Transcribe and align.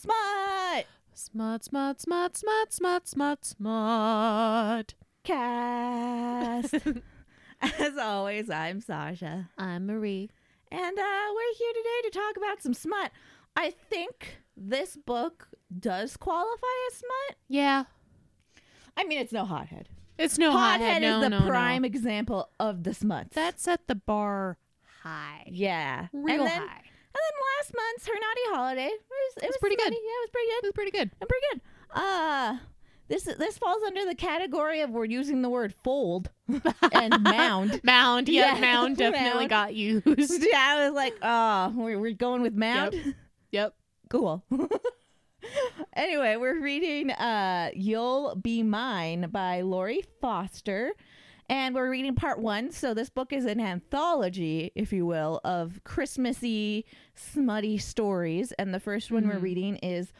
Smut 0.00 0.86
Smut, 1.12 1.64
smut, 1.64 2.00
smut, 2.00 2.36
smut, 2.36 2.72
smut, 2.72 3.08
smut, 3.08 3.44
smut. 3.44 4.94
cast. 5.24 6.74
As 7.60 7.98
always, 8.00 8.48
I'm 8.48 8.80
Sasha. 8.80 9.50
I'm 9.58 9.86
Marie. 9.86 10.30
And 10.70 10.96
uh, 10.98 11.02
we're 11.34 11.54
here 11.58 11.72
today 11.72 12.02
to 12.04 12.10
talk 12.10 12.36
about 12.36 12.62
some 12.62 12.74
smut. 12.74 13.10
I 13.56 13.70
think 13.90 14.38
this 14.56 14.96
book 14.96 15.48
does 15.76 16.16
qualify 16.16 16.66
as 16.92 16.98
smut. 16.98 17.36
Yeah. 17.48 17.84
I 18.96 19.02
mean, 19.02 19.18
it's 19.18 19.32
no 19.32 19.44
hothead. 19.44 19.88
It's 20.16 20.38
no 20.38 20.52
hothead 20.52 20.80
hothead. 20.80 21.02
No, 21.02 21.16
is 21.16 21.22
the 21.24 21.30
no, 21.30 21.38
no. 21.40 21.46
prime 21.48 21.84
example 21.84 22.50
of 22.60 22.84
the 22.84 22.94
smuts. 22.94 23.34
That 23.34 23.58
set 23.58 23.88
the 23.88 23.96
bar 23.96 24.58
high. 25.02 25.42
yeah, 25.50 26.06
Real 26.12 26.46
high. 26.46 26.82
And 27.18 27.24
then 27.26 27.34
last 27.58 27.74
month's 27.74 28.06
her 28.06 28.14
naughty 28.14 28.56
holiday. 28.56 28.86
It 28.94 29.02
was, 29.10 29.42
it 29.44 29.46
was 29.48 29.56
pretty 29.58 29.76
good. 29.76 29.90
Yeah, 29.92 29.98
it 29.98 30.22
was 30.22 30.30
pretty 30.30 30.48
good. 30.48 30.64
It 30.64 30.66
was 30.66 30.72
pretty 30.74 30.90
good. 30.92 31.10
And 31.20 31.28
pretty 31.28 31.46
good. 31.52 31.60
Uh 31.94 32.56
this 33.08 33.24
this 33.24 33.56
falls 33.58 33.82
under 33.86 34.04
the 34.04 34.14
category 34.14 34.82
of 34.82 34.90
we're 34.90 35.06
using 35.06 35.40
the 35.42 35.48
word 35.48 35.74
fold 35.82 36.28
and 36.92 37.22
mound. 37.22 37.80
Mound, 37.82 38.28
yeah, 38.28 38.54
Yeah, 38.54 38.60
mound 38.60 38.96
definitely 38.98 39.48
mound. 39.48 39.50
got 39.50 39.74
used. 39.74 40.06
yeah, 40.06 40.74
I 40.76 40.84
was 40.86 40.94
like, 40.94 41.16
oh, 41.22 41.72
we're, 41.74 41.98
we're 41.98 42.12
going 42.12 42.42
with 42.42 42.54
mound. 42.54 43.14
Yep. 43.50 43.74
Cool. 44.10 44.44
anyway, 45.94 46.36
we're 46.36 46.60
reading 46.60 47.10
uh 47.10 47.70
Yule 47.74 48.36
Be 48.36 48.62
Mine 48.62 49.28
by 49.30 49.62
Lori 49.62 50.02
Foster. 50.20 50.92
And 51.50 51.74
we're 51.74 51.90
reading 51.90 52.14
part 52.14 52.38
one. 52.40 52.70
So 52.72 52.92
this 52.92 53.08
book 53.08 53.32
is 53.32 53.46
an 53.46 53.58
anthology, 53.60 54.70
if 54.74 54.92
you 54.92 55.06
will, 55.06 55.40
of 55.44 55.80
Christmassy, 55.84 56.84
smutty 57.14 57.78
stories. 57.78 58.52
And 58.52 58.74
the 58.74 58.80
first 58.80 59.10
one 59.10 59.26
we're 59.26 59.36
Mhm. 59.36 59.42
reading 59.42 59.76
is 59.76 60.12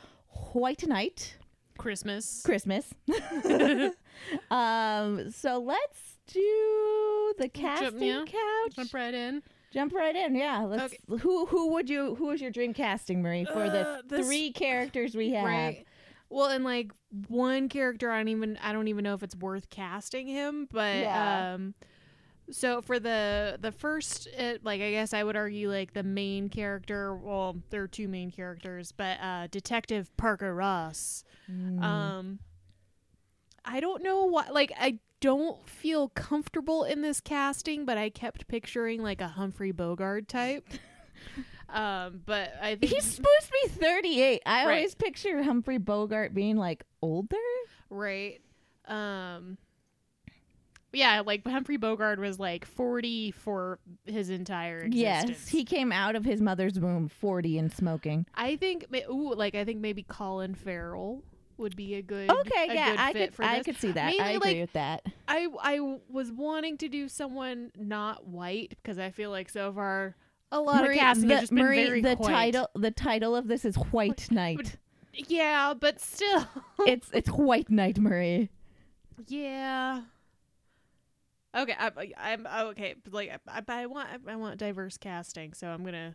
White 0.53 0.87
Knight. 0.87 1.37
Christmas. 1.77 2.43
Christmas. 2.45 2.93
um, 4.51 5.31
so 5.31 5.59
let's 5.59 6.19
do 6.27 7.35
the 7.39 7.49
casting 7.49 8.03
yeah. 8.03 8.25
couch. 8.27 8.75
Jump 8.77 8.95
right 8.95 9.15
in. 9.15 9.43
Jump 9.71 9.93
right 9.93 10.17
in, 10.17 10.35
yeah. 10.35 10.65
Let's. 10.65 10.95
Who 11.21 11.45
who 11.47 11.69
would 11.75 11.91
you 11.91 12.15
who 12.15 12.27
was 12.27 12.41
your 12.41 12.51
dream 12.51 12.73
casting, 12.73 13.21
Marie, 13.23 13.45
for 13.45 13.65
Uh, 13.65 13.69
the 13.71 14.03
this- 14.09 14.27
three 14.27 14.51
characters 14.51 15.15
we 15.15 15.31
have? 15.33 15.45
Right. 15.45 15.85
Well, 16.31 16.47
and 16.51 16.65
like 16.65 16.93
one 17.29 17.69
character, 17.69 18.11
I 18.11 18.19
don't 18.19 18.29
even 18.29 18.59
I 18.63 18.73
don't 18.73 18.89
even 18.89 19.05
know 19.05 19.15
if 19.15 19.23
it's 19.23 19.37
worth 19.37 19.71
casting 19.71 20.27
him, 20.27 20.69
but 20.71 20.97
Yeah. 20.97 21.55
um, 21.55 21.75
so 22.51 22.81
for 22.83 22.99
the 22.99 23.59
the 23.61 23.73
first, 23.73 24.29
uh, 24.39 24.55
like 24.63 24.81
I 24.81 24.91
guess 24.91 25.13
I 25.13 25.23
would 25.25 25.37
argue 25.37 25.71
like 25.71 25.93
the 25.93 26.03
main 26.03 26.49
character. 26.49 27.15
Well, 27.15 27.57
there 27.71 27.83
are 27.83 27.89
two 27.89 28.09
main 28.09 28.31
characters, 28.31 28.93
but 28.93 29.19
uh, 29.21 29.47
Detective 29.51 30.15
Parker 30.17 30.55
Ross. 30.55 31.25
Mm. 31.51 31.83
Um, 31.83 32.39
I 33.65 33.81
don't 33.81 34.03
know 34.03 34.25
why. 34.25 34.49
Like 34.51 34.73
I 34.79 34.99
don't 35.21 35.69
feel 35.69 36.09
comfortable 36.11 36.85
in 36.85 37.03
this 37.03 37.21
casting, 37.21 37.85
but 37.85 37.99
I 37.99 38.09
kept 38.11 38.49
picturing 38.49 39.03
like 39.03 39.21
a 39.21 39.29
Humphrey 39.29 39.73
Bogart 39.73 40.29
type. 40.29 40.65
um, 41.69 42.23
but 42.25 42.53
I 42.63 42.77
think 42.77 42.93
He's 42.93 43.05
supposed 43.05 43.47
to 43.47 43.53
be 43.65 43.69
38. 43.69 44.43
I 44.47 44.67
Right. 44.67 44.75
always 44.77 44.95
picture 44.95 45.43
Humphrey 45.43 45.79
Bogart 45.79 46.35
being 46.35 46.57
like 46.57 46.85
older. 47.03 47.37
Right. 47.91 48.41
Um 48.87 49.59
yeah, 50.93 51.21
like 51.25 51.47
Humphrey 51.47 51.77
Bogart 51.77 52.19
was 52.19 52.39
like 52.39 52.65
40 52.65 53.33
for 53.33 53.79
his 54.07 54.31
entire 54.31 54.79
existence. 54.79 55.31
Yes, 55.31 55.49
he 55.49 55.65
came 55.65 55.93
out 55.93 56.17
of 56.17 56.25
his 56.25 56.41
mother's 56.41 56.81
womb 56.81 57.09
40 57.09 57.59
and 57.59 57.71
smoking. 57.73 58.25
I 58.35 58.57
think 58.57 58.87
ooh, 59.11 59.35
like 59.35 59.55
I 59.55 59.65
think 59.65 59.81
maybe 59.81 60.03
Colin 60.03 60.55
Farrell 60.55 61.23
would 61.59 61.77
be 61.77 61.97
a 61.97 62.03
good 62.03 62.31
Okay, 62.31 62.69
a 62.71 62.75
yeah, 62.75 62.91
good 62.93 63.01
I 63.01 63.13
could 63.13 63.35
I 63.41 63.57
this. 63.59 63.65
could 63.67 63.77
see 63.77 63.93
that. 63.93 64.07
Maybe, 64.07 64.21
I 64.21 64.31
agree 64.31 64.51
like, 64.53 64.61
with 64.61 64.73
that. 64.73 65.05
I 65.29 65.49
I 65.61 65.99
was 66.09 66.33
wanting 66.33 66.79
to 66.79 66.89
do 66.89 67.07
someone 67.09 67.71
not 67.77 68.27
white 68.27 68.71
because 68.83 68.99
I 68.99 69.11
feel 69.11 69.31
like 69.31 69.51
so 69.51 69.71
far 69.73 70.17
a 70.51 70.61
lot 70.61 70.83
Marie, 70.83 70.95
of 70.95 71.01
casting 71.01 71.29
the, 71.29 71.35
has 71.35 71.43
just 71.43 71.55
been 71.55 71.65
Marie, 71.65 71.85
very 71.85 72.01
the 72.01 72.17
white. 72.17 72.29
title 72.29 72.69
the 72.75 72.91
title 72.91 73.37
of 73.37 73.49
this 73.49 73.65
is 73.65 73.77
White 73.77 74.31
Knight. 74.31 74.77
Yeah, 75.15 75.75
but 75.79 76.01
still. 76.01 76.47
it's 76.87 77.11
it's 77.13 77.29
White 77.29 77.71
Knight, 77.71 77.99
Marie. 77.99 78.51
Yeah. 79.27 80.03
Okay, 81.57 81.75
I, 81.79 81.91
I'm 82.19 82.47
okay. 82.69 82.95
Like, 83.11 83.31
I, 83.49 83.63
I, 83.67 83.83
I 83.83 83.87
want 83.87 84.09
I 84.27 84.37
want 84.37 84.59
diverse 84.59 84.97
casting, 84.97 85.55
so 85.55 85.69
I'm 85.69 85.85
gonna. 85.85 86.15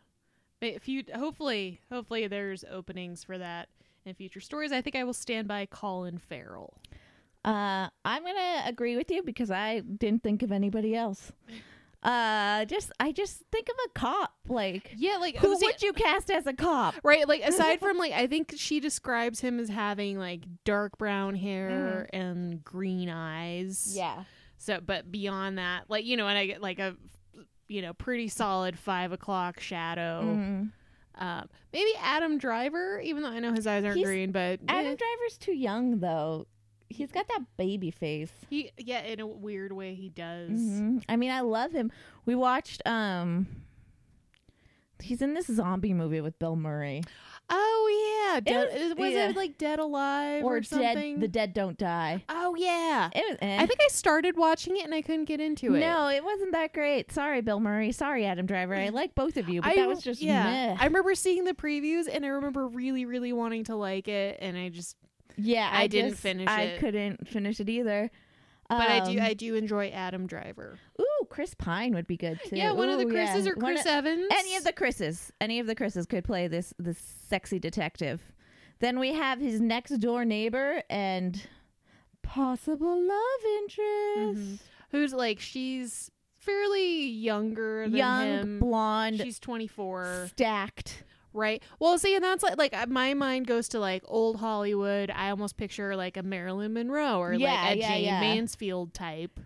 If 0.62 0.88
you 0.88 1.04
hopefully 1.14 1.82
hopefully 1.92 2.28
there's 2.28 2.64
openings 2.72 3.24
for 3.24 3.38
that 3.38 3.68
in 4.06 4.16
future 4.16 4.40
stories. 4.40 4.72
I 4.72 4.82
think 4.82 4.96
I 4.96 5.04
will 5.04 5.14
stand 5.14 5.48
by 5.48 5.66
Colin 5.66 6.18
Farrell. 6.18 6.74
Uh, 7.44 7.90
I'm 8.06 8.24
gonna 8.24 8.64
agree 8.66 8.96
with 8.96 9.12
you 9.12 9.22
because 9.24 9.52
I 9.52 9.82
didn't 9.82 10.24
think 10.24 10.44
of 10.44 10.52
anybody 10.52 10.96
else. 10.96 11.32
Uh, 12.04 12.66
just 12.66 12.92
I 13.00 13.12
just 13.14 13.44
think 13.52 13.70
of 13.70 13.76
a 13.86 13.90
cop. 13.98 14.34
Like, 14.50 14.92
Yeah, 14.98 15.18
like 15.18 15.38
who 15.38 15.58
would 15.58 15.82
you 15.82 15.94
cast 15.94 16.30
as 16.30 16.46
a 16.46 16.54
cop? 16.54 16.96
right? 17.04 17.28
Like 17.28 17.42
aside 17.46 17.80
from 17.80 17.98
like, 17.98 18.12
I 18.12 18.28
think 18.28 18.54
she 18.58 18.80
describes 18.80 19.40
him 19.40 19.60
as 19.60 19.70
having 19.70 20.20
like 20.20 20.42
dark 20.66 20.98
brown 20.98 21.36
hair 21.36 22.10
and 22.12 22.64
green 22.64 23.10
eyes. 23.10 23.94
Yeah, 23.96 24.24
So, 24.58 24.80
but 24.86 25.12
beyond 25.12 25.58
that, 25.58 25.86
like 25.90 26.06
you 26.06 26.18
know, 26.18 26.28
and 26.28 26.38
I 26.38 26.46
get 26.46 26.62
like 26.62 26.80
a 26.80 26.96
you 27.70 27.82
know 27.82 27.94
pretty 27.94 28.28
solid 28.28 28.78
five 28.78 29.12
o'clock 29.14 29.60
shadow. 29.62 30.22
Mhm. 30.24 30.72
Um, 31.16 31.48
maybe 31.72 31.92
Adam 32.02 32.40
Driver, 32.40 33.00
even 33.00 33.22
though 33.24 33.30
I 33.30 33.40
know 33.40 33.54
his 33.54 33.68
eyes 33.68 33.84
aren't 33.86 33.98
He's- 33.98 34.08
green, 34.08 34.32
but 34.32 34.60
Adam 34.68 34.94
eh, 34.94 34.96
Driver's 34.96 35.38
too 35.40 35.54
young 35.54 36.00
though. 36.00 36.48
He's 36.94 37.12
got 37.12 37.28
that 37.28 37.42
baby 37.58 37.92
face. 37.92 38.32
he 38.50 38.72
yeah, 38.78 39.02
in 39.02 39.20
a 39.20 39.28
weird 39.28 39.72
way 39.74 39.94
he 39.96 40.10
does. 40.10 40.52
Mhm. 40.52 41.04
I 41.10 41.16
mean, 41.16 41.32
I 41.32 41.42
love 41.42 41.72
him. 41.72 41.92
We 42.26 42.36
watched. 42.36 42.82
Um, 42.88 43.48
he's 45.02 45.22
in 45.22 45.34
this 45.34 45.48
zombie 45.48 45.94
movie 45.94 46.22
with 46.22 46.38
Bill 46.40 46.56
Murray, 46.56 47.02
Oh 47.50 48.32
yeah, 48.32 48.40
Dead, 48.40 48.70
was- 48.72 48.96
was 48.98 49.12
yeah. 49.14 49.30
it 49.30 49.36
like 49.36 49.58
Dead 49.58 49.78
Alive 49.78 50.46
or, 50.46 50.58
or 50.58 50.64
something? 50.64 51.16
Dead. 51.16 51.22
The 51.22 51.28
Dead 51.28 51.54
Don't 51.54 51.78
Die. 51.78 52.24
oh 52.30 52.56
yeah, 52.58 53.10
It 53.14 53.24
was. 53.30 53.38
eh. 53.42 53.58
I 53.62 53.66
think 53.66 53.80
I 53.84 53.90
started 53.90 54.38
watching 54.38 54.78
it 54.78 54.86
and 54.86 54.94
I 54.94 55.02
couldn't 55.02 55.26
get 55.26 55.42
into 55.42 55.76
it. 55.76 55.80
No, 55.82 56.08
it 56.08 56.24
wasn't 56.24 56.54
that 56.54 56.74
great. 56.74 57.12
Sorry, 57.12 57.42
Bill 57.42 57.60
Murray. 57.60 57.92
Sorry, 57.92 58.26
Adam 58.26 58.46
Driver. 58.46 58.76
I 58.76 58.90
like 58.90 59.14
both 59.14 59.36
of 59.36 59.50
you, 59.50 59.62
but 59.62 59.72
I 59.72 59.76
that 59.76 59.90
was 59.90 60.02
just 60.02 60.22
yeah. 60.22 60.44
meh. 60.44 60.78
I 60.80 60.86
remember 60.86 61.14
seeing 61.16 61.44
the 61.44 61.54
previews 61.54 62.08
and 62.12 62.24
I 62.24 62.30
remember 62.30 62.66
really, 62.68 63.04
really 63.06 63.34
wanting 63.34 63.66
to 63.66 63.76
like 63.76 64.08
it, 64.08 64.38
and 64.42 64.56
I 64.58 64.70
just 64.70 64.96
yeah, 65.38 65.70
I 65.72 65.84
I, 65.84 65.88
didn't 65.88 66.12
just- 66.12 66.22
finish 66.22 66.48
I 66.48 66.62
it. 66.64 66.80
couldn't 66.80 67.28
finish 67.28 67.60
it 67.60 67.70
either. 67.70 68.10
but 68.70 68.90
I 68.90 69.00
do 69.12 69.20
Um, 69.20 69.26
I 69.26 69.34
do 69.34 69.56
enjoy 69.56 69.90
Adam 69.90 70.26
Driver. 70.26 70.80
Ooh, 71.00 71.26
Chris 71.30 71.54
Pine 71.54 71.94
would 71.94 72.08
be 72.08 72.18
good 72.18 72.40
too. 72.48 72.56
Yeah, 72.56 72.72
one 72.72 72.90
of 72.90 72.98
the 72.98 73.06
Chris's 73.06 73.46
yeah. 73.46 73.52
or 73.52 73.56
Chris 73.56 73.82
of- 73.82 73.88
Evans. 73.88 74.28
any 74.32 74.56
of 74.56 74.64
the 74.64 74.74
Chris's, 74.74 75.32
any 75.42 75.60
of 75.60 75.68
the 75.68 75.76
Chris's 75.76 76.06
could 76.06 76.24
play 76.24 76.48
this 76.48 76.74
this 76.80 76.98
sexy 76.98 77.60
detective. 77.60 78.22
Then 78.80 79.00
we 79.00 79.14
have 79.14 79.40
his 79.40 79.62
next 79.62 79.92
door 80.00 80.26
neighbor 80.26 80.82
and 80.90 81.42
possible 82.22 83.00
love 83.02 83.46
interest. 83.60 84.40
Mhm. 84.40 84.60
who's 84.92 85.14
like 85.14 85.40
she's 85.40 86.12
fairly 86.40 87.06
younger 87.08 87.84
than 87.90 87.96
Young, 87.98 88.28
him. 88.28 88.60
blonde, 88.60 89.20
She's 89.22 89.40
24, 89.40 90.28
stacked. 90.30 91.04
Right? 91.34 91.62
Well, 91.80 91.98
see, 91.98 92.16
and 92.16 92.24
that's 92.24 92.44
like 92.44 92.58
like 92.58 92.74
uh, 92.74 92.86
my 92.88 93.14
mind 93.14 93.48
goes 93.48 93.68
to 93.70 93.80
like 93.80 94.04
old 94.06 94.38
Hollywood. 94.38 95.10
I 95.12 95.30
almost 95.30 95.58
picture 95.58 95.96
like 95.96 96.18
a 96.18 96.24
Marilyn 96.24 96.74
Monroe 96.74 97.20
or 97.20 97.34
Yeah, 97.34 97.54
like 97.54 97.76
a 97.76 97.80
yeah, 97.80 97.88
Jane 97.90 98.04
yeah. 98.06 98.20
Mansfield 98.22 98.94
type. 98.94 99.40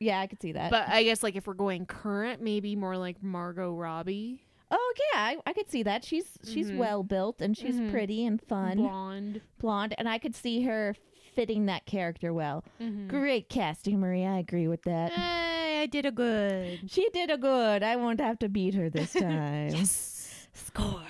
Yeah, 0.00 0.20
I 0.20 0.26
could 0.26 0.42
see 0.42 0.52
that. 0.52 0.70
But 0.70 0.88
I 0.88 1.02
guess 1.04 1.22
like 1.22 1.36
if 1.36 1.46
we're 1.46 1.54
going 1.54 1.86
current, 1.86 2.42
maybe 2.42 2.76
more 2.76 2.96
like 2.96 3.22
Margot 3.22 3.72
Robbie, 3.72 4.42
oh 4.70 4.92
yeah, 5.12 5.20
I, 5.20 5.36
I 5.46 5.52
could 5.52 5.70
see 5.70 5.82
that. 5.84 6.04
She's 6.04 6.38
she's 6.44 6.70
Mhm. 6.70 6.78
well 6.78 7.02
built 7.02 7.40
and 7.40 7.56
she's 7.56 7.76
Mhm. 7.76 7.90
pretty 7.90 8.26
and 8.26 8.40
fun, 8.42 8.78
blonde. 8.78 9.40
blonde, 9.58 9.94
and 9.98 10.08
I 10.08 10.18
could 10.18 10.34
see 10.34 10.62
her 10.62 10.94
fitting 11.34 11.66
that 11.66 11.84
character 11.86 12.32
well. 12.32 12.64
Mhm. 12.80 13.08
Great 13.08 13.48
casting, 13.48 13.98
Marie. 14.00 14.24
I 14.24 14.38
agree 14.38 14.68
with 14.68 14.82
that. 14.82 15.12
Hey, 15.12 15.82
I 15.82 15.86
did 15.86 16.06
a 16.06 16.12
good. 16.12 16.88
She 16.90 17.08
did 17.10 17.30
a 17.30 17.38
good. 17.38 17.82
I 17.82 17.96
won't 17.96 18.20
have 18.20 18.38
to 18.40 18.48
beat 18.48 18.74
her 18.74 18.88
this 18.90 19.12
time. 19.14 19.70
Yes. 19.70 20.48
Score. 20.52 21.02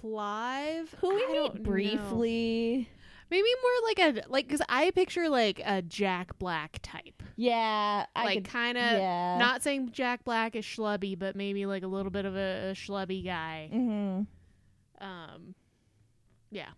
Clive, 0.00 0.94
Who 1.00 1.08
we 1.08 1.26
meet 1.26 1.34
don't 1.34 1.54
know. 1.56 1.62
briefly. 1.62 2.88
maybe 3.30 3.48
more 3.62 3.88
like 3.88 3.98
a 3.98 4.28
like 4.30 4.46
because 4.46 4.62
I 4.68 4.90
picture 4.92 5.28
like 5.28 5.60
a 5.64 5.82
Jack 5.82 6.38
Black 6.38 6.78
type. 6.82 7.22
Yeah, 7.36 8.06
I 8.16 8.24
like 8.24 8.44
kind 8.48 8.76
of 8.78 8.92
yeah. 8.92 9.38
not 9.38 9.62
saying 9.62 9.90
Jack 9.92 10.24
Black 10.24 10.56
is 10.56 10.64
schlubby, 10.64 11.18
but 11.18 11.36
maybe 11.36 11.66
like 11.66 11.82
a 11.82 11.86
little 11.88 12.10
bit 12.10 12.24
of 12.24 12.36
a, 12.36 12.70
a 12.70 12.72
schlubby 12.74 13.24
guy. 13.24 13.68
hmm 13.72 14.22
Um, 15.00 15.54
yeah, 16.50 16.68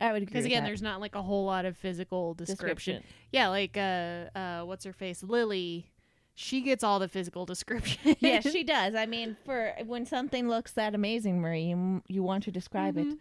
I 0.00 0.12
would 0.12 0.22
agree. 0.22 0.26
because 0.26 0.44
again, 0.44 0.64
there's 0.64 0.82
not 0.82 1.00
like 1.00 1.14
a 1.14 1.22
whole 1.22 1.44
lot 1.46 1.64
of 1.64 1.76
physical 1.76 2.34
description. 2.34 2.96
description. 2.96 3.02
Yeah, 3.32 3.48
like 3.48 3.76
uh, 3.76 4.26
uh, 4.38 4.62
what's 4.64 4.84
her 4.84 4.92
face, 4.92 5.22
Lily. 5.22 5.90
She 6.34 6.60
gets 6.62 6.82
all 6.82 6.98
the 6.98 7.08
physical 7.08 7.44
description. 7.54 8.16
yeah, 8.20 8.40
she 8.40 8.64
does. 8.64 8.94
I 8.94 9.06
mean, 9.06 9.36
for 9.44 9.72
when 9.86 10.06
something 10.06 10.48
looks 10.48 10.72
that 10.72 10.94
amazing, 10.94 11.40
Marie, 11.40 11.64
you, 11.64 12.02
you 12.08 12.22
want 12.22 12.44
to 12.44 12.50
describe 12.50 12.96
it. 12.96 13.06
Mhm. 13.08 13.18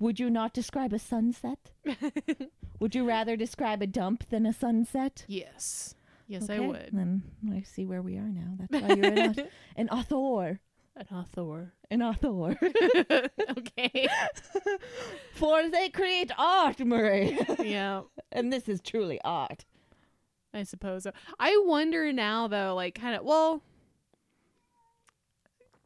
Would 0.00 0.18
you 0.18 0.30
not 0.30 0.52
describe 0.52 0.92
a 0.92 0.98
sunset? 0.98 1.70
Would 2.80 2.94
you 2.94 3.04
rather 3.06 3.36
describe 3.36 3.82
a 3.82 3.86
dump 3.86 4.28
than 4.30 4.46
a 4.46 4.52
sunset? 4.52 5.24
yes. 5.28 5.94
Yes, 6.28 6.48
I 6.48 6.60
would. 6.60 6.88
Then 6.92 7.22
I 7.52 7.60
see 7.60 7.84
where 7.84 8.00
we 8.00 8.16
are 8.16 8.28
now. 8.30 8.56
That's 8.58 8.82
why 8.82 8.94
you're 8.94 9.04
an, 9.12 9.34
an 9.76 9.88
author. 9.90 10.60
An 10.96 11.06
author. 11.12 11.74
An 11.90 12.00
author. 12.00 12.56
okay. 13.58 14.08
For 15.34 15.68
they 15.68 15.90
create 15.90 16.30
art, 16.38 16.80
Murray. 16.80 17.38
yeah. 17.58 18.02
and 18.30 18.50
this 18.52 18.66
is 18.68 18.80
truly 18.80 19.20
art. 19.24 19.66
I 20.54 20.62
suppose 20.64 21.04
so. 21.04 21.12
I 21.38 21.60
wonder 21.64 22.12
now 22.12 22.48
though, 22.48 22.74
like 22.74 22.94
kind 22.94 23.14
of 23.14 23.24
well 23.24 23.62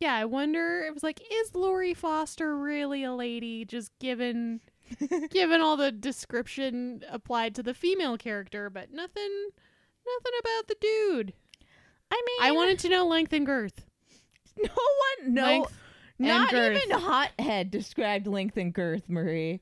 Yeah, 0.00 0.14
I 0.14 0.24
wonder 0.24 0.84
it 0.86 0.92
was 0.94 1.02
like, 1.02 1.22
is 1.30 1.54
Lori 1.54 1.94
Foster 1.94 2.56
really 2.56 3.04
a 3.04 3.12
lady 3.12 3.64
just 3.64 3.96
given 3.98 4.60
given 5.30 5.60
all 5.60 5.76
the 5.76 5.92
description 5.92 7.02
applied 7.10 7.54
to 7.56 7.62
the 7.62 7.74
female 7.74 8.16
character, 8.16 8.70
but 8.70 8.92
nothing 8.92 9.48
nothing 10.06 10.32
about 10.40 10.68
the 10.68 10.76
dude. 10.80 11.32
I 12.10 12.22
mean, 12.24 12.48
I 12.48 12.52
wanted 12.52 12.78
to 12.80 12.88
know 12.88 13.06
length 13.06 13.32
and 13.32 13.44
girth. 13.44 13.84
no 14.56 14.70
one, 15.22 15.34
no, 15.34 15.42
Length 15.42 15.78
not 16.18 16.54
even 16.54 16.90
Hothead 16.90 17.70
described 17.70 18.26
length 18.26 18.56
and 18.56 18.72
girth, 18.72 19.08
Marie. 19.08 19.60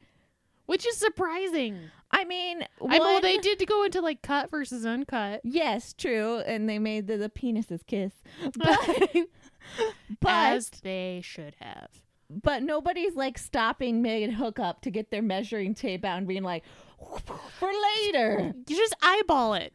Which 0.66 0.86
is 0.86 0.96
surprising. 0.96 1.78
I 2.14 2.24
mean, 2.24 2.64
I 2.88 2.98
know 2.98 3.14
one- 3.14 3.22
they 3.22 3.38
did 3.38 3.66
go 3.66 3.82
into 3.84 4.00
like 4.00 4.22
cut 4.22 4.50
versus 4.50 4.86
uncut. 4.86 5.40
Yes, 5.44 5.92
true, 5.92 6.38
and 6.38 6.68
they 6.68 6.78
made 6.78 7.06
the, 7.06 7.16
the 7.16 7.28
penises 7.28 7.84
kiss, 7.86 8.12
but 8.56 9.10
but 10.20 10.30
as 10.30 10.70
they 10.82 11.20
should 11.24 11.56
have. 11.60 11.88
but 12.30 12.62
nobody's 12.62 13.16
like 13.16 13.36
stopping 13.38 14.00
mid 14.02 14.32
hookup 14.34 14.80
to 14.82 14.90
get 14.90 15.10
their 15.10 15.22
measuring 15.22 15.74
tape 15.74 16.04
out 16.04 16.18
and 16.18 16.28
being 16.28 16.44
like, 16.44 16.62
for 17.58 17.70
later. 18.02 18.54
You 18.68 18.76
just 18.76 18.94
eyeball 19.02 19.54
it. 19.54 19.72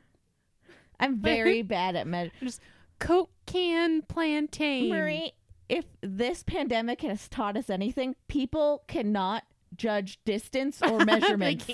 I'm 0.99 1.19
very 1.21 1.61
bad 1.61 1.95
at 1.95 2.07
med. 2.07 2.31
Coke 2.99 3.31
can 3.45 4.01
plantain. 4.01 4.89
Marie, 4.89 5.31
if 5.69 5.85
this 6.01 6.43
pandemic 6.43 7.01
has 7.01 7.27
taught 7.29 7.55
us 7.55 7.69
anything, 7.69 8.15
people 8.27 8.83
cannot 8.87 9.43
judge 9.77 10.19
distance 10.25 10.81
or 10.81 11.05
measurements. 11.05 11.65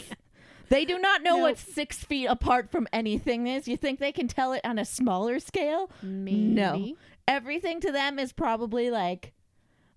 They 0.70 0.86
do 0.86 0.98
not 0.98 1.22
know 1.24 1.38
what 1.38 1.58
six 1.58 2.04
feet 2.04 2.26
apart 2.28 2.72
from 2.72 2.88
anything 2.92 3.48
is. 3.48 3.68
You 3.68 3.78
think 3.78 4.00
they 4.00 4.12
can 4.12 4.28
tell 4.28 4.54
it 4.54 4.62
on 4.64 4.80
a 4.80 4.86
smaller 4.86 5.40
scale? 5.40 5.90
Maybe. 6.02 6.38
No. 6.38 6.96
Everything 7.28 7.80
to 7.82 7.92
them 7.92 8.20
is 8.20 8.32
probably 8.34 8.90
like, 8.92 9.34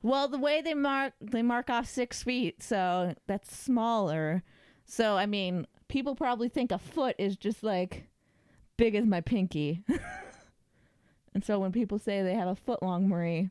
well, 0.03 0.29
the 0.29 0.39
way 0.39 0.61
they 0.63 0.75
mark 0.75 1.13
they 1.21 1.43
mark 1.43 1.69
off 1.71 1.87
six 1.87 2.23
feet, 2.23 2.63
so 2.63 3.15
that's 3.27 3.57
smaller. 3.57 4.43
So 4.85 5.17
I 5.17 5.27
mean, 5.27 5.67
people 5.89 6.15
probably 6.15 6.49
think 6.49 6.71
a 6.73 6.79
foot 6.79 7.17
is 7.19 7.37
just 7.37 7.63
like 7.63 8.09
big 8.77 8.95
as 8.95 9.05
my 9.05 9.21
pinky. 9.21 9.85
and 11.35 11.45
so 11.45 11.59
when 11.59 11.73
people 11.73 11.99
say 11.99 12.23
they 12.23 12.35
have 12.35 12.49
a 12.49 12.55
foot 12.55 12.83
long 12.83 13.09
Marie, 13.09 13.51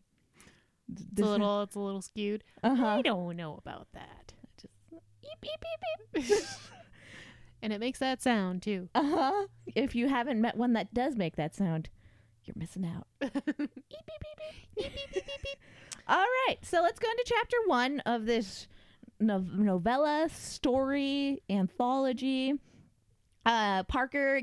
It's 0.91 1.21
a 1.21 1.25
little 1.25 1.61
it's 1.63 1.75
a 1.75 1.79
little 1.79 2.01
skewed. 2.01 2.43
uh 2.63 2.75
huh. 2.75 2.85
I 2.87 3.01
don't 3.01 3.35
know 3.35 3.57
about 3.63 3.87
that. 3.93 4.33
Just 4.61 4.73
beep 5.21 5.39
beep 5.41 6.23
beep. 6.29 6.43
And 7.61 7.73
it 7.73 7.79
makes 7.79 7.99
that 7.99 8.21
sound 8.21 8.61
too. 8.61 8.89
Uh 8.93 9.03
huh. 9.03 9.47
If 9.75 9.95
you 9.95 10.07
haven't 10.07 10.39
met 10.41 10.55
one 10.57 10.73
that 10.73 10.93
does 10.93 11.15
make 11.15 11.35
that 11.37 11.55
sound, 11.55 11.89
you're 12.43 12.53
missing 12.57 12.85
out. 12.85 13.07
Beep, 13.19 13.33
beep, 15.13 15.13
beep. 15.13 15.57
All 16.07 16.25
right, 16.47 16.57
so 16.61 16.81
let's 16.81 16.99
go 16.99 17.09
into 17.09 17.23
chapter 17.25 17.57
one 17.65 17.99
of 18.01 18.25
this 18.25 18.67
no- 19.19 19.39
novella 19.39 20.29
story 20.31 21.41
anthology. 21.49 22.53
Uh, 23.45 23.83
Parker, 23.83 24.41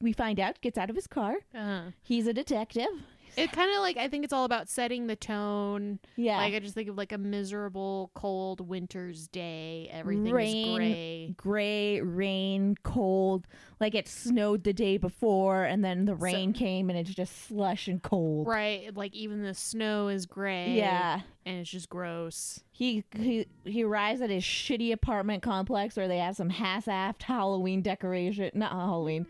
we 0.00 0.12
find 0.12 0.38
out, 0.40 0.60
gets 0.60 0.76
out 0.76 0.90
of 0.90 0.96
his 0.96 1.06
car. 1.06 1.36
Uh-huh. 1.54 1.90
He's 2.02 2.26
a 2.26 2.32
detective. 2.34 2.88
It 3.36 3.52
kind 3.52 3.70
of 3.74 3.80
like 3.80 3.96
I 3.96 4.08
think 4.08 4.24
it's 4.24 4.32
all 4.32 4.44
about 4.44 4.68
setting 4.68 5.06
the 5.06 5.16
tone. 5.16 5.98
Yeah. 6.16 6.36
Like 6.38 6.54
I 6.54 6.58
just 6.60 6.74
think 6.74 6.88
of 6.88 6.96
like 6.96 7.12
a 7.12 7.18
miserable, 7.18 8.10
cold 8.14 8.60
winter's 8.66 9.28
day. 9.28 9.88
Everything 9.92 10.32
Rain. 10.32 10.66
is 10.68 10.76
gray. 10.76 11.34
Gray, 11.36 12.00
rain, 12.00 12.76
cold. 12.82 13.46
Like 13.80 13.94
it 13.94 14.06
snowed 14.06 14.64
the 14.64 14.72
day 14.72 14.96
before, 14.96 15.64
and 15.64 15.84
then 15.84 16.04
the 16.04 16.14
rain 16.14 16.52
came, 16.52 16.88
and 16.88 16.98
it's 16.98 17.12
just 17.12 17.48
slush 17.48 17.88
and 17.88 18.00
cold. 18.02 18.46
Right, 18.46 18.94
like 18.96 19.12
even 19.14 19.42
the 19.42 19.54
snow 19.54 20.08
is 20.08 20.26
gray. 20.26 20.74
Yeah. 20.74 21.22
and 21.44 21.58
it's 21.58 21.70
just 21.70 21.88
gross. 21.88 22.60
He 22.70 23.04
he 23.16 23.46
he 23.64 23.82
arrives 23.84 24.20
at 24.20 24.30
his 24.30 24.44
shitty 24.44 24.92
apartment 24.92 25.42
complex 25.42 25.96
where 25.96 26.06
they 26.08 26.18
have 26.18 26.36
some 26.36 26.50
half-assed 26.50 27.22
Halloween 27.22 27.82
decoration, 27.82 28.50
not 28.54 28.72
Halloween, 28.72 29.26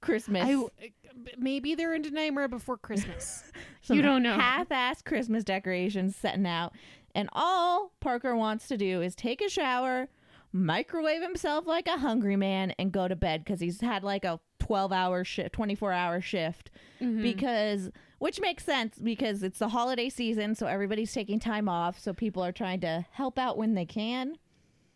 Christmas. 0.00 0.44
I 0.46 0.90
maybe 1.38 1.74
they're 1.74 1.94
into 1.94 2.10
Nightmare 2.10 2.48
Before 2.48 2.76
Christmas. 2.76 3.50
you 3.84 4.02
don't 4.02 4.22
know. 4.22 4.36
Half-assed 4.38 5.04
Christmas 5.04 5.44
decorations 5.44 6.16
setting 6.16 6.46
out, 6.46 6.72
and 7.14 7.28
all 7.32 7.92
Parker 8.00 8.36
wants 8.36 8.68
to 8.68 8.76
do 8.76 9.00
is 9.02 9.14
take 9.14 9.40
a 9.40 9.48
shower, 9.48 10.08
microwave 10.52 11.22
himself 11.22 11.66
like 11.66 11.86
a 11.88 11.98
hungry 11.98 12.36
man, 12.36 12.72
and 12.78 12.92
go 12.92 13.08
to 13.08 13.16
bed 13.16 13.44
because 13.44 13.60
he's 13.60 13.80
had 13.80 14.02
like 14.04 14.24
a 14.24 14.40
12-hour 14.60 15.24
shift, 15.24 15.54
24-hour 15.54 16.20
shift. 16.20 16.70
Mhm. 17.00 17.22
because 17.22 17.90
which 18.18 18.40
makes 18.40 18.64
sense 18.64 18.96
because 18.98 19.42
it's 19.42 19.58
the 19.58 19.68
holiday 19.68 20.08
season 20.08 20.54
so 20.54 20.66
everybody's 20.66 21.12
taking 21.12 21.38
time 21.38 21.68
off 21.68 21.98
so 21.98 22.14
people 22.14 22.42
are 22.42 22.52
trying 22.52 22.80
to 22.80 23.04
help 23.10 23.38
out 23.38 23.58
when 23.58 23.74
they 23.74 23.84
can 23.84 24.38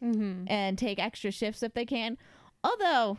Mhm. 0.03 0.47
and 0.49 0.79
take 0.79 0.99
extra 0.99 1.31
shifts 1.31 1.63
if 1.63 1.75
they 1.75 1.85
can 1.85 2.17
although 2.65 3.19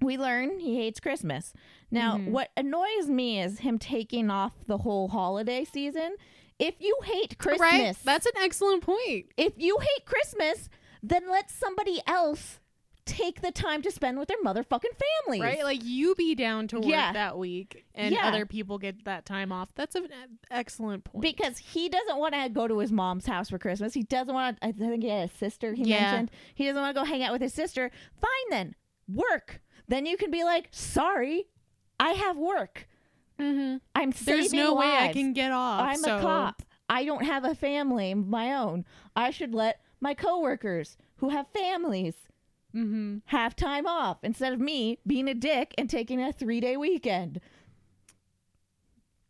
we 0.00 0.16
learn 0.16 0.58
he 0.60 0.76
hates 0.76 1.00
christmas 1.00 1.52
now 1.90 2.16
Mhm. 2.16 2.30
what 2.30 2.50
annoys 2.56 3.08
me 3.08 3.40
is 3.40 3.60
him 3.60 3.78
taking 3.78 4.30
off 4.30 4.52
the 4.66 4.78
whole 4.78 5.08
holiday 5.08 5.64
season 5.64 6.14
if 6.58 6.74
you 6.80 6.96
hate 7.04 7.38
christmas 7.38 7.60
Right, 7.60 7.96
that's 8.04 8.26
an 8.26 8.32
excellent 8.38 8.82
point. 8.82 9.26
if 9.36 9.52
you 9.56 9.78
hate 9.80 10.04
christmas 10.06 10.68
then 11.02 11.28
let 11.30 11.50
somebody 11.50 12.00
else 12.06 12.60
take 13.06 13.40
the 13.40 13.50
time 13.50 13.80
to 13.80 13.90
spend 13.90 14.18
with 14.18 14.28
their 14.28 14.36
motherfucking 14.44 14.92
family. 15.24 15.40
Right, 15.40 15.64
like 15.64 15.82
you 15.82 16.14
be 16.14 16.34
down 16.34 16.68
to 16.68 16.76
work 16.76 16.90
Yeah. 16.90 17.12
that 17.14 17.38
week, 17.38 17.86
and 17.94 18.14
Yeah. 18.14 18.26
other 18.28 18.44
people 18.44 18.76
get 18.76 19.04
that 19.06 19.24
time 19.24 19.50
off. 19.50 19.70
That's 19.74 19.94
an 19.94 20.08
excellent 20.50 21.04
point. 21.04 21.22
because 21.22 21.56
he 21.56 21.88
doesn't 21.88 22.18
want 22.18 22.34
to 22.34 22.50
go 22.50 22.68
to 22.68 22.80
his 22.80 22.92
mom's 22.92 23.24
house 23.24 23.48
for 23.48 23.58
Christmas. 23.58 23.94
He 23.94 24.02
doesn't 24.02 24.34
want 24.34 24.60
to. 24.60 24.66
I 24.66 24.72
think 24.72 25.02
he 25.02 25.08
had 25.08 25.30
a 25.30 25.32
sister. 25.32 25.72
He 25.72 25.84
Yeah. 25.84 26.02
mentioned 26.02 26.30
he 26.54 26.66
doesn't 26.66 26.82
want 26.82 26.94
to 26.94 27.00
go 27.00 27.06
hang 27.06 27.22
out 27.22 27.32
with 27.32 27.40
his 27.40 27.54
sister. 27.54 27.90
Fine 28.20 28.50
then, 28.50 28.74
work. 29.08 29.62
Then 29.88 30.06
you 30.06 30.16
can 30.16 30.30
be 30.30 30.44
like, 30.44 30.68
sorry, 30.70 31.46
I 31.98 32.12
have 32.12 32.36
work. 32.36 32.86
hmm 33.38 33.76
I'm 33.94 34.12
there's 34.24 34.52
no 34.52 34.74
way 34.74 34.86
I 34.96 35.12
can 35.12 35.32
get 35.32 35.52
off. 35.52 35.80
I'm 35.82 35.96
so- 35.98 36.18
a 36.18 36.20
cop. 36.20 36.62
I 36.90 37.04
don't 37.04 37.24
have 37.24 37.44
a 37.44 37.54
family 37.54 38.12
of 38.12 38.26
my 38.26 38.52
own. 38.54 38.84
I 39.14 39.30
should 39.30 39.54
let 39.54 39.80
my 40.00 40.14
coworkers 40.14 40.96
who 41.16 41.28
have 41.30 41.46
families 41.48 42.14
Mhm. 42.74 43.22
have 43.26 43.54
time 43.56 43.86
off 43.86 44.18
instead 44.22 44.52
of 44.52 44.60
me 44.60 44.98
being 45.06 45.28
a 45.28 45.34
dick 45.34 45.74
and 45.78 45.88
taking 45.90 46.20
a 46.22 46.32
three 46.32 46.60
day 46.60 46.76
weekend. 46.76 47.40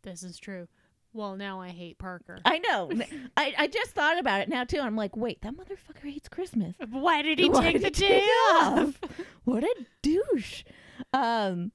This 0.03 0.23
is 0.23 0.37
true. 0.39 0.67
Well, 1.13 1.35
now 1.35 1.59
I 1.59 1.69
hate 1.69 1.97
Parker. 1.97 2.39
I 2.45 2.59
know. 2.59 2.91
I, 3.35 3.53
I 3.57 3.67
just 3.67 3.91
thought 3.91 4.19
about 4.19 4.41
it 4.41 4.49
now 4.49 4.63
too. 4.63 4.79
I'm 4.79 4.95
like, 4.95 5.17
wait, 5.17 5.41
that 5.41 5.53
motherfucker 5.55 6.11
hates 6.11 6.29
Christmas. 6.29 6.75
Why 6.89 7.21
did 7.21 7.39
he 7.39 7.49
Why 7.49 7.71
take 7.71 7.81
did 7.81 7.95
the 7.95 8.05
he 8.05 8.09
day 8.09 8.21
off? 8.21 8.99
what 9.43 9.63
a 9.63 9.75
douche. 10.03 10.63
Um 11.13 11.71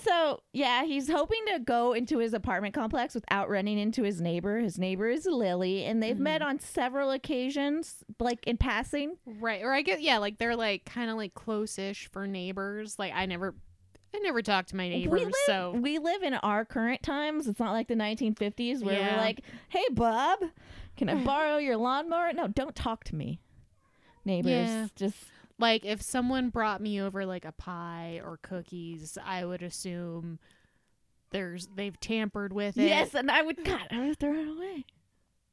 so 0.00 0.40
yeah, 0.52 0.84
he's 0.84 1.10
hoping 1.10 1.40
to 1.52 1.58
go 1.58 1.92
into 1.92 2.18
his 2.18 2.32
apartment 2.32 2.72
complex 2.74 3.14
without 3.14 3.48
running 3.50 3.78
into 3.78 4.04
his 4.04 4.20
neighbor. 4.20 4.58
His 4.60 4.78
neighbor 4.78 5.08
is 5.08 5.26
Lily, 5.26 5.84
and 5.84 6.00
they've 6.02 6.18
met 6.18 6.40
on 6.40 6.60
several 6.60 7.10
occasions, 7.10 7.96
like 8.20 8.46
in 8.46 8.58
passing. 8.58 9.16
Right, 9.26 9.60
or 9.60 9.72
I 9.72 9.82
guess 9.82 10.00
yeah, 10.00 10.18
like 10.18 10.38
they're 10.38 10.54
like 10.56 10.84
kind 10.84 11.10
of 11.10 11.16
like 11.16 11.34
close-ish 11.34 12.08
for 12.12 12.28
neighbors. 12.28 12.96
Like 12.96 13.12
I 13.12 13.26
never, 13.26 13.56
I 14.14 14.18
never 14.20 14.40
talked 14.42 14.70
to 14.70 14.76
my 14.76 14.88
neighbors, 14.88 15.12
we 15.20 15.24
live 15.26 15.34
so 15.46 15.72
we 15.72 15.98
live 15.98 16.22
in 16.22 16.34
our 16.34 16.64
current 16.64 17.02
times. 17.02 17.46
It's 17.46 17.60
not 17.60 17.72
like 17.72 17.88
the 17.88 17.94
1950s 17.94 18.82
where 18.82 18.98
Yeah. 18.98 19.12
we're 19.16 19.20
like, 19.20 19.40
"Hey, 19.68 19.84
Bob, 19.92 20.40
can 20.96 21.08
I 21.08 21.14
borrow 21.24 21.58
your 21.58 21.76
lawnmower?" 21.76 22.32
No, 22.32 22.48
don't 22.48 22.74
talk 22.74 23.04
to 23.04 23.14
me, 23.14 23.40
neighbors. 24.24 24.52
Yeah. 24.68 24.86
Just 24.96 25.16
like 25.58 25.84
if 25.84 26.00
someone 26.02 26.48
brought 26.48 26.80
me 26.80 27.00
over 27.00 27.26
like 27.26 27.44
a 27.44 27.52
pie 27.52 28.20
or 28.24 28.38
cookies, 28.42 29.18
I 29.24 29.44
would 29.44 29.62
assume 29.62 30.38
there's 31.30 31.66
they've 31.74 31.98
tampered 32.00 32.52
with 32.52 32.78
it. 32.78 32.84
yes, 32.88 33.14
and 33.14 33.30
I 33.30 33.42
would 33.42 33.62
God, 33.64 33.88
I 33.90 34.08
would 34.08 34.18
throw 34.18 34.34
it 34.34 34.48
away. 34.48 34.84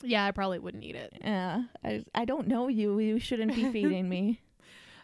yeah, 0.01 0.25
I 0.25 0.31
probably 0.31 0.59
wouldn't 0.59 0.83
eat 0.85 0.95
it. 0.95 1.13
Yeah, 1.21 1.63
I 1.83 2.03
I 2.15 2.23
don't 2.25 2.47
know 2.47 2.69
you. 2.69 2.99
You 2.99 3.19
shouldn't 3.19 3.53
be 3.55 3.69
feeding 3.71 4.07
me. 4.09 4.39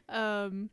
Um, 0.10 0.70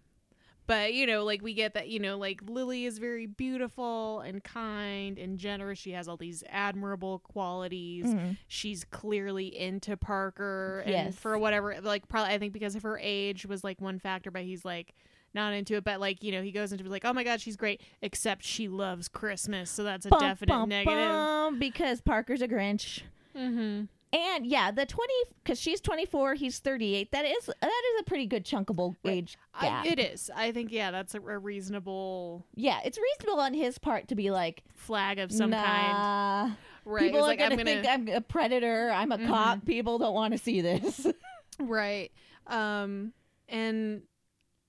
but 0.69 0.95
you 0.95 1.05
know, 1.09 1.25
like 1.25 1.43
we 1.43 1.53
get 1.55 1.75
that 1.75 1.89
you 1.89 1.99
know, 1.99 2.17
like 2.17 2.41
Lily 2.49 2.85
is 2.85 2.99
very 2.99 3.27
beautiful 3.27 4.21
and 4.21 4.45
kind 4.45 5.19
and 5.19 5.37
generous. 5.37 5.81
She 5.81 5.91
has 5.91 6.07
all 6.07 6.17
these 6.17 6.45
admirable 6.49 7.19
qualities. 7.19 8.05
Mhm. 8.07 8.37
She's 8.47 8.85
clearly 8.85 9.47
into 9.59 9.97
Parker, 9.97 10.81
and 10.87 10.93
Yes. 10.93 11.17
for 11.17 11.37
whatever, 11.37 11.81
like 11.83 12.07
probably 12.07 12.33
I 12.35 12.39
think 12.39 12.53
because 12.53 12.77
of 12.77 12.83
her 12.85 13.01
age 13.03 13.45
was 13.47 13.65
like 13.65 13.81
one 13.81 13.99
factor, 13.99 14.31
but 14.31 14.43
he's 14.43 14.65
like 14.65 14.95
not 15.35 15.53
into 15.53 15.75
it. 15.75 15.83
But 15.85 15.99
like 15.99 16.23
you 16.23 16.31
know, 16.31 16.43
he 16.43 16.53
goes 16.53 16.71
into 16.73 16.89
like, 16.89 17.05
oh 17.05 17.13
my 17.13 17.25
god, 17.25 17.41
she's 17.41 17.57
great, 17.57 17.81
except 18.01 18.45
she 18.45 18.69
loves 18.69 19.09
Christmas, 19.09 19.71
so 19.71 19.83
that's 19.83 20.07
a 20.07 20.11
Bum, 20.11 20.21
definite 20.21 20.53
bum, 20.53 20.69
negative. 20.69 20.97
bum, 21.09 21.59
because 21.59 22.01
Parker's 22.01 22.43
a 22.43 22.47
Grinch. 22.49 23.01
Mm-hmm. 23.37 23.85
And 24.13 24.47
yeah, 24.47 24.71
the 24.71 24.87
20 24.87 25.13
cuz 25.45 25.61
she's 25.61 25.81
24, 25.81 26.35
he's 26.35 26.59
38. 26.61 27.13
That 27.13 27.25
is 27.27 27.47
that 27.47 27.67
is 27.95 28.01
a 28.01 28.05
pretty 28.05 28.27
good 28.27 28.45
chunkable 28.45 28.97
age 29.05 29.37
I, 29.53 29.63
gap. 29.67 29.87
it 29.87 29.99
is. 29.99 30.31
I 30.35 30.51
think 30.53 30.73
yeah, 30.73 30.91
that's 30.91 31.15
a, 31.15 31.21
a 31.21 31.39
reasonable 31.39 32.47
yeah, 32.55 32.81
it's 32.85 32.99
reasonable 32.99 33.41
on 33.41 33.53
his 33.53 33.79
part 33.79 34.09
to 34.09 34.15
be 34.15 34.31
like 34.31 34.63
flag 34.75 35.19
of 35.19 35.31
some 35.31 35.51
nah, 35.51 35.63
kind. 35.63 36.57
Right. 36.87 37.03
People 37.03 37.19
are 37.21 37.23
like, 37.23 37.39
gonna, 37.39 37.51
I'm 37.53 37.59
gonna 37.59 37.83
think 37.83 37.87
I'm 37.87 38.09
a 38.09 38.21
predator. 38.23 38.91
I'm 38.91 39.13
a 39.13 39.19
Mhm. 39.19 39.27
cop. 39.27 39.67
People 39.67 39.99
don't 39.99 40.15
want 40.15 40.33
to 40.33 40.39
see 40.39 40.61
this. 40.61 41.07
Right. 41.61 42.13
Um 42.47 43.13
and 43.49 44.03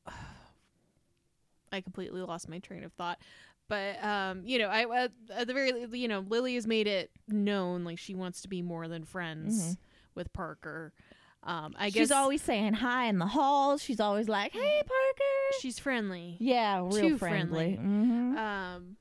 I 1.72 1.82
completely 1.82 2.22
lost 2.22 2.50
my 2.50 2.60
train 2.60 2.84
of 2.84 2.92
thought. 2.94 3.20
But 3.70 4.04
um, 4.04 4.42
you 4.46 4.58
know, 4.60 4.68
I 4.68 5.04
at, 5.04 5.12
at 5.34 5.48
the 5.48 5.54
very 5.54 5.86
you 5.94 6.08
know, 6.10 6.26
Lily 6.28 6.56
has 6.56 6.68
made 6.68 6.88
it 6.88 7.12
known 7.28 7.86
like 7.86 7.98
she 8.00 8.16
wants 8.16 8.42
to 8.42 8.48
be 8.50 8.62
more 8.62 8.88
than 8.90 9.06
friends 9.06 9.62
Mhm. 9.62 9.78
with 10.16 10.34
Parker. 10.34 10.92
Um, 11.44 11.74
I 11.78 11.86
she's 11.86 11.94
guess 12.10 12.12
always 12.12 12.42
saying 12.42 12.74
hi 12.74 13.06
in 13.06 13.18
the 13.20 13.28
halls. 13.28 13.82
She's 13.82 14.00
always 14.02 14.28
like, 14.28 14.52
"Hey, 14.52 14.82
Parker." 14.86 15.60
she's 15.62 15.80
friendly. 15.80 16.36
yeah, 16.40 16.80
real 16.80 16.92
too 16.92 17.18
friendly. 17.18 17.76
friendly. 17.76 17.78
Mhm. 17.78 18.38
Um, 18.38 18.98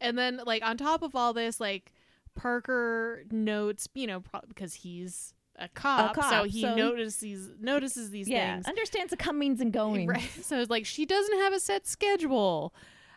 and 0.00 0.18
then 0.18 0.40
like 0.44 0.62
on 0.62 0.76
top 0.76 1.02
of 1.02 1.14
all 1.16 1.32
this, 1.32 1.60
like 1.60 1.92
Parker 2.34 3.24
notes, 3.30 3.88
you 3.94 4.06
know, 4.06 4.20
pro- 4.20 4.40
because 4.48 4.74
he's 4.74 5.32
a 5.56 5.68
cop, 5.68 6.14
so 6.16 6.20
cop, 6.22 6.46
he 6.46 6.62
so- 6.62 6.74
notices 6.74 7.20
these 7.20 7.50
notices 7.60 8.10
these 8.10 8.28
yeah, 8.28 8.54
things. 8.54 8.66
understands 8.66 9.10
the 9.10 9.16
comings 9.16 9.60
and 9.60 9.72
goings. 9.72 10.08
Right. 10.08 10.28
So 10.42 10.58
it's 10.60 10.70
like 10.70 10.86
she 10.86 11.06
doesn't 11.06 11.38
have 11.38 11.52
a 11.52 11.60
set 11.60 11.86
schedule. 11.86 12.74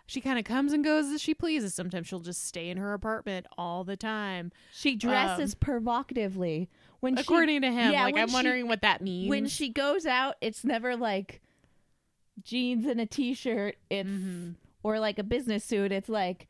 She 0.08 0.22
kind 0.22 0.38
of 0.38 0.46
comes 0.46 0.72
and 0.72 0.84
goes 0.84 1.06
as 1.12 1.20
she 1.22 1.34
pleases. 1.34 1.74
Sometimes 1.74 2.08
she'll 2.08 2.20
just 2.20 2.46
stay 2.46 2.70
in 2.70 2.78
her 2.78 2.94
apartment 2.94 3.48
all 3.58 3.84
the 3.84 3.98
time. 3.98 4.52
She 4.72 4.96
dresses 4.96 5.56
provocatively 5.56 6.70
when 7.00 7.14
Um, 7.14 7.20
According 7.22 7.62
to 7.62 7.72
him, 7.72 7.92
yeah, 7.92 8.04
like 8.04 8.16
I'm 8.18 8.28
she- 8.28 8.34
wondering 8.34 8.68
what 8.68 8.82
that 8.84 9.02
means. 9.02 9.30
when 9.30 9.48
she 9.48 9.70
goes 9.70 10.06
out. 10.06 10.36
It's 10.42 10.64
never 10.64 10.96
like 10.96 11.42
jeans 12.44 12.86
and 12.86 13.02
a 13.02 13.06
t-shirt. 13.06 13.78
It's 13.90 14.08
Mhm. 14.10 14.56
or 14.84 15.00
like 15.00 15.18
a 15.18 15.24
business 15.24 15.64
suit. 15.64 15.92
It's 15.92 16.10
like 16.10 16.48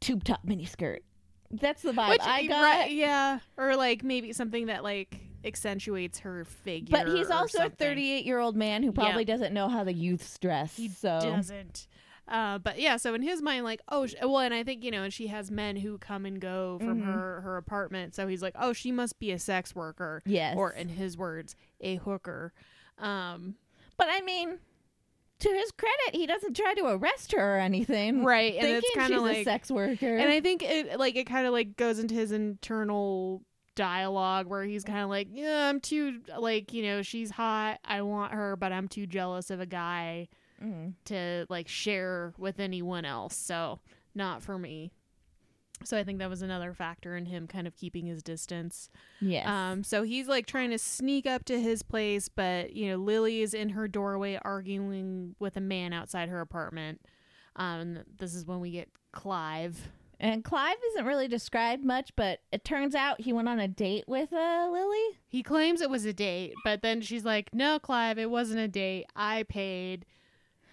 tube 0.00 0.24
top 0.24 0.44
miniskirt. 0.44 1.00
That's 1.50 1.82
the 1.82 1.92
vibe 1.92 2.10
Which, 2.10 2.22
I 2.22 2.46
got. 2.46 2.62
right, 2.62 2.90
yeah, 2.90 3.38
or 3.56 3.76
like 3.76 4.02
maybe 4.02 4.32
something 4.32 4.66
that 4.66 4.82
like 4.82 5.20
accentuates 5.44 6.20
her 6.20 6.44
figure. 6.44 6.90
But 6.90 7.08
he's 7.14 7.30
also 7.30 7.66
a 7.66 7.70
38 7.70 8.24
year 8.24 8.38
old 8.38 8.56
man 8.56 8.82
who 8.82 8.90
probably 8.90 9.24
doesn't 9.24 9.52
know 9.52 9.68
how 9.68 9.84
the 9.84 9.92
youths 9.92 10.38
dress. 10.38 10.76
He 10.76 10.88
so 10.88 11.20
doesn't. 11.20 11.86
Uh, 12.28 12.56
but 12.58 12.78
yeah, 12.80 12.96
so 12.96 13.14
in 13.14 13.22
his 13.22 13.42
mind, 13.42 13.64
like, 13.64 13.80
oh, 13.88 14.06
sh- 14.06 14.14
well, 14.22 14.38
and 14.38 14.54
I 14.54 14.62
think 14.62 14.84
you 14.84 14.90
know, 14.90 15.02
and 15.02 15.12
she 15.12 15.26
has 15.26 15.50
men 15.50 15.76
who 15.76 15.98
come 15.98 16.24
and 16.24 16.40
go 16.40 16.78
from 16.78 17.00
Mhm. 17.00 17.04
her 17.04 17.40
her 17.42 17.56
apartment. 17.56 18.14
So 18.14 18.26
he's 18.28 18.42
like, 18.42 18.54
oh, 18.58 18.72
she 18.72 18.92
must 18.92 19.18
be 19.18 19.32
a 19.32 19.38
sex 19.38 19.74
worker, 19.74 20.22
yes, 20.24 20.56
or 20.56 20.70
in 20.70 20.88
his 20.88 21.16
words, 21.18 21.56
a 21.80 21.96
hooker. 21.96 22.52
Um, 22.98 23.56
but 23.96 24.06
I 24.10 24.20
mean, 24.20 24.58
to 25.40 25.48
his 25.48 25.72
credit, 25.72 26.14
he 26.14 26.26
doesn't 26.26 26.54
try 26.56 26.74
to 26.74 26.86
arrest 26.86 27.32
her 27.32 27.56
or 27.56 27.58
anything. 27.58 28.24
right, 28.24 28.54
and 28.54 28.66
it's 28.68 28.90
kind 28.94 29.08
she's 29.08 29.16
of 29.18 29.24
a 29.24 29.26
like, 29.26 29.44
sex 29.44 29.70
worker. 29.70 30.16
and 30.16 30.30
I 30.30 30.40
think 30.40 30.62
it 30.62 30.98
like 31.00 31.16
it 31.16 31.24
kind 31.26 31.46
of 31.46 31.52
like 31.52 31.76
goes 31.76 31.98
into 31.98 32.14
his 32.14 32.30
internal 32.32 33.42
dialogue 33.74 34.46
where 34.46 34.64
he's 34.64 34.84
kind 34.84 35.00
of 35.00 35.08
like, 35.10 35.28
yeah, 35.30 35.68
I'm 35.68 35.80
too 35.80 36.20
like 36.38 36.72
you 36.72 36.84
know, 36.84 37.02
she's 37.02 37.30
hot, 37.32 37.80
I 37.84 38.02
want 38.02 38.32
her, 38.32 38.54
but 38.56 38.70
I'm 38.72 38.86
too 38.86 39.06
jealous 39.06 39.50
of 39.50 39.60
a 39.60 39.66
guy 39.66 40.28
Mhm. 40.62 40.94
to 41.06 41.46
like 41.48 41.68
share 41.68 42.32
with 42.38 42.60
anyone 42.60 43.04
else. 43.04 43.34
So 43.36 43.80
not 44.14 44.42
for 44.42 44.58
me. 44.58 44.92
So 45.84 45.98
I 45.98 46.04
think 46.04 46.20
that 46.20 46.30
was 46.30 46.42
another 46.42 46.72
factor 46.74 47.16
in 47.16 47.26
him 47.26 47.48
kind 47.48 47.66
of 47.66 47.74
keeping 47.74 48.06
his 48.06 48.22
distance. 48.22 48.88
yes, 49.20 49.48
Um, 49.48 49.82
so 49.82 50.04
he's 50.04 50.28
like 50.28 50.46
trying 50.46 50.70
to 50.70 50.78
sneak 50.78 51.26
up 51.26 51.44
to 51.46 51.60
his 51.60 51.82
place, 51.82 52.28
but 52.28 52.72
you 52.76 52.88
know 52.90 52.96
Lily 52.96 53.40
is 53.42 53.52
in 53.52 53.70
her 53.70 53.88
doorway 53.88 54.38
arguing 54.42 55.34
with 55.40 55.56
a 55.56 55.60
man 55.60 55.92
outside 55.92 56.28
her 56.28 56.40
apartment. 56.40 57.00
Um, 57.56 57.98
this 58.18 58.32
is 58.34 58.46
when 58.46 58.60
we 58.60 58.70
get 58.70 58.90
Clive. 59.10 59.88
and 60.20 60.44
Clive 60.44 60.76
isn't 60.90 61.04
really 61.04 61.26
described 61.26 61.84
much, 61.84 62.14
but 62.14 62.38
it 62.52 62.64
turns 62.64 62.94
out 62.94 63.20
he 63.22 63.32
went 63.32 63.48
on 63.48 63.58
a 63.58 63.66
date 63.66 64.04
with 64.06 64.32
uh, 64.32 64.68
Lily. 64.70 65.18
He 65.26 65.42
claims 65.42 65.80
it 65.80 65.90
was 65.90 66.04
a 66.04 66.12
date, 66.12 66.54
but 66.62 66.82
then 66.82 67.00
she's 67.00 67.24
like, 67.24 67.52
"No, 67.52 67.80
Clive, 67.80 68.18
it 68.18 68.30
wasn't 68.30 68.60
a 68.60 68.68
date. 68.68 69.06
I 69.16 69.42
paid. 69.42 70.06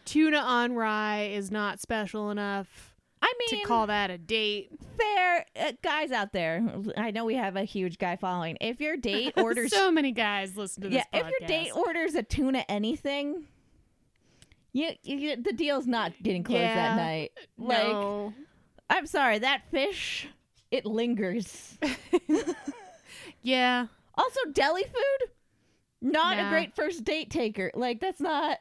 Tuna 0.09 0.37
on 0.37 0.73
rye 0.73 1.29
is 1.33 1.51
not 1.51 1.79
special 1.79 2.31
enough 2.31 2.95
I 3.21 3.33
mean, 3.39 3.61
to 3.61 3.67
call 3.67 3.87
that 3.87 4.09
a 4.09 4.17
date." 4.17 4.71
fair 4.97 5.45
uh, 5.55 5.71
guys 5.81 6.11
out 6.11 6.33
there. 6.33 6.65
I 6.97 7.11
know 7.11 7.25
we 7.25 7.35
have 7.35 7.55
a 7.55 7.63
huge 7.63 7.97
guy 7.97 8.15
following. 8.15 8.57
If 8.59 8.81
your 8.81 8.97
date 8.97 9.33
orders 9.37 9.71
so 9.71 9.91
many 9.91 10.11
guys 10.11 10.57
listen 10.57 10.83
to 10.83 10.89
this 10.89 11.03
yeah, 11.13 11.19
if 11.21 11.27
your 11.39 11.47
date 11.47 11.71
orders 11.75 12.15
a 12.15 12.23
tuna 12.23 12.65
anything, 12.67 13.45
you, 14.73 14.89
you 15.03 15.35
the 15.41 15.53
deal's 15.53 15.87
not 15.87 16.11
getting 16.21 16.43
closed 16.43 16.61
Yeah. 16.61 16.75
that 16.75 16.95
night. 16.97 17.31
Like, 17.57 17.87
no. 17.87 18.33
I'm 18.89 19.05
sorry, 19.05 19.39
that 19.39 19.61
fish, 19.71 20.27
it 20.71 20.85
lingers. 20.85 21.77
Yeah. 23.41 23.87
also, 24.15 24.39
deli 24.51 24.83
food, 24.83 25.29
not 26.01 26.37
a 26.39 26.49
great 26.49 26.75
first 26.75 27.03
date 27.03 27.29
taker. 27.29 27.71
Like, 27.73 27.99
that's 27.99 28.19
not. 28.19 28.59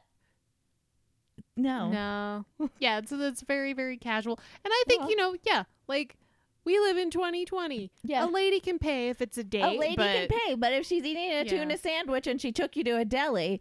No. 1.59 1.91
No. 1.91 2.71
Yeah, 2.79 3.00
so 3.05 3.17
that's 3.17 3.43
very, 3.43 3.73
very 3.73 3.97
casual. 3.97 4.38
And 4.65 4.73
I 4.73 4.83
think, 4.88 5.00
Well. 5.03 5.11
you 5.11 5.17
know, 5.17 5.37
yeah, 5.45 5.65
like 5.88 6.17
we 6.65 6.79
live 6.79 6.97
in 6.97 7.11
2020. 7.11 7.91
Yeah. 8.05 8.25
A 8.25 8.29
lady 8.29 8.61
can 8.61 8.79
pay 8.79 9.09
if 9.09 9.21
it's 9.21 9.37
a 9.38 9.45
date. 9.45 9.62
a 9.62 9.79
lady 9.79 9.97
but 9.97 10.15
can 10.15 10.29
pay, 10.29 10.55
but 10.55 10.73
if 10.73 10.87
she's 10.87 11.05
eating 11.05 11.31
a 11.31 11.37
Yeah. 11.38 11.45
tuna 11.45 11.77
sandwich 11.79 12.27
and 12.27 12.41
she 12.41 12.53
took 12.53 12.77
you 12.77 12.85
to 12.85 12.97
a 12.99 13.05
deli, 13.05 13.61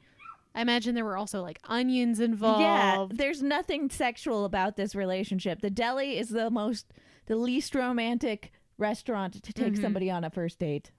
I 0.53 0.61
imagine 0.61 0.95
there 0.95 1.05
were 1.05 1.17
also 1.17 1.41
like 1.41 1.59
onions 1.65 2.19
involved. 2.19 2.61
yeah, 2.61 3.05
there's 3.09 3.41
nothing 3.41 3.89
sexual 3.89 4.45
about 4.45 4.75
this 4.75 4.93
relationship. 4.95 5.61
The 5.61 5.69
deli 5.69 6.17
is 6.17 6.29
the 6.29 6.49
most, 6.49 6.93
the 7.27 7.35
least 7.35 7.73
romantic 7.75 8.51
restaurant 8.77 9.41
to 9.43 9.53
take 9.53 9.73
Mhm. 9.73 9.81
somebody 9.81 10.11
on 10.11 10.23
a 10.23 10.29
first 10.29 10.59
date. 10.59 10.91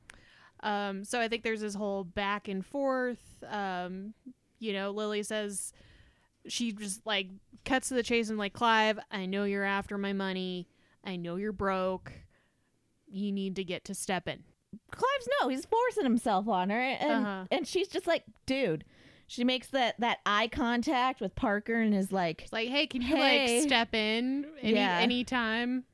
Um, 0.61 1.05
so 1.05 1.21
I 1.21 1.29
think 1.29 1.45
there's 1.45 1.61
this 1.61 1.75
whole 1.77 2.03
back 2.05 2.49
and 2.49 2.65
forth. 2.67 3.45
Um, 3.47 4.15
you 4.59 4.73
know, 4.73 4.91
Lily 4.91 5.23
says 5.23 5.73
she 6.49 6.73
just 6.73 7.05
like 7.07 7.29
cuts 7.65 7.89
to 7.89 7.95
the 7.95 8.03
chase 8.03 8.29
and 8.31 8.39
like 8.39 8.53
Clive, 8.53 8.99
I 9.11 9.27
know 9.27 9.45
you're 9.45 9.65
after 9.65 9.99
my 9.99 10.13
money. 10.13 10.69
I 11.05 11.17
know 11.17 11.37
you're 11.37 11.53
broke. 11.53 12.13
You 13.07 13.33
need 13.33 13.57
to 13.57 13.65
get 13.65 13.85
to 13.87 13.95
stepping. 13.95 14.43
Clive's 14.91 15.29
no, 15.41 15.49
he's 15.49 15.65
forcing 15.65 16.05
himself 16.05 16.47
on 16.49 16.69
her, 16.71 16.79
and 16.81 17.25
Uh-huh. 17.27 17.45
and 17.51 17.67
she's 17.67 17.89
just 17.89 18.07
like, 18.07 18.25
dude. 18.47 18.85
She 19.31 19.45
makes 19.45 19.67
that 19.69 20.01
that 20.01 20.19
eye 20.25 20.49
contact 20.49 21.21
with 21.21 21.35
Parker 21.35 21.75
and 21.75 21.95
is 21.95 22.11
like, 22.13 22.43
It's 22.45 22.53
like, 22.53 22.69
hey, 22.71 22.87
can 22.87 23.03
you 23.03 23.09
Hey. 23.17 23.57
like 23.59 23.63
step 23.67 23.95
in 23.95 24.47
any 24.63 24.75
Yeah. 24.75 24.99
anytime, 25.01 25.85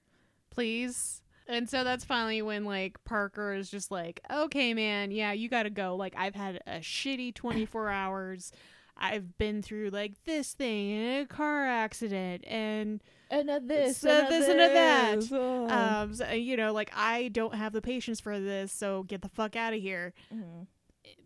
please? 0.50 1.20
And 1.46 1.68
so 1.68 1.84
that's 1.84 2.04
finally 2.04 2.42
when 2.42 2.64
like 2.64 3.02
Parker 3.04 3.52
is 3.54 3.68
just 3.70 3.90
like, 3.90 4.20
okay, 4.30 4.72
man, 4.72 5.10
yeah, 5.10 5.32
you 5.32 5.48
gotta 5.48 5.68
go. 5.70 5.96
Like 5.96 6.14
I've 6.16 6.34
had 6.34 6.62
a 6.66 6.78
shitty 6.78 7.34
24 7.34 7.90
hours. 7.90 8.52
I've 8.96 9.36
been 9.38 9.60
through 9.62 9.90
like 9.90 10.12
this 10.24 10.52
thing 10.54 10.92
and 10.92 11.24
a 11.24 11.26
car 11.26 11.66
accident 11.66 12.44
and 12.46 13.02
and 13.30 13.50
a 13.50 13.58
this, 13.60 13.96
So 13.98 14.08
and 14.10 14.26
a 14.26 14.30
this 14.30 14.48
and 14.48 14.60
a 14.60 14.68
that. 14.68 15.28
Oh. 15.32 15.68
um 15.68 16.14
so, 16.14 16.30
you 16.30 16.56
know 16.56 16.72
like 16.72 16.90
I 16.94 17.28
don't 17.28 17.54
have 17.54 17.72
the 17.72 17.82
patience 17.82 18.20
for 18.20 18.38
this 18.38 18.70
so 18.72 19.02
get 19.02 19.22
the 19.22 19.28
fuck 19.28 19.56
out 19.56 19.74
of 19.74 19.80
here. 19.80 20.14
Mhm. 20.32 20.66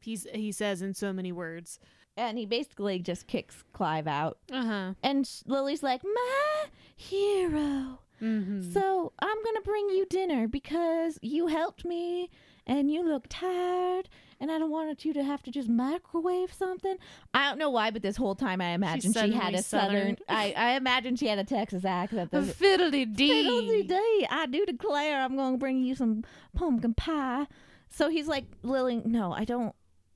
He's 0.00 0.26
he 0.34 0.50
says 0.52 0.80
in 0.82 0.94
so 0.94 1.12
many 1.12 1.30
words. 1.32 1.78
and 2.16 2.36
he 2.38 2.46
basically 2.46 2.98
just 3.00 3.26
kicks 3.28 3.62
Clive 3.72 4.08
out. 4.08 4.38
Uh-huh. 4.50 4.94
And 5.04 5.30
Lily's 5.46 5.82
like, 5.84 6.02
my 6.02 6.64
hero. 6.96 8.00
Mhm. 8.20 8.72
So 8.72 9.12
I'm 9.20 9.44
gonna 9.44 9.60
bring 9.62 9.88
you 9.90 10.04
dinner 10.10 10.48
because 10.48 11.18
you 11.22 11.46
helped 11.46 11.84
me 11.84 12.30
and 12.66 12.90
you 12.90 13.04
look 13.06 13.26
tired 13.28 14.08
and 14.40 14.50
I 14.50 14.58
don't 14.58 14.70
want 14.70 15.04
you 15.04 15.12
to 15.14 15.22
have 15.24 15.42
to 15.44 15.50
just 15.50 15.68
microwave 15.68 16.52
something. 16.52 16.96
I 17.34 17.48
don't 17.48 17.58
know 17.58 17.70
why, 17.70 17.90
but 17.90 18.02
this 18.02 18.16
whole 18.16 18.34
time 18.34 18.60
I 18.60 18.70
imagined 18.70 19.14
she 19.14 19.32
had 19.32 19.54
a 19.54 19.62
southern. 19.62 20.16
southern. 20.16 20.16
I 20.28 20.54
I 20.56 20.70
imagined 20.76 21.18
she 21.18 21.26
had 21.26 21.38
a 21.38 21.44
Texas 21.44 21.84
accent. 21.84 22.30
A 22.32 22.40
fiddly 22.40 23.06
Fiddly 23.06 23.16
dee. 23.16 23.82
dee, 23.82 24.26
I 24.30 24.46
do 24.50 24.64
declare 24.66 25.20
I'm 25.22 25.36
gonna 25.36 25.56
bring 25.58 25.80
you 25.84 25.94
some 25.94 26.24
pumpkin 26.54 26.94
pie. 26.94 27.46
So 27.90 28.08
he's 28.10 28.28
like, 28.28 28.44
Lily, 28.62 29.02
no, 29.04 29.32
I 29.32 29.44
don't 29.44 29.74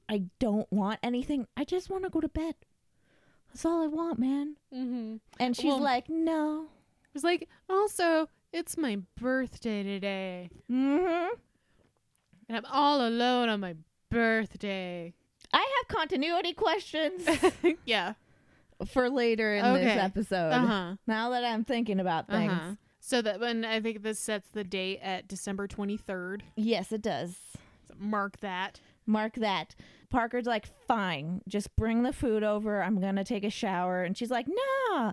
I 0.09 0.25
don't 0.39 0.71
want 0.73 1.01
anything. 1.03 1.47
I 1.57 1.65
just 1.65 1.91
wanna 1.91 2.11
go 2.11 2.21
to 2.21 2.29
bed. 2.29 2.55
That's 3.49 3.65
all 3.65 3.83
I 3.83 3.87
want, 3.87 4.19
man. 4.19 4.57
Mm-hmm. 4.75 5.17
And 5.41 5.57
she's 5.57 5.67
Well- 5.67 5.81
like, 5.81 6.09
no. 6.09 6.67
It's 7.15 7.23
like, 7.25 7.47
also, 7.69 8.29
it's 8.55 8.79
my 8.79 8.97
birthday 9.21 9.83
today. 9.83 10.49
Mm-hmm. 10.71 11.35
And 12.49 12.57
I'm 12.57 12.65
all 12.73 13.07
alone 13.07 13.51
on 13.51 13.61
my 13.61 13.77
birthday. 14.13 15.13
I 15.53 15.59
have 15.59 15.97
continuity 15.97 16.53
questions 16.53 17.27
yeah. 17.85 18.15
for 18.87 19.11
later 19.11 19.55
in 19.55 19.65
Okay. 19.65 19.85
this 19.85 19.99
episode. 19.99 20.51
Uh-huh. 20.53 20.97
Now 21.07 21.31
that 21.31 21.45
I'm 21.45 21.65
thinking 21.65 22.01
about 22.01 22.29
things. 22.29 22.53
Uh-huh. 22.53 22.75
So 23.01 23.21
that 23.23 23.41
when 23.41 23.65
I 23.65 23.81
think 23.81 24.03
this 24.03 24.19
sets 24.21 24.49
the 24.51 24.63
date 24.65 25.01
at 25.03 25.27
December 25.27 25.67
23rd. 25.67 26.43
Yes, 26.57 26.93
it 26.93 27.03
does. 27.03 27.37
So 27.89 27.95
mark 27.99 28.39
that. 28.41 28.81
Mark 29.07 29.35
that. 29.35 29.75
Parker's 30.09 30.47
like, 30.47 30.67
fine, 30.87 31.41
just 31.49 31.75
bring 31.75 32.03
the 32.03 32.13
food 32.13 32.45
over. 32.45 32.83
I'm 32.83 33.01
going 33.01 33.17
to 33.17 33.25
take 33.25 33.45
a 33.45 33.51
shower. 33.51 34.03
And 34.05 34.17
she's 34.17 34.31
like, 34.31 34.47
nah, 34.47 35.13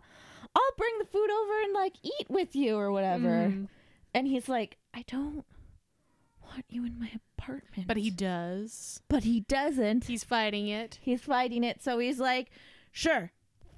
I'll 0.55 0.71
bring 0.77 0.93
the 0.99 1.05
food 1.05 1.29
over 1.31 1.61
and 1.63 1.73
like 1.73 1.93
eat 2.03 2.29
with 2.29 2.55
you 2.55 2.75
or 2.75 2.91
whatever. 2.91 3.27
Mhm. 3.29 3.69
And 4.13 4.27
he's 4.27 4.47
like, 4.49 4.77
I 4.93 5.03
don't 5.07 5.45
want 6.49 6.65
you 6.69 6.85
in 6.85 6.99
my 6.99 7.11
apartment. 7.37 7.87
But 7.87 7.97
he 7.97 8.09
does. 8.09 9.01
But 9.07 9.23
he 9.23 9.41
doesn't. 9.41 10.05
He's 10.05 10.23
fighting 10.23 10.67
it. 10.67 10.99
He's 11.01 11.21
fighting 11.21 11.63
it. 11.63 11.81
So 11.81 11.99
he's 11.99 12.19
like, 12.19 12.49
sure, 12.91 13.31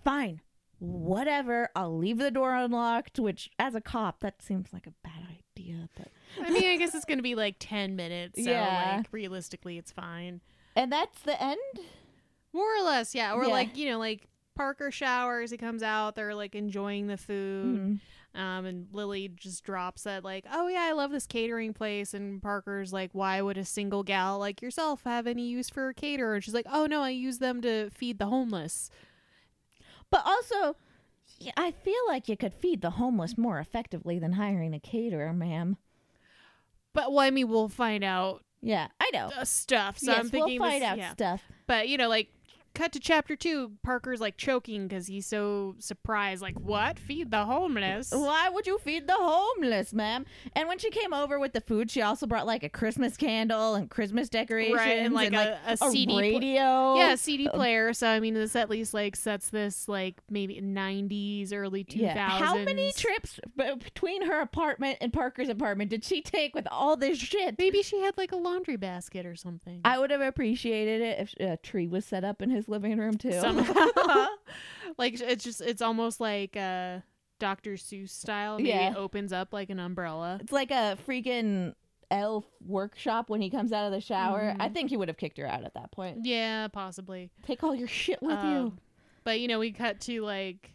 fine, 0.04 0.42
whatever. 0.80 1.70
I'll 1.76 1.98
leave 1.98 2.18
the 2.18 2.32
door 2.32 2.56
unlocked, 2.56 3.20
which 3.20 3.50
as 3.60 3.76
a 3.76 3.82
cop, 3.82 4.20
that 4.22 4.42
seems 4.42 4.74
like 4.74 4.88
a 4.88 4.94
bad 5.04 5.24
idea. 5.58 5.90
But 5.98 6.08
I 6.44 6.50
mean, 6.50 6.66
I 6.72 6.78
guess 6.78 6.96
it's 6.96 7.06
going 7.06 7.20
to 7.20 7.24
be 7.24 7.36
like 7.36 7.56
10 7.60 7.96
minutes. 7.96 8.44
So, 8.44 8.50
Yeah. 8.50 8.96
like, 8.98 9.08
realistically, 9.12 9.78
it's 9.78 9.92
fine. 9.92 10.42
And 10.76 10.92
that's 10.92 11.22
the 11.22 11.42
end? 11.42 11.60
More 12.54 12.76
or 12.78 12.84
less, 12.84 13.14
yeah. 13.16 13.34
Or 13.34 13.44
Yeah. 13.46 13.52
like, 13.52 13.78
you 13.78 13.90
know, 13.90 14.00
like 14.00 14.28
Parker 14.56 14.92
showers, 14.92 15.52
he 15.52 15.58
comes 15.58 15.84
out, 15.84 16.16
they're 16.16 16.36
like 16.36 16.56
enjoying 16.56 17.08
the 17.08 17.18
food. 17.18 17.80
Mhm. 17.80 18.00
Um, 18.34 18.66
and 18.66 18.88
Lily 18.94 19.28
just 19.28 19.64
drops 19.66 20.04
that, 20.04 20.24
like, 20.24 20.46
oh, 20.54 20.70
yeah, 20.70 20.84
I 20.84 20.94
love 20.94 21.12
this 21.12 21.28
catering 21.28 21.74
place. 21.74 22.14
And 22.14 22.42
Parker's 22.42 22.94
like, 22.94 23.10
why 23.12 23.42
would 23.42 23.58
a 23.58 23.66
single 23.66 24.04
gal 24.04 24.40
like 24.40 24.62
yourself 24.62 25.04
have 25.04 25.28
any 25.28 25.48
use 25.48 25.70
for 25.70 25.90
a 25.90 25.94
caterer? 25.94 26.36
And 26.36 26.44
she's 26.44 26.54
like, 26.54 26.68
oh, 26.72 26.86
no, 26.86 27.02
I 27.02 27.10
use 27.10 27.40
them 27.40 27.62
to 27.62 27.90
feed 27.90 28.20
the 28.20 28.28
homeless. 28.28 28.90
But 30.10 30.22
also, 30.26 30.78
yeah, 31.40 31.52
I 31.58 31.72
feel 31.72 31.94
like 32.08 32.30
you 32.30 32.38
could 32.38 32.54
feed 32.54 32.82
the 32.82 32.92
homeless 32.92 33.38
more 33.38 33.60
effectively 33.60 34.18
than 34.18 34.34
hiring 34.34 34.74
a 34.74 34.80
caterer, 34.80 35.34
ma'am. 35.34 35.76
But, 36.94 37.12
well, 37.12 37.20
I 37.20 37.32
mean, 37.32 37.50
we'll 37.50 37.68
find 37.70 38.04
out 38.04 38.44
Yeah, 38.62 38.88
I 39.00 39.10
know. 39.14 39.30
uh, 39.38 39.44
stuff. 39.44 39.98
So 39.98 40.12
yes, 40.12 40.20
I'm 40.20 40.30
thinking 40.30 40.60
we'll 40.60 40.70
find 40.70 40.82
this, 40.84 40.90
out 40.90 40.98
yeah. 40.98 41.12
stuff. 41.12 41.42
But, 41.68 41.90
you 41.90 41.98
know, 41.98 42.08
like, 42.08 42.30
cut 42.74 42.92
to 42.94 43.00
chapter 43.00 43.36
two. 43.36 43.72
Parker's 43.84 44.22
like 44.22 44.38
choking 44.38 44.88
because 44.88 45.08
he's 45.08 45.26
so 45.26 45.76
surprised. 45.80 46.42
Like, 46.42 46.60
what? 46.60 47.00
Feed 47.00 47.32
the 47.32 47.46
homeless? 47.46 48.12
Why 48.12 48.50
would 48.50 48.68
you 48.68 48.78
feed 48.80 49.08
the 49.08 49.16
homeless, 49.18 49.94
ma'am? 49.94 50.26
And 50.56 50.68
when 50.68 50.80
she 50.80 50.90
came 50.90 51.14
over 51.14 51.40
with 51.40 51.54
the 51.54 51.62
food, 51.62 51.90
she 51.92 52.02
also 52.02 52.28
brought 52.28 52.46
like 52.46 52.64
a 52.64 52.70
Christmas 52.70 53.18
candle 53.18 53.76
and 53.76 53.90
Christmas 53.90 54.30
decorations 54.30 54.78
Right, 54.78 55.00
and 55.00 55.14
like, 55.14 55.34
a, 55.34 55.60
a, 55.66 55.78
CD 55.78 56.14
pl- 56.14 56.20
radio. 56.20 56.96
Yeah, 56.96 57.16
CD 57.16 57.48
um, 57.48 57.56
player. 57.56 57.94
So 57.94 58.08
I 58.08 58.20
mean, 58.20 58.34
this 58.34 58.56
at 58.56 58.70
least 58.70 58.94
like 58.94 59.16
sets 59.16 59.50
this 59.50 59.88
like 59.88 60.22
maybe 60.30 60.62
'90s, 60.62 61.54
early 61.54 61.84
2000s. 61.84 62.02
Yeah. 62.02 62.30
How 62.30 62.58
many 62.58 62.92
trips 62.94 63.40
between 63.56 64.26
her 64.26 64.42
apartment 64.42 64.98
and 65.02 65.12
Parker's 65.12 65.50
apartment 65.50 65.90
did 65.90 66.04
she 66.04 66.22
take 66.22 66.56
with 66.56 66.68
all 66.72 66.96
this 66.96 67.18
shit? 67.18 67.58
Maybe 67.58 67.82
she 67.82 68.00
had 68.00 68.18
like 68.18 68.32
a 68.32 68.38
laundry 68.38 68.78
basket 68.78 69.26
or 69.26 69.36
something. 69.36 69.82
I 69.84 70.00
would 70.00 70.12
have 70.12 70.22
appreciated 70.22 71.02
it 71.02 71.20
if 71.20 71.36
uh, 71.40 71.54
a 71.54 71.58
tree 71.58 71.88
was 71.88 72.06
set 72.06 72.24
up 72.24 72.42
in 72.42 72.50
his 72.50 72.61
living 72.68 72.98
room 72.98 73.18
too. 73.18 73.34
Somehow, 73.34 73.74
like 74.98 75.20
it's 75.20 75.44
just 75.44 75.62
it's 75.62 75.82
almost 75.82 76.20
like 76.20 76.56
uh 76.58 77.00
Dr. 77.40 77.74
Seuss 77.74 78.10
style. 78.10 78.58
Maybe 78.58 78.70
Yeah. 78.70 78.92
it 78.92 78.98
opens 78.98 79.34
up 79.34 79.52
like 79.54 79.70
an 79.70 79.80
umbrella. 79.80 80.38
it's 80.42 80.52
like 80.52 80.72
a 80.72 80.98
freaking 81.08 81.74
elf 82.12 82.46
workshop 82.66 83.30
when 83.30 83.42
he 83.42 83.50
comes 83.50 83.72
out 83.72 83.86
of 83.86 83.92
the 83.92 84.02
shower. 84.02 84.54
I 84.60 84.68
Mhm. 84.70 84.74
think 84.74 84.90
he 84.90 84.98
would 84.98 85.08
have 85.08 85.18
kicked 85.18 85.38
her 85.38 85.48
out 85.48 85.64
at 85.64 85.74
that 85.76 85.92
point. 85.92 86.26
Yeah, 86.26 86.68
possibly. 86.68 87.32
Take 87.44 87.64
all 87.64 87.74
your 87.74 87.88
shit 87.88 88.22
with 88.22 88.44
you. 88.44 88.50
Um, 88.50 88.80
But 89.24 89.40
you 89.40 89.48
know, 89.48 89.60
we 89.60 89.72
cut 89.72 90.00
to 90.02 90.22
like 90.22 90.72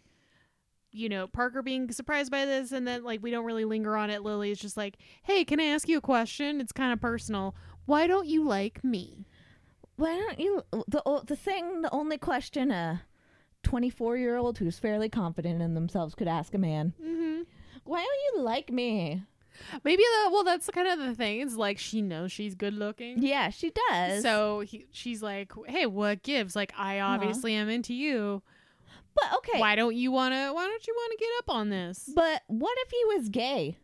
you 0.92 1.10
know, 1.10 1.26
Parker 1.26 1.60
being 1.60 1.90
surprised 1.92 2.30
by 2.30 2.46
this 2.46 2.72
and 2.72 2.88
then 2.88 3.04
like 3.04 3.22
we 3.22 3.30
don't 3.30 3.44
really 3.44 3.66
linger 3.66 3.96
on 3.98 4.08
it. 4.08 4.22
Lily 4.22 4.50
is 4.50 4.58
just 4.58 4.78
like, 4.78 4.96
"Hey, 5.24 5.44
can 5.44 5.60
I 5.60 5.64
ask 5.64 5.88
you 5.90 5.98
a 5.98 6.00
question? 6.00 6.58
It's 6.58 6.72
kind 6.72 6.90
of 6.90 7.00
personal. 7.02 7.54
Why 7.84 8.06
don't 8.06 8.26
you 8.26 8.42
like 8.44 8.82
me?" 8.82 9.26
Why 9.96 10.16
don't 10.16 10.38
you 10.40 10.62
the 10.88 11.22
the 11.26 11.36
thing 11.36 11.82
the 11.82 11.90
only 11.92 12.18
question 12.18 12.70
a 12.70 13.02
24 13.62 14.16
year 14.16 14.36
old 14.36 14.58
who's 14.58 14.78
fairly 14.78 15.08
confident 15.08 15.60
in 15.62 15.74
themselves 15.74 16.14
could 16.14 16.28
ask 16.28 16.54
a 16.54 16.58
man 16.58 16.92
Mhm. 17.02 17.46
why 17.84 17.98
don't 18.04 18.36
you 18.36 18.42
like 18.42 18.70
me 18.70 19.22
Maybe 19.84 20.02
the 20.02 20.30
well, 20.30 20.44
that's 20.44 20.68
kind 20.68 20.86
of 20.86 20.98
the 20.98 21.14
thing. 21.14 21.40
It's 21.40 21.56
like 21.56 21.78
she 21.78 22.02
knows 22.02 22.30
she's 22.30 22.54
good 22.54 22.74
looking. 22.74 23.22
yeah 23.22 23.48
she 23.48 23.70
does 23.88 24.22
So 24.22 24.60
he, 24.60 24.84
she's 24.92 25.22
like, 25.22 25.50
"Hey, 25.66 25.86
what 25.86 26.22
gives? 26.22 26.54
Like, 26.54 26.74
I 26.76 27.00
obviously 27.00 27.54
am 27.54 27.70
into 27.70 27.94
you. 27.94 28.42
but 29.14 29.24
okay 29.38 29.58
Why 29.58 29.74
don't 29.74 29.96
you 29.96 30.12
want 30.12 30.34
to? 30.34 30.52
Why 30.52 30.66
don't 30.66 30.86
you 30.86 30.92
want 30.94 31.12
to 31.12 31.18
get 31.18 31.30
up 31.38 31.48
on 31.56 31.70
this? 31.70 32.10
but 32.14 32.42
what 32.48 32.76
if 32.82 32.90
he 32.90 33.04
was 33.16 33.28
gay 33.30 33.78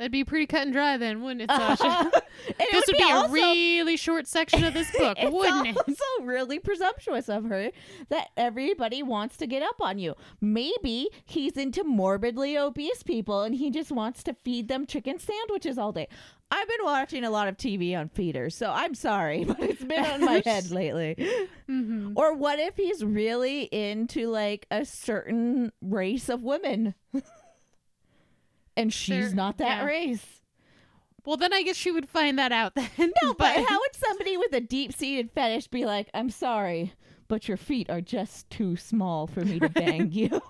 That'd 0.00 0.12
be 0.12 0.24
pretty 0.24 0.46
cut 0.46 0.62
and 0.62 0.72
dry, 0.72 0.96
then, 0.96 1.20
wouldn't 1.20 1.42
it, 1.42 1.50
Sasha? 1.54 2.10
It 2.48 2.68
this 2.72 2.86
would 2.86 2.96
be 2.96 3.04
be, 3.04 3.10
a 3.10 3.28
really 3.28 3.98
short 3.98 4.26
section 4.26 4.64
of 4.64 4.72
this 4.72 4.90
book, 4.98 5.18
wouldn't 5.20 5.66
it? 5.66 5.76
also 5.76 6.24
really 6.24 6.58
presumptuous 6.58 7.28
of 7.28 7.44
her 7.44 7.70
that 8.08 8.28
everybody 8.34 9.02
wants 9.02 9.36
to 9.36 9.46
get 9.46 9.62
up 9.62 9.78
on 9.78 9.98
you. 9.98 10.14
Maybe 10.40 11.10
he's 11.26 11.52
into 11.58 11.84
morbidly 11.84 12.56
obese 12.56 13.02
people 13.02 13.42
and 13.42 13.54
he 13.54 13.70
just 13.70 13.92
wants 13.92 14.22
to 14.22 14.32
feed 14.32 14.68
them 14.68 14.86
chicken 14.86 15.18
sandwiches 15.18 15.76
all 15.76 15.92
day. 15.92 16.08
I've 16.50 16.66
been 16.66 16.82
watching 16.84 17.22
a 17.22 17.30
lot 17.30 17.48
of 17.48 17.58
TV 17.58 17.94
on 17.94 18.08
feeders, 18.08 18.56
so 18.56 18.70
I'm 18.72 18.94
sorry, 18.94 19.44
but 19.48 19.60
it's 19.60 19.84
been 19.84 20.02
on 20.02 20.24
my 20.24 20.40
head 20.42 20.70
lately. 20.70 21.14
Mm-hmm. 21.68 22.14
Or 22.16 22.34
what 22.34 22.58
if 22.58 22.74
he's 22.78 23.04
really 23.04 23.64
into 23.64 24.30
like 24.30 24.64
a 24.70 24.86
certain 24.86 25.72
race 25.82 26.30
of 26.30 26.42
women? 26.42 26.94
And 28.76 28.92
she's 28.92 29.26
Sure, 29.28 29.34
not 29.34 29.58
that 29.58 29.78
yeah. 29.78 29.84
race. 29.84 30.26
Well, 31.26 31.36
then 31.36 31.52
I 31.52 31.62
guess 31.62 31.76
she 31.76 31.90
would 31.90 32.08
find 32.08 32.38
that 32.38 32.50
out 32.52 32.74
then. 32.74 32.88
No, 33.22 33.34
but 33.34 33.54
how 33.64 33.78
would 33.78 33.94
somebody 33.94 34.36
with 34.36 34.52
a 34.54 34.60
deep 34.60 34.92
seated 34.92 35.30
fetish 35.30 35.68
be 35.68 35.84
like, 35.84 36.08
I'm 36.14 36.30
sorry, 36.30 36.94
but 37.28 37.46
your 37.46 37.56
feet 37.58 37.90
are 37.90 38.00
just 38.00 38.48
too 38.50 38.76
small 38.76 39.26
for 39.26 39.44
me 39.44 39.58
to 39.60 39.68
bang 39.68 40.10
you? 40.12 40.40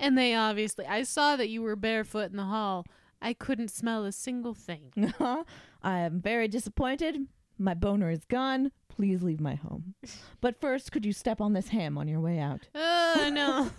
and 0.00 0.16
they 0.16 0.34
obviously, 0.34 0.86
I 0.86 1.02
saw 1.02 1.36
that 1.36 1.48
you 1.50 1.60
were 1.62 1.76
barefoot 1.76 2.30
in 2.30 2.36
the 2.36 2.44
hall. 2.44 2.86
I 3.20 3.32
couldn't 3.34 3.70
smell 3.70 4.04
a 4.04 4.12
single 4.12 4.54
thing. 4.54 4.92
I 5.20 5.44
am 6.00 6.20
very 6.20 6.48
disappointed. 6.48 7.18
My 7.58 7.74
boner 7.74 8.10
is 8.10 8.24
gone. 8.26 8.72
Please 8.88 9.22
leave 9.22 9.40
my 9.40 9.54
home. 9.54 9.94
But 10.40 10.60
first, 10.60 10.90
could 10.92 11.04
you 11.06 11.12
step 11.12 11.40
on 11.40 11.52
this 11.54 11.68
ham 11.68 11.96
on 11.98 12.08
your 12.08 12.20
way 12.20 12.38
out? 12.38 12.68
Uh, 12.74 13.30
no. 13.32 13.70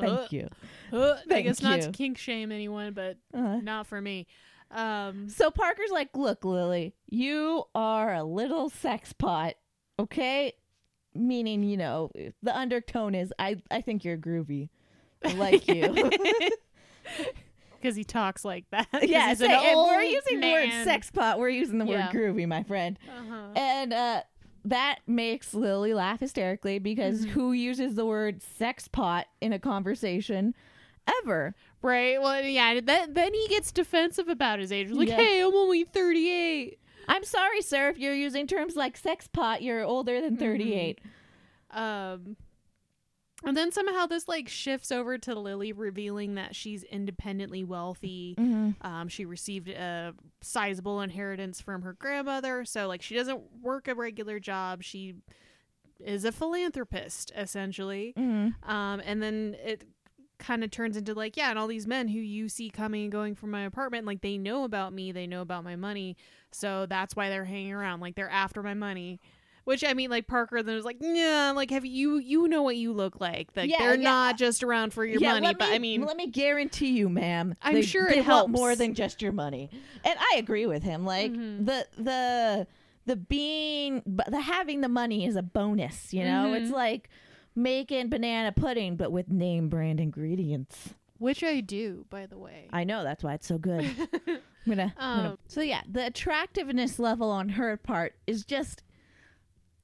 Thank 0.00 0.32
you. 0.32 0.48
I 0.92 1.18
Thank 1.28 1.46
guess 1.46 1.62
not 1.62 1.76
you. 1.78 1.82
to 1.84 1.90
kink 1.92 2.18
shame 2.18 2.52
anyone, 2.52 2.92
but 2.92 3.16
Uh, 3.34 3.56
not 3.56 3.86
for 3.86 4.00
me. 4.00 4.26
Um, 4.70 5.28
so 5.28 5.50
Parker's 5.50 5.90
like, 5.90 6.16
Look, 6.16 6.44
Lily, 6.44 6.94
you 7.08 7.64
are 7.74 8.14
a 8.14 8.24
little 8.24 8.68
sex 8.68 9.12
pot, 9.12 9.54
okay? 9.98 10.52
Meaning, 11.14 11.62
you 11.62 11.76
know, 11.76 12.10
the 12.42 12.56
undertone 12.56 13.14
is, 13.14 13.32
I, 13.38 13.56
I 13.70 13.80
think 13.80 14.04
you're 14.04 14.18
groovy. 14.18 14.68
I 15.24 15.32
like 15.34 15.66
you. 15.74 16.10
because 17.80 17.96
he 17.96 18.04
talks 18.04 18.44
like 18.44 18.64
that. 18.70 18.88
'Cause 18.92 19.04
yeah, 19.04 19.28
he's 19.30 19.38
say, 19.38 19.46
an 19.52 19.76
we're 19.76 20.02
using 20.02 20.40
the 20.40 20.52
word 20.52 20.70
sex 20.84 21.10
pot, 21.10 21.38
we're 21.38 21.48
using 21.48 21.78
the 21.78 21.86
Yeah. 21.86 22.06
word 22.06 22.14
groovy, 22.14 22.46
my 22.46 22.62
friend. 22.64 22.98
Uh-huh. 23.08 23.52
And 23.54 23.92
uh, 23.92 24.22
that 24.68 25.00
makes 25.06 25.54
Lily 25.54 25.94
laugh 25.94 26.20
hysterically 26.20 26.78
because 26.78 27.24
Mhm. 27.26 27.30
who 27.30 27.52
uses 27.52 27.94
the 27.94 28.04
word 28.06 28.42
sex 28.42 28.88
pot 28.88 29.26
in 29.40 29.52
a 29.52 29.58
conversation 29.58 30.54
ever? 31.22 31.54
Right. 31.82 32.20
Well, 32.20 32.42
yeah. 32.42 32.80
That, 32.80 33.14
then 33.14 33.32
he 33.32 33.46
gets 33.48 33.70
defensive 33.72 34.28
about 34.28 34.58
his 34.58 34.72
age. 34.72 34.90
Like, 34.90 35.08
Yeah. 35.08 35.16
hey, 35.16 35.40
I'm 35.42 35.54
only 35.54 35.84
38. 35.84 36.78
I'm 37.08 37.22
sorry, 37.24 37.62
sir, 37.62 37.88
if 37.90 37.98
you're 37.98 38.14
using 38.14 38.46
terms 38.48 38.74
like 38.74 38.96
sex 38.96 39.28
pot, 39.28 39.62
you're 39.62 39.84
older 39.84 40.20
than 40.20 40.36
38. 40.36 41.00
Um, 41.70 42.36
and 43.44 43.56
then 43.56 43.70
somehow 43.70 44.06
this 44.06 44.28
like 44.28 44.48
shifts 44.48 44.90
over 44.90 45.18
to 45.18 45.34
Lily 45.38 45.72
revealing 45.72 46.34
that 46.36 46.56
she's 46.56 46.82
independently 46.84 47.64
wealthy. 47.64 48.34
Mhm. 48.38 48.74
Um, 48.84 49.08
she 49.08 49.24
received 49.24 49.68
a 49.68 50.14
sizable 50.40 51.00
inheritance 51.00 51.60
from 51.60 51.82
her 51.82 51.92
grandmother, 51.92 52.64
so 52.64 52.86
like 52.88 53.02
she 53.02 53.14
doesn't 53.14 53.40
work 53.60 53.88
a 53.88 53.94
regular 53.94 54.40
job. 54.40 54.82
She 54.82 55.16
is 56.00 56.24
a 56.24 56.32
philanthropist 56.32 57.32
essentially. 57.36 58.14
Mhm. 58.16 58.54
Um, 58.68 59.00
and 59.04 59.22
then 59.22 59.56
it 59.62 59.84
kind 60.38 60.62
of 60.62 60.70
turns 60.70 60.96
into 60.96 61.14
like, 61.14 61.36
yeah, 61.36 61.48
and 61.50 61.58
all 61.58 61.66
these 61.66 61.86
men 61.86 62.08
who 62.08 62.18
you 62.18 62.48
see 62.48 62.68
coming 62.68 63.04
and 63.04 63.12
going 63.12 63.34
from 63.34 63.50
my 63.50 63.62
apartment, 63.62 64.06
like 64.06 64.20
they 64.20 64.36
know 64.36 64.64
about 64.64 64.92
me, 64.92 65.10
they 65.12 65.26
know 65.26 65.40
about 65.40 65.64
my 65.64 65.76
money, 65.76 66.14
so 66.52 66.84
that's 66.86 67.16
why 67.16 67.28
they're 67.30 67.46
hanging 67.46 67.72
around. 67.72 68.00
Like 68.00 68.14
they're 68.16 68.28
after 68.30 68.62
my 68.62 68.74
money. 68.74 69.20
Which 69.66 69.82
I 69.84 69.94
mean, 69.94 70.10
like 70.10 70.26
Parker 70.28 70.62
then 70.62 70.76
was 70.76 70.84
like, 70.84 70.98
yeah, 71.00 71.52
like 71.54 71.70
have 71.72 71.84
you 71.84 72.18
you 72.18 72.46
know 72.48 72.62
what 72.62 72.76
you 72.76 72.92
look 72.92 73.20
like? 73.20 73.48
Like 73.56 73.68
Yeah, 73.68 73.78
they're 73.80 73.96
yeah. 73.96 74.02
not 74.10 74.38
just 74.38 74.62
around 74.62 74.92
for 74.92 75.04
your 75.04 75.20
yeah, 75.20 75.32
money, 75.34 75.54
but 75.54 75.68
me, 75.70 75.74
I 75.74 75.78
mean, 75.80 76.02
let 76.04 76.16
me 76.16 76.28
guarantee 76.28 76.90
you, 76.96 77.08
ma'am. 77.08 77.54
I'm 77.62 77.74
they- 77.74 77.82
sure 77.82 78.08
it 78.08 78.24
want 78.24 78.50
more 78.50 78.76
than 78.76 78.94
just 78.94 79.20
your 79.20 79.32
money, 79.32 79.68
and 80.04 80.14
I 80.18 80.36
agree 80.38 80.66
with 80.66 80.84
him. 80.84 81.04
Like 81.04 81.32
Mhm. 81.32 81.66
the 81.66 81.86
the 81.98 82.66
the 83.06 83.16
being, 83.16 84.02
the 84.06 84.40
having 84.40 84.82
the 84.82 84.88
money 84.88 85.26
is 85.26 85.34
a 85.36 85.42
bonus. 85.42 86.14
You 86.14 86.22
know, 86.24 86.50
Mhm. 86.52 86.62
it's 86.62 86.70
like 86.70 87.10
making 87.56 88.08
banana 88.08 88.52
pudding, 88.52 88.94
but 88.96 89.10
with 89.10 89.28
name 89.30 89.68
brand 89.68 89.98
ingredients. 90.00 90.94
which 91.18 91.42
I 91.42 91.60
do, 91.60 92.04
by 92.10 92.26
the 92.26 92.36
way. 92.36 92.68
I 92.74 92.84
know 92.84 93.02
that's 93.02 93.24
why 93.24 93.32
it's 93.32 93.46
so 93.46 93.56
good. 93.56 93.80
I'm 94.28 94.38
gonna, 94.68 94.92
I'm 94.98 95.16
gonna- 95.16 95.28
Um, 95.30 95.38
So 95.48 95.62
yeah, 95.62 95.80
the 95.90 96.04
attractiveness 96.06 96.98
level 96.98 97.30
on 97.30 97.48
her 97.48 97.78
part 97.78 98.14
is 98.26 98.44
just 98.44 98.82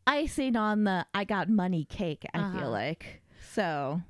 icing 0.06 0.56
on 0.56 0.84
the 0.84 1.06
I 1.14 1.24
got 1.24 1.48
money 1.48 1.84
cake. 1.84 2.24
I 2.34 2.38
Uh-huh. 2.40 2.58
feel 2.58 2.70
like 2.70 3.22
so. 3.52 4.02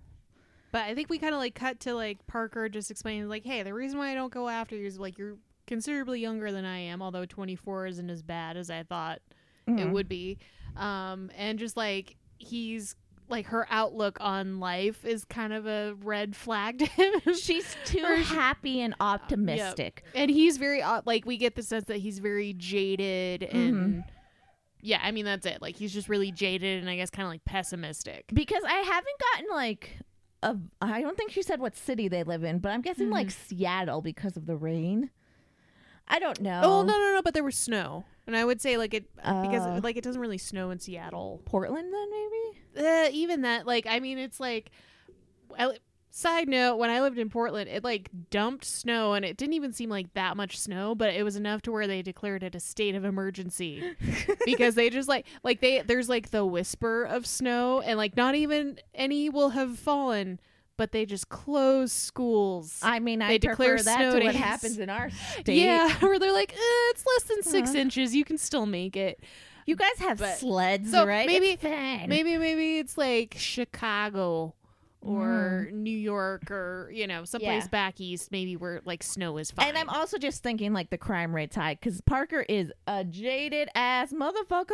But 0.70 0.82
I 0.84 0.94
think 0.94 1.10
we 1.10 1.18
kind 1.18 1.34
of 1.34 1.38
like 1.40 1.54
cut 1.54 1.80
to 1.80 1.94
like 1.94 2.26
Parker 2.26 2.68
just 2.68 2.90
explaining 2.90 3.28
like, 3.28 3.44
hey, 3.44 3.62
the 3.62 3.74
reason 3.74 3.98
why 3.98 4.10
I 4.10 4.14
don't 4.14 4.32
go 4.32 4.48
after 4.48 4.74
you 4.76 4.86
is 4.86 4.98
like 4.98 5.18
you're 5.18 5.36
considerably 5.66 6.20
younger 6.20 6.50
than 6.50 6.64
I 6.64 6.78
am, 6.78 7.02
although 7.02 7.26
24 7.26 7.86
isn't 7.88 8.10
as 8.10 8.22
bad 8.22 8.56
as 8.56 8.70
I 8.70 8.82
thought 8.82 9.20
it 9.66 9.72
Mhm. 9.72 9.92
would 9.92 10.08
be. 10.08 10.38
Um, 10.76 11.30
and 11.36 11.58
just 11.58 11.76
like 11.76 12.16
he's 12.38 12.96
like 13.28 13.46
her 13.46 13.66
outlook 13.70 14.18
on 14.20 14.60
life 14.60 15.04
is 15.04 15.24
kind 15.24 15.52
of 15.52 15.66
a 15.66 15.94
red 16.02 16.34
flag 16.34 16.78
to 16.80 16.86
him. 16.86 17.20
She's 17.40 17.76
too 17.84 18.02
Or 18.04 18.16
happy 18.16 18.80
and 18.80 18.94
optimistic. 19.00 20.02
and 20.14 20.30
he's 20.30 20.56
very 20.58 20.82
like 21.06 21.24
we 21.24 21.36
get 21.36 21.54
the 21.54 21.62
sense 21.62 21.84
that 21.84 21.98
he's 21.98 22.18
very 22.18 22.52
jaded 22.54 23.42
and 23.44 24.04
yeah, 24.82 25.00
I 25.02 25.10
mean 25.12 25.24
that's 25.24 25.46
it. 25.46 25.62
Like 25.62 25.76
he's 25.76 25.92
just 25.92 26.08
really 26.08 26.30
jaded 26.32 26.80
and 26.80 26.90
I 26.90 26.96
guess 26.96 27.08
kind 27.10 27.24
of 27.26 27.30
like 27.32 27.44
pessimistic. 27.44 28.24
Because 28.32 28.62
I 28.66 28.74
haven't 28.74 29.18
gotten 29.32 29.46
like 29.56 29.96
a 30.42 30.56
I 30.80 31.00
don't 31.00 31.16
think 31.16 31.30
she 31.30 31.42
said 31.42 31.60
what 31.60 31.76
city 31.76 32.08
they 32.08 32.24
live 32.24 32.42
in, 32.44 32.58
but 32.58 32.70
I'm 32.70 32.82
guessing 32.82 33.08
like 33.10 33.30
Seattle 33.30 34.02
because 34.02 34.36
of 34.36 34.46
the 34.46 34.56
rain. 34.56 35.10
I 36.08 36.18
don't 36.18 36.40
know. 36.40 36.60
Oh 36.64 36.82
no 36.82 36.92
no 36.98 37.14
no! 37.14 37.22
But 37.22 37.32
there 37.32 37.44
was 37.44 37.56
snow, 37.56 38.04
and 38.26 38.36
I 38.36 38.44
would 38.44 38.60
say 38.60 38.76
like 38.76 38.92
it 38.92 39.04
because 39.14 39.64
Oh. 39.66 39.80
like 39.82 39.96
it 39.96 40.02
doesn't 40.04 40.20
really 40.20 40.36
snow 40.36 40.70
in 40.70 40.80
Seattle. 40.80 41.40
Portland 41.44 41.92
then 41.94 42.10
maybe? 42.10 42.86
Uh, 42.88 43.08
even 43.12 43.42
that, 43.42 43.66
like 43.66 43.86
I 43.88 44.00
mean, 44.00 44.18
it's 44.18 44.40
like. 44.40 44.70
Side 46.14 46.46
note: 46.46 46.76
When 46.76 46.90
I 46.90 47.00
lived 47.00 47.16
in 47.18 47.30
Portland, 47.30 47.70
it 47.70 47.82
like 47.82 48.10
dumped 48.30 48.66
snow, 48.66 49.14
and 49.14 49.24
it 49.24 49.38
didn't 49.38 49.54
even 49.54 49.72
seem 49.72 49.88
like 49.88 50.12
that 50.12 50.36
much 50.36 50.58
snow, 50.58 50.94
but 50.94 51.14
it 51.14 51.22
was 51.24 51.36
enough 51.36 51.62
to 51.62 51.72
where 51.72 51.86
they 51.86 52.02
declared 52.02 52.42
it 52.42 52.54
a 52.54 52.60
state 52.60 52.94
of 52.94 53.04
emergency 53.06 53.94
because 54.44 54.74
they 54.74 54.90
just 54.90 55.08
like 55.08 55.26
like 55.42 55.60
they 55.62 55.80
there's 55.80 56.10
like 56.10 56.30
the 56.30 56.44
whisper 56.44 57.04
of 57.04 57.26
snow, 57.26 57.80
and 57.80 57.96
like 57.96 58.14
not 58.14 58.34
even 58.34 58.78
any 58.94 59.30
will 59.30 59.48
have 59.50 59.78
fallen, 59.78 60.38
but 60.76 60.92
they 60.92 61.06
just 61.06 61.30
close 61.30 61.92
schools. 61.94 62.78
I 62.82 62.98
mean, 62.98 63.22
I 63.22 63.28
They 63.28 63.38
declare 63.38 63.78
that 63.82 64.12
to 64.12 64.20
what 64.22 64.34
happens 64.34 64.78
in 64.78 64.90
our 64.90 65.08
state. 65.08 65.56
yeah, 65.62 65.94
where 66.00 66.18
they're 66.18 66.30
like, 66.30 66.52
eh, 66.52 66.90
it's 66.90 67.04
less 67.06 67.22
than 67.24 67.42
6 67.42 67.70
Uh-huh. 67.70 67.78
inches. 67.78 68.14
You 68.14 68.26
can 68.26 68.36
still 68.36 68.66
make 68.66 68.96
it. 68.98 69.18
You 69.64 69.76
guys 69.76 69.96
have 70.00 70.18
But- 70.18 70.36
sleds, 70.38 70.90
so 70.90 71.06
right? 71.06 71.26
maybe-. 71.26 71.56
Maybe 71.62 72.36
maybe 72.36 72.78
it's 72.80 72.98
like 72.98 73.34
Chicago 73.38 74.54
or 75.02 75.66
Mm. 75.68 75.72
New 75.74 75.96
York 75.98 76.50
or 76.50 76.90
you 76.94 77.06
know 77.06 77.24
someplace 77.24 77.64
Yeah. 77.64 77.68
back 77.68 78.00
east 78.00 78.30
maybe 78.32 78.56
where 78.56 78.80
like 78.84 79.02
snow 79.02 79.36
is 79.38 79.50
fine. 79.50 79.68
And 79.68 79.76
I'm 79.78 79.88
also 79.88 80.16
just 80.18 80.42
thinking 80.42 80.72
like 80.72 80.90
the 80.90 80.98
crime 80.98 81.34
rate's 81.34 81.56
high 81.56 81.74
because 81.74 82.00
Parker 82.00 82.40
is 82.48 82.72
a 82.86 83.04
jaded 83.04 83.68
ass 83.74 84.12
motherfucker. 84.12 84.70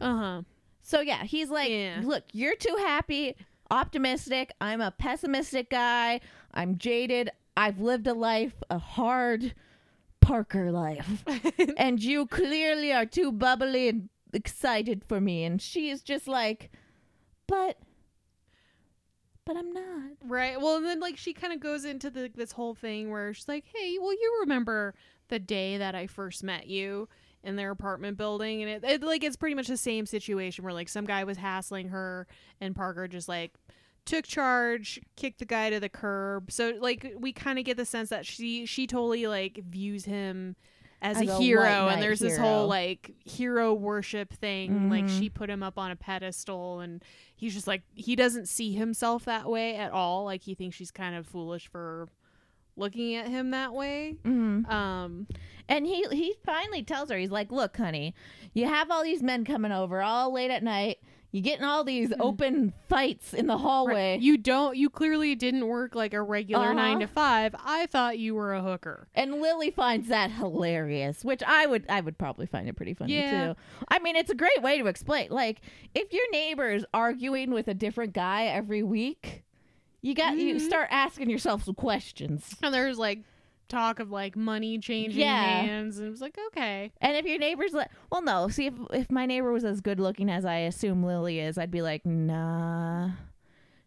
uh 0.00 0.16
huh. 0.16 0.42
So 0.82 1.00
yeah, 1.00 1.24
he's 1.24 1.50
like, 1.50 1.70
Yeah. 1.70 2.00
look, 2.04 2.24
you're 2.32 2.56
too 2.56 2.76
happy, 2.78 3.34
optimistic. 3.70 4.52
I'm 4.60 4.80
a 4.80 4.90
pessimistic 4.90 5.70
guy. 5.70 6.20
I'm 6.52 6.76
jaded. 6.78 7.30
I've 7.56 7.80
lived 7.80 8.06
a 8.06 8.14
life, 8.14 8.62
a 8.70 8.78
hard 8.78 9.54
Parker 10.20 10.70
life. 10.70 11.24
and 11.76 12.02
you 12.02 12.26
clearly 12.26 12.92
are 12.92 13.06
too 13.06 13.32
bubbly 13.32 13.88
and 13.88 14.08
excited 14.32 15.02
for 15.08 15.20
me. 15.20 15.44
And 15.44 15.60
she 15.60 15.88
is 15.90 16.02
just 16.02 16.28
like, 16.28 16.70
but, 17.46 17.78
but 19.52 19.58
I'm 19.58 19.72
not. 19.72 20.12
right. 20.26 20.60
Well, 20.60 20.76
and 20.76 20.86
then 20.86 21.00
like 21.00 21.16
she 21.16 21.32
kind 21.32 21.52
of 21.52 21.58
goes 21.60 21.84
into 21.84 22.08
the 22.10 22.30
this 22.34 22.52
whole 22.52 22.74
thing 22.74 23.10
where 23.10 23.34
she's 23.34 23.48
like, 23.48 23.64
"Hey, 23.74 23.98
well, 24.00 24.12
you 24.12 24.38
remember 24.42 24.94
the 25.28 25.38
day 25.40 25.76
that 25.78 25.94
I 25.94 26.06
first 26.06 26.44
met 26.44 26.66
you?" 26.66 27.08
in 27.42 27.56
their 27.56 27.70
apartment 27.70 28.18
building 28.18 28.62
and 28.62 28.70
it, 28.70 28.84
it 28.84 29.02
like 29.02 29.24
it's 29.24 29.34
pretty 29.34 29.54
much 29.54 29.66
the 29.66 29.74
same 29.74 30.04
situation 30.04 30.62
where 30.62 30.74
like 30.74 30.90
some 30.90 31.06
guy 31.06 31.24
was 31.24 31.38
hassling 31.38 31.88
her 31.88 32.26
and 32.60 32.76
Parker 32.76 33.08
just 33.08 33.30
like 33.30 33.54
took 34.04 34.26
charge, 34.26 35.00
kicked 35.16 35.38
the 35.38 35.44
guy 35.44 35.70
to 35.70 35.80
the 35.80 35.88
curb. 35.88 36.52
So 36.52 36.74
like 36.78 37.14
we 37.18 37.32
kind 37.32 37.58
of 37.58 37.64
get 37.64 37.76
the 37.76 37.86
sense 37.86 38.10
that 38.10 38.26
she 38.26 38.66
she 38.66 38.86
totally 38.86 39.26
like 39.26 39.60
views 39.68 40.04
him 40.04 40.56
as, 41.02 41.16
As 41.16 41.28
a, 41.28 41.32
a 41.32 41.38
hero 41.38 41.88
and 41.88 42.02
there's 42.02 42.20
this 42.20 42.36
whole 42.36 42.66
like 42.66 43.12
hero 43.24 43.72
worship 43.72 44.32
thing 44.34 44.90
like 44.90 45.04
Mhm. 45.06 45.18
she 45.18 45.28
put 45.30 45.48
him 45.48 45.62
up 45.62 45.78
on 45.78 45.90
a 45.90 45.96
pedestal 45.96 46.80
and 46.80 47.02
he's 47.34 47.54
just 47.54 47.66
like 47.66 47.82
he 47.94 48.14
doesn't 48.16 48.46
see 48.48 48.72
himself 48.74 49.24
that 49.24 49.48
way 49.48 49.76
at 49.76 49.92
all 49.92 50.24
like 50.24 50.42
he 50.42 50.54
thinks 50.54 50.76
she's 50.76 50.90
kind 50.90 51.14
of 51.16 51.26
foolish 51.26 51.68
for 51.68 52.08
looking 52.76 53.14
at 53.14 53.28
him 53.28 53.50
that 53.50 53.72
way 53.72 54.16
Mm. 54.24 54.70
um 54.70 55.26
And 55.68 55.86
he 55.86 56.04
he 56.10 56.34
finally 56.44 56.82
tells 56.82 57.10
her, 57.10 57.16
he's 57.16 57.30
like, 57.30 57.52
"Look, 57.52 57.76
honey, 57.76 58.12
you 58.54 58.66
have 58.66 58.90
all 58.90 59.02
these 59.04 59.22
men 59.22 59.44
coming 59.44 59.70
over 59.72 60.02
all 60.02 60.32
late 60.32 60.50
at 60.50 60.62
night. 60.64 60.98
You 61.32 61.40
getting 61.42 61.64
all 61.64 61.84
these 61.84 62.12
open 62.18 62.72
fights 62.88 63.32
in 63.34 63.46
the 63.46 63.58
hallway." 63.58 64.18
you 64.20 64.36
don't 64.36 64.76
you 64.76 64.90
clearly 64.90 65.34
didn't 65.34 65.66
work 65.66 65.94
like 65.94 66.12
a 66.14 66.22
regular 66.22 66.64
Uh-huh. 66.66 66.72
9 66.74 67.00
to 67.00 67.06
5 67.06 67.54
i 67.64 67.86
thought 67.86 68.18
you 68.18 68.34
were 68.34 68.52
a 68.54 68.62
hooker 68.62 69.06
And 69.14 69.40
Lily 69.40 69.70
finds 69.70 70.08
that 70.08 70.30
hilarious, 70.30 71.24
which 71.24 71.42
I 71.46 71.66
would 71.66 71.84
I 71.88 72.00
would 72.00 72.18
probably 72.18 72.46
find 72.46 72.68
it 72.68 72.74
pretty 72.76 72.94
funny 72.94 73.14
Yeah. 73.14 73.48
too. 73.52 73.60
I 73.88 73.98
mean, 74.00 74.16
it's 74.16 74.30
a 74.30 74.34
great 74.34 74.60
way 74.62 74.78
to 74.78 74.86
explain. 74.86 75.28
Like, 75.30 75.60
if 75.94 76.12
your 76.12 76.30
neighbor's 76.32 76.84
arguing 76.92 77.50
with 77.52 77.68
a 77.68 77.74
different 77.74 78.12
guy 78.12 78.44
every 78.46 78.82
week, 78.82 79.44
you 80.02 80.14
got 80.14 80.36
you 80.38 80.54
Mhm. 80.56 80.60
start 80.60 80.88
asking 80.90 81.30
yourself 81.30 81.64
some 81.64 81.74
questions. 81.74 82.56
and 82.62 82.72
there's 82.74 82.98
like 82.98 83.20
talk 83.70 83.98
of 84.00 84.10
like 84.10 84.36
money 84.36 84.78
changing 84.78 85.20
Yeah. 85.22 85.62
hands 85.62 85.98
and 85.98 86.06
it 86.08 86.10
was 86.10 86.20
like 86.20 86.36
okay 86.48 86.92
And 87.00 87.16
if 87.16 87.24
your 87.24 87.38
neighbor's 87.38 87.72
like, 87.72 87.88
well, 88.10 88.20
no. 88.22 88.48
See, 88.48 88.66
if 88.66 88.74
if 88.92 89.10
my 89.10 89.24
neighbor 89.24 89.50
was 89.52 89.64
as 89.64 89.80
good 89.80 89.98
looking 90.00 90.28
as 90.28 90.44
I 90.44 90.56
assume 90.58 91.02
Lily 91.02 91.40
is, 91.40 91.56
I'd 91.56 91.70
be 91.70 91.80
like, 91.82 92.04
nah. 92.04 93.10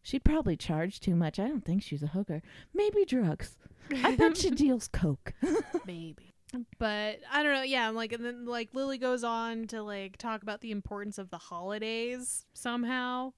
She'd 0.02 0.24
probably 0.26 0.58
charge 0.58 1.00
too 1.00 1.16
much. 1.16 1.40
I 1.40 1.48
don't 1.48 1.64
think 1.64 1.82
she's 1.84 2.04
a 2.04 2.08
hooker. 2.08 2.42
Maybe 2.74 3.06
drugs. 3.06 3.58
I 4.04 4.16
bet 4.16 4.38
she 4.38 4.50
deals 4.64 4.88
coke. 4.88 5.34
maybe 5.86 6.34
but 6.78 7.18
i 7.32 7.42
don't 7.42 7.54
know 7.56 7.64
yeah 7.64 7.88
and 7.88 7.98
like 7.98 8.14
and 8.14 8.24
then 8.24 8.46
like 8.46 8.70
lily 8.76 9.00
goes 9.00 9.24
on 9.24 9.66
to 9.66 9.82
like 9.82 10.18
talk 10.18 10.44
about 10.44 10.62
the 10.62 10.70
importance 10.70 11.18
of 11.18 11.32
the 11.32 11.38
holidays 11.40 12.46
somehow 12.54 13.34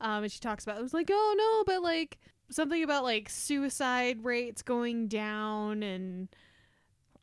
um 0.00 0.22
and 0.22 0.30
she 0.30 0.38
talks 0.38 0.62
about 0.62 0.78
it 0.78 0.82
was 0.82 0.94
like 0.94 1.08
oh 1.10 1.34
no 1.36 1.64
but 1.74 1.82
like 1.82 2.18
something 2.52 2.82
about 2.82 3.04
like 3.04 3.28
suicide 3.28 4.24
rates 4.24 4.62
going 4.62 5.08
down 5.08 5.82
and 5.82 6.28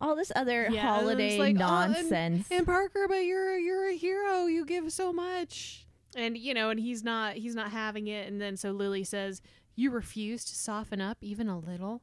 All 0.01 0.15
this 0.15 0.31
other 0.35 0.67
Yeah, 0.71 0.81
holiday 0.81 1.37
like, 1.37 1.57
oh, 1.59 1.65
and- 1.81 1.93
nonsense. 1.93 2.47
and 2.51 2.65
parker 2.65 3.05
but 3.07 3.25
you're 3.25 3.57
you're 3.57 3.89
a 3.89 3.95
hero. 3.95 4.45
You 4.45 4.65
give 4.65 4.91
so 4.91 5.11
much. 5.13 5.85
And 6.15 6.37
you 6.37 6.53
know 6.53 6.69
and 6.69 6.79
he's 6.79 7.03
not 7.03 7.33
he's 7.35 7.55
not 7.55 7.71
having 7.71 8.07
it. 8.07 8.27
And 8.27 8.39
then 8.41 8.57
so 8.57 8.71
lily 8.71 9.03
says 9.03 9.41
you 9.75 9.91
refuse 9.91 10.43
to 10.45 10.55
soften 10.55 10.99
up 11.01 11.17
even 11.21 11.47
a 11.47 11.57
little? 11.59 12.01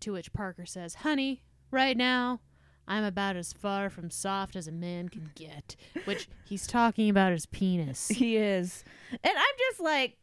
To 0.00 0.12
which 0.12 0.32
parker 0.32 0.66
says 0.66 0.96
honey 0.96 1.42
right 1.70 1.96
now 1.96 2.40
i'm 2.86 3.02
about 3.02 3.34
as 3.34 3.52
far 3.52 3.90
from 3.90 4.08
soft 4.10 4.54
as 4.54 4.68
a 4.68 4.72
man 4.72 5.08
can 5.08 5.28
get 5.34 5.74
which 6.04 6.28
he's 6.44 6.66
talking 6.66 7.08
about 7.10 7.32
his 7.32 7.44
penis. 7.46 8.06
He 8.08 8.36
is. 8.36 8.84
And 9.10 9.32
I'm 9.36 9.56
just 9.70 9.80
like, 9.80 10.18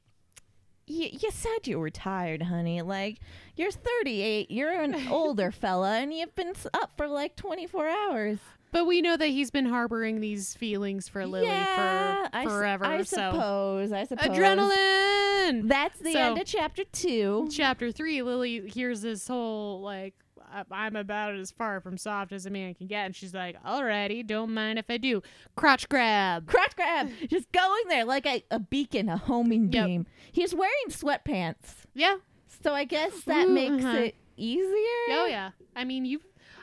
you, 0.85 1.09
you 1.11 1.31
said 1.31 1.65
you 1.65 1.79
were 1.79 1.89
tired, 1.89 2.43
honey. 2.43 2.81
Like, 2.81 3.19
you're 3.55 3.71
38, 3.71 4.51
you're 4.51 4.71
an 4.71 5.07
older 5.11 5.51
fella, 5.51 5.97
and 5.99 6.13
you've 6.13 6.35
been 6.35 6.53
up 6.73 6.91
for 6.97 7.07
like 7.07 7.35
24 7.35 7.87
hours. 7.87 8.39
but 8.71 8.85
we 8.85 9.01
know 9.01 9.15
that 9.15 9.27
he's 9.27 9.51
been 9.51 9.67
harboring 9.67 10.19
these 10.19 10.55
feelings 10.55 11.07
for 11.07 11.25
lily 11.27 11.45
yeah, 11.47 12.27
for 12.43 12.49
forever 12.49 12.85
I 12.85 13.03
so 13.03 13.17
suppose. 13.31 13.91
I 13.91 14.03
suppose. 14.05 14.27
adrenaline 14.27 15.67
That's 15.67 15.99
the 15.99 16.13
So- 16.13 16.19
end 16.19 16.39
of 16.39 16.45
chapter 16.47 16.83
two. 16.85 17.47
chapter 17.51 17.91
three, 17.91 18.21
Lily 18.21 18.67
hears 18.69 19.01
this 19.01 19.27
whole 19.27 19.81
like 19.81 20.13
"I- 20.19 20.22
I'm 20.71 20.95
about 20.95 21.35
as 21.35 21.51
far 21.51 21.81
from 21.81 21.97
soft 21.97 22.31
as 22.31 22.45
a 22.45 22.49
man 22.49 22.73
can 22.75 22.87
get, 22.87 23.05
and 23.07 23.15
she's 23.15 23.33
like, 23.33 23.61
"Alrighty, 23.63 24.25
don't 24.25 24.53
mind 24.53 24.79
if 24.79 24.85
I 24.89 24.97
do." 24.97 25.21
Crotch 25.55 25.87
grab. 25.89 26.45
Crotch 26.47 26.75
grab, 26.75 27.09
just 27.29 27.51
going 27.51 27.83
there 27.89 28.05
like 28.05 28.25
a, 28.25 28.43
a 28.51 28.59
beacon, 28.59 29.09
a 29.09 29.17
homing 29.17 29.71
Yep. 29.71 29.85
beam. 29.85 30.05
He's 30.31 30.53
wearing 30.53 30.73
sweatpants, 30.89 31.85
Yeah. 31.93 32.17
so 32.63 32.73
I 32.73 32.83
guess 32.85 33.21
that 33.21 33.47
Ooh, 33.47 33.53
makes 33.53 33.83
uh-huh. 33.83 33.97
it 33.97 34.15
easier. 34.37 34.69
Oh 35.09 35.27
yeah. 35.29 35.51
I 35.75 35.83
mean, 35.83 36.05
you. 36.05 36.21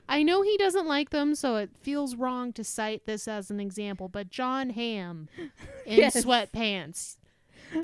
I 0.09 0.25
know 0.25 0.43
he 0.43 0.57
doesn't 0.57 0.87
like 0.89 1.11
them, 1.11 1.37
so 1.37 1.55
it 1.57 1.71
feels 1.83 2.17
wrong 2.17 2.53
to 2.55 2.65
cite 2.65 3.07
this 3.07 3.29
as 3.29 3.49
an 3.51 3.61
example. 3.61 4.09
But 4.09 4.29
Jon 4.29 4.71
Hamm 4.71 5.29
in 5.87 5.99
Yes. 5.99 6.25
sweatpants, 6.25 7.17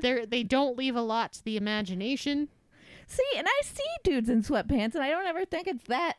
they 0.01 0.25
they 0.25 0.43
don't 0.43 0.77
leave 0.77 0.95
a 0.95 1.01
lot 1.01 1.33
to 1.33 1.43
the 1.45 1.55
imagination. 1.57 2.49
See, 3.07 3.23
and 3.37 3.47
I 3.47 3.61
see 3.63 3.83
dudes 4.03 4.29
in 4.29 4.43
sweatpants, 4.43 4.93
and 4.95 5.03
I 5.03 5.09
don't 5.09 5.25
ever 5.25 5.45
think 5.45 5.67
it's 5.67 5.83
that. 5.87 6.13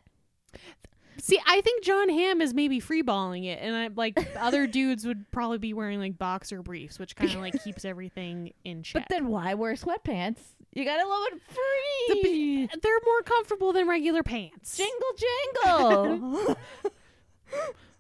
See, 1.21 1.39
I 1.47 1.61
think 1.61 1.83
Jon 1.85 2.09
Hamm 2.09 2.41
is 2.41 2.55
maybe 2.55 2.81
freeballing 2.81 3.45
it, 3.45 3.59
and 3.61 3.75
I 3.77 3.89
like 3.89 4.17
other 4.39 4.67
dudes 4.79 5.05
would 5.07 5.31
probably 5.31 5.59
be 5.59 5.75
wearing 5.75 5.99
like 5.99 6.17
boxer 6.17 6.63
briefs, 6.63 6.99
which 6.99 7.15
kind 7.17 7.31
of 7.35 7.41
like 7.41 7.63
keeps 7.65 7.85
everything 7.85 8.53
in 8.65 8.83
check. 8.83 9.03
But 9.03 9.15
then 9.15 9.27
why 9.29 9.55
wear 9.55 9.75
sweatpants? 9.75 10.39
You 10.75 10.85
gotta 10.85 11.07
love 11.09 11.27
it 11.33 11.41
The 12.09 12.23
free. 12.23 12.69
they're 12.83 13.01
more 13.05 13.23
comfortable 13.23 13.73
than 13.73 13.89
regular 13.89 14.23
pants. 14.23 14.77
jingle 14.77 14.95
jangle. 15.65 16.57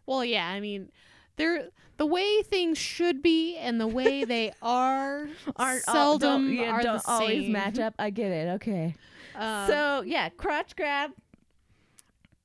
Well, 0.06 0.24
yeah, 0.24 0.46
I 0.48 0.60
mean, 0.60 0.90
they're 1.36 1.68
the 1.98 2.06
way 2.06 2.42
things 2.42 2.78
should 2.78 3.22
be 3.22 3.56
and 3.58 3.80
the 3.80 3.86
way 3.86 4.24
they 4.24 4.52
are 4.62 5.28
Aren't 5.56 5.84
all- 5.88 5.94
seldom 5.94 6.46
don't, 6.46 6.52
yeah, 6.56 6.70
are 6.70 6.82
don't 6.82 7.02
the 7.02 7.10
always 7.10 7.42
same. 7.44 7.52
match 7.52 7.78
up. 7.78 7.94
I 7.98 8.10
get 8.10 8.32
it. 8.32 8.48
Okay. 8.54 8.94
Um, 9.36 9.66
so 9.68 10.02
yeah, 10.06 10.30
crotch 10.30 10.74
grab. 10.74 11.10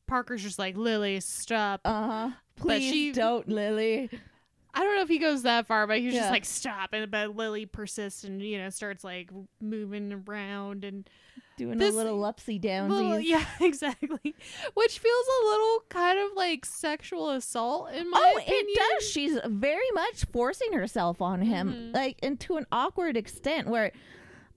Parker's 0.07 0.43
just 0.43 0.59
like 0.59 0.75
Lily, 0.77 1.19
stop. 1.21 1.81
Uh 1.85 2.07
huh. 2.07 2.29
Please 2.57 2.91
she- 2.91 3.11
don't, 3.13 3.47
Lily. 3.47 4.09
I 4.73 4.79
don't 4.83 4.95
know 4.95 5.01
if 5.03 5.09
he 5.09 5.19
goes 5.19 5.43
that 5.43 5.67
far, 5.67 5.85
but 5.85 5.99
he's 5.99 6.13
Yeah. 6.13 6.21
just 6.21 6.31
like 6.31 6.45
stop, 6.45 6.89
and 6.93 7.09
but 7.11 7.35
Lily 7.35 7.65
persists 7.65 8.23
and 8.23 8.41
you 8.41 8.57
know 8.57 8.69
starts 8.69 9.03
like 9.03 9.29
moving 9.61 10.11
around 10.27 10.83
and 10.83 11.07
Doing 11.55 11.77
This- 11.77 11.93
a 11.93 11.97
little 11.97 12.19
upsy 12.21 12.59
downsies. 12.59 12.89
Little- 12.89 13.19
yeah, 13.19 13.45
exactly. 13.61 14.33
Which 14.73 14.97
feels 14.97 15.25
a 15.27 15.45
little 15.45 15.83
kind 15.89 16.17
of 16.17 16.35
like 16.35 16.65
sexual 16.65 17.29
assault 17.29 17.91
in 17.93 18.09
my 18.09 18.17
opinion. 18.17 18.33
Oh, 18.35 18.41
opinion. 18.41 18.65
it 18.69 18.79
does. 18.99 19.07
She's 19.09 19.37
very 19.45 19.91
much 19.93 20.25
forcing 20.25 20.73
herself 20.73 21.21
on 21.21 21.41
him, 21.43 21.71
Mhm. 21.71 21.93
like, 21.95 22.17
and 22.23 22.39
to 22.39 22.57
an 22.57 22.65
awkward 22.71 23.15
extent 23.15 23.67
where 23.67 23.91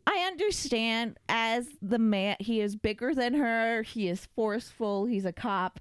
I 0.07 0.21
understand 0.27 1.19
as 1.29 1.69
the 1.83 1.99
man, 1.99 2.37
he 2.41 2.63
is 2.63 2.77
bigger 2.77 3.15
than 3.15 3.35
her, 3.35 3.83
he 3.83 4.09
is 4.09 4.25
forceful, 4.35 5.05
he's 5.05 5.27
a 5.27 5.33
cop. 5.35 5.81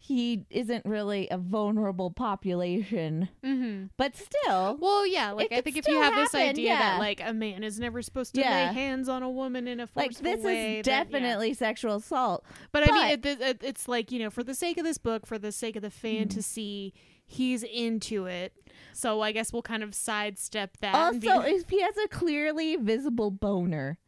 He 0.00 0.44
isn't 0.48 0.86
really 0.86 1.28
a 1.28 1.36
vulnerable 1.36 2.10
population, 2.10 3.28
Mm-hmm. 3.44 3.86
but 3.96 4.16
still, 4.16 4.78
Well, 4.80 5.06
yeah, 5.06 5.32
like 5.32 5.52
I 5.52 5.60
think 5.60 5.76
if 5.76 5.88
you 5.88 6.00
have 6.00 6.14
this 6.14 6.34
idea 6.34 6.68
yeah. 6.68 6.78
that 6.78 6.98
like 7.00 7.20
a 7.22 7.34
man 7.34 7.64
is 7.64 7.78
never 7.80 8.00
supposed 8.00 8.34
to 8.36 8.40
Yeah. 8.40 8.68
lay 8.68 8.74
hands 8.74 9.08
on 9.08 9.22
a 9.22 9.30
woman 9.30 9.66
in 9.66 9.80
a 9.80 9.88
like, 9.96 10.12
forceful 10.12 10.24
this 10.36 10.44
way, 10.44 10.78
is 10.78 10.84
then, 10.86 10.94
yeah. 10.94 11.04
definitely 11.04 11.52
sexual 11.54 11.96
assault. 11.96 12.44
But, 12.72 12.88
I 12.88 12.92
mean, 12.92 13.10
it, 13.10 13.26
it, 13.26 13.58
it's 13.62 13.88
like 13.88 14.12
you 14.12 14.18
know, 14.20 14.30
for 14.30 14.44
the 14.44 14.54
sake 14.54 14.78
of 14.78 14.84
this 14.84 14.98
book, 14.98 15.26
for 15.26 15.36
the 15.38 15.50
sake 15.52 15.74
of 15.76 15.82
the 15.82 15.90
fantasy, 15.90 16.94
he's 17.26 17.62
into 17.64 18.26
it. 18.26 18.52
So 18.94 19.20
I 19.20 19.32
guess 19.32 19.52
we'll 19.52 19.62
kind 19.62 19.82
of 19.82 19.94
sidestep 19.94 20.76
that. 20.80 20.94
and 20.94 21.20
be- 21.20 21.28
Also, 21.28 21.46
if 21.48 21.68
he 21.68 21.82
has 21.82 21.96
a 21.98 22.08
clearly 22.08 22.76
visible 22.76 23.30
boner, 23.32 23.98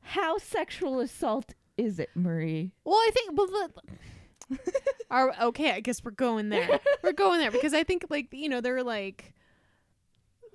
how 0.00 0.38
sexual 0.38 1.00
assault 1.00 1.54
is 1.76 1.98
it, 1.98 2.10
Marie? 2.14 2.72
well, 2.84 2.94
I 2.96 3.10
think. 3.12 3.36
Well, 3.36 3.48
are 5.10 5.34
okay. 5.42 5.72
I 5.72 5.80
guess 5.80 6.02
we're 6.04 6.10
going 6.12 6.48
there. 6.50 6.80
we're 7.02 7.12
going 7.12 7.40
there 7.40 7.50
because 7.50 7.74
I 7.74 7.84
think 7.84 8.06
like 8.10 8.28
you 8.32 8.48
know 8.48 8.60
they're 8.60 8.82
like 8.84 9.32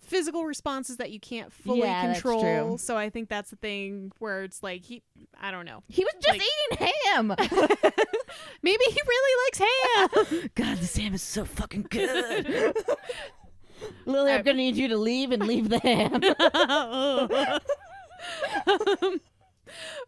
physical 0.01 0.43
responses 0.45 0.97
that 0.97 1.11
you 1.11 1.19
can't 1.19 1.53
fully 1.53 1.79
Yeah, 1.81 2.11
control. 2.13 2.77
So 2.77 2.97
I 2.97 3.09
think 3.09 3.29
that's 3.29 3.49
the 3.51 3.55
thing 3.55 4.11
where 4.19 4.43
it's 4.43 4.61
like 4.63 4.83
he. 4.83 5.03
I 5.39 5.51
don't 5.51 5.65
know. 5.65 5.83
He 5.87 6.03
was 6.03 6.13
just 6.21 6.37
Like- 6.37 6.47
eating 6.81 6.87
ham. 7.05 7.27
Maybe 8.61 8.83
he 8.85 8.99
really 9.07 9.35
likes 9.45 9.59
ham. 9.59 10.49
God, 10.55 10.77
this 10.77 10.95
ham 10.97 11.13
is 11.13 11.21
so 11.21 11.45
fucking 11.45 11.87
good. 11.89 12.75
Lily, 14.05 14.31
I'm 14.31 14.39
I- 14.39 14.43
gonna 14.43 14.57
need 14.57 14.75
you 14.75 14.87
to 14.89 14.97
leave 14.97 15.31
and 15.31 15.45
leave 15.47 15.69
the 15.69 15.79
ham. 15.79 16.13
um, 18.67 19.19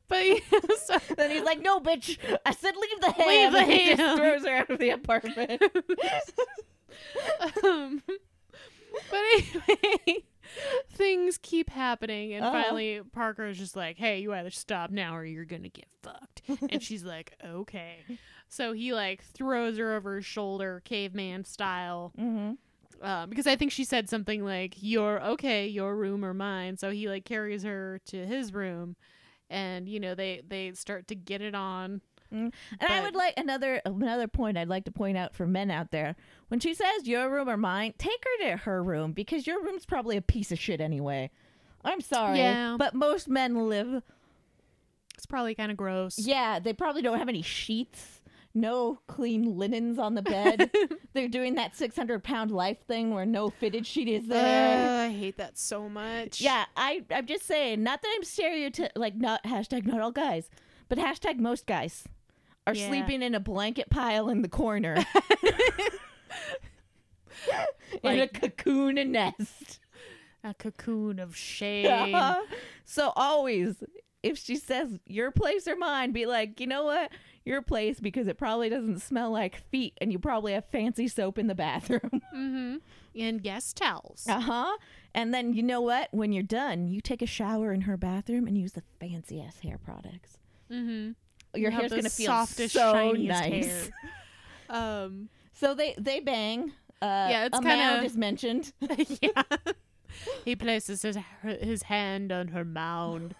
but 0.08 0.20
then 1.18 1.32
he's 1.32 1.44
like, 1.44 1.62
"No, 1.62 1.80
bitch! 1.80 2.18
I 2.46 2.52
said 2.52 2.74
leave 2.76 3.02
the 3.02 3.12
ham." 3.12 3.28
Leave 3.28 3.52
the 3.52 3.60
and 3.60 3.72
he 3.72 3.80
ham. 3.90 3.98
just 3.98 4.18
throws 4.18 4.46
her 4.46 4.56
out 4.56 4.70
of 4.70 4.80
the 4.80 4.90
apartment. 4.92 5.62
um, 7.64 8.02
but 8.08 9.20
anyway, 9.34 10.24
things 10.92 11.38
keep 11.42 11.70
happening, 11.70 12.34
and 12.34 12.46
Uh-huh. 12.46 12.64
finally 12.64 13.02
Parker 13.12 13.48
is 13.48 13.58
just 13.58 13.76
like, 13.76 13.98
"Hey, 13.98 14.20
you 14.20 14.34
either 14.34 14.52
stop 14.52 14.92
now 14.92 15.16
or 15.16 15.26
you're 15.26 15.46
gonna 15.46 15.70
get 15.70 15.88
fucked." 16.02 16.42
and 16.70 16.82
she's 16.82 17.04
like, 17.04 17.34
"Okay." 17.46 17.98
So 18.50 18.74
he 18.74 18.94
like 18.94 19.24
throws 19.24 19.78
her 19.78 19.96
over 19.96 20.18
his 20.18 20.26
shoulder, 20.26 20.82
caveman 20.86 21.44
style, 21.46 22.14
mm-hmm. 22.20 22.54
uh, 23.04 23.26
because 23.26 23.48
I 23.48 23.56
think 23.56 23.72
she 23.72 23.84
said 23.84 24.10
something 24.10 24.44
like, 24.46 24.76
"Your 24.80 25.22
okay, 25.24 25.68
your 25.68 25.96
room 25.96 26.24
or 26.24 26.34
mine." 26.34 26.78
So 26.78 26.92
he 26.92 27.10
like 27.10 27.26
carries 27.26 27.64
her 27.64 28.00
to 28.08 28.26
his 28.28 28.54
room, 28.54 28.96
and 29.50 29.88
you 29.88 30.00
know 30.00 30.16
they 30.16 30.42
they 30.48 30.72
start 30.74 31.08
to 31.10 31.16
get 31.16 31.42
it 31.42 31.56
on. 31.56 32.02
Mm. 32.34 32.52
And 32.80 32.92
I 32.92 33.02
would 33.02 33.16
like 33.16 33.36
another 33.38 33.82
another 33.86 34.28
point 34.28 34.58
I'd 34.58 34.68
like 34.68 34.86
to 34.86 34.92
point 34.92 35.18
out 35.18 35.36
for 35.36 35.46
men 35.46 35.70
out 35.70 35.92
there. 35.92 36.16
When 36.48 36.60
she 36.60 36.74
says 36.74 37.08
your 37.08 37.30
room 37.30 37.48
or 37.48 37.58
mine, 37.58 37.94
take 37.98 38.24
her 38.24 38.50
to 38.50 38.58
her 38.58 38.84
room 38.84 39.12
because 39.12 39.46
your 39.46 39.62
room's 39.64 39.86
probably 39.86 40.18
a 40.18 40.22
piece 40.22 40.52
of 40.52 40.60
shit 40.60 40.82
anyway. 40.82 41.30
I'm 41.86 42.02
sorry, 42.02 42.40
Yeah. 42.40 42.76
but 42.80 42.94
most 42.96 43.28
men 43.28 43.68
live. 43.70 44.02
It's 45.16 45.26
probably 45.28 45.54
kind 45.54 45.70
of 45.70 45.78
gross. 45.78 46.18
Yeah, 46.18 46.60
they 46.60 46.74
probably 46.74 47.02
don't 47.04 47.20
have 47.20 47.30
any 47.30 47.42
sheets, 47.44 48.22
no 48.56 49.00
clean 49.08 49.58
linens 49.58 49.98
on 49.98 50.16
the 50.16 50.22
bed. 50.22 50.70
They're 51.14 51.28
doing 51.28 51.56
that 51.56 51.76
600 51.76 52.24
pound 52.24 52.52
life 52.52 52.78
thing 52.88 53.14
where 53.14 53.26
no 53.26 53.50
fitted 53.50 53.86
sheet 53.88 54.08
is 54.08 54.28
there. 54.28 55.02
Uh, 55.02 55.06
I 55.06 55.10
hate 55.12 55.38
that 55.38 55.58
so 55.58 55.90
much. 55.90 56.40
Yeah, 56.42 56.66
I 56.78 57.04
I'm 57.12 57.26
just 57.26 57.46
saying, 57.46 57.84
not 57.84 58.02
that 58.02 58.14
I'm 58.16 58.24
stereotyp 58.24 58.92
like 58.96 59.16
not 59.16 59.44
hashtag 59.44 59.86
not 59.86 60.02
all 60.02 60.12
guys, 60.12 60.50
but 60.90 60.98
hashtag 60.98 61.40
most 61.40 61.66
guys 61.66 62.04
are 62.68 62.74
Yeah. 62.76 62.88
sleeping 62.88 63.22
in 63.22 63.36
a 63.36 63.40
blanket 63.40 63.90
pile 63.90 64.30
in 64.30 64.42
the 64.42 64.50
corner. 64.50 64.98
in 68.04 68.20
a 68.20 68.28
cocoon 68.28 68.98
and 68.98 69.12
nest. 69.12 69.80
a 70.44 70.54
cocoon 70.54 71.20
of 71.20 71.36
shame. 71.36 72.16
so 72.86 73.12
always 73.16 73.84
if 74.22 74.38
she 74.38 74.56
says 74.56 75.00
your 75.06 75.32
place 75.32 75.68
or 75.68 75.76
mine, 75.76 76.12
be 76.12 76.26
like, 76.26 76.60
you 76.62 76.68
know 76.68 76.86
what? 76.86 77.12
Your 77.46 77.62
place 77.62 78.00
because 78.00 78.28
it 78.28 78.38
probably 78.38 78.70
doesn't 78.70 79.00
smell 79.00 79.32
like 79.32 79.58
feet 79.70 79.98
and 80.00 80.12
you 80.14 80.20
probably 80.20 80.54
have 80.54 80.66
fancy 80.66 81.08
soap 81.10 81.38
in 81.38 81.48
the 81.48 81.56
bathroom. 81.56 82.10
mm-hmm. 82.36 82.76
And 83.20 83.44
guest 83.44 83.78
towels. 83.78 84.26
uh-huh. 84.28 84.78
And 85.14 85.34
then 85.34 85.54
you 85.54 85.62
know 85.62 85.82
what? 85.82 86.08
When 86.12 86.32
you're 86.32 86.42
done, 86.44 86.88
you 86.88 87.02
take 87.02 87.22
a 87.22 87.26
shower 87.28 87.72
in 87.74 87.82
her 87.82 87.98
bathroom 87.98 88.48
and 88.48 88.58
use 88.58 88.72
the 88.74 88.84
fancy 89.00 89.42
ass 89.42 89.60
hair 89.60 89.78
products. 89.78 90.38
Mm-hmm. 90.72 91.12
Your 91.60 91.70
have 91.72 91.82
hair's 91.82 91.92
gonna 91.94 92.10
feel 92.10 92.28
softest, 92.28 92.74
so 92.74 93.12
nice. 93.12 93.90
Um, 94.70 95.30
So 95.54 95.76
they 95.76 95.94
they 96.00 96.20
bang. 96.20 96.72
Uh, 97.02 97.28
Yeah, 97.30 97.46
it's 97.46 97.60
kinda- 97.60 97.76
mound 97.76 98.06
is 98.06 98.18
mentioned. 98.18 98.72
yeah. 99.22 99.44
he 100.46 100.56
places 100.56 101.02
his 101.04 101.18
his 101.44 101.84
hand 101.84 102.32
on 102.32 102.48
her 102.50 102.64
mound. 102.66 103.36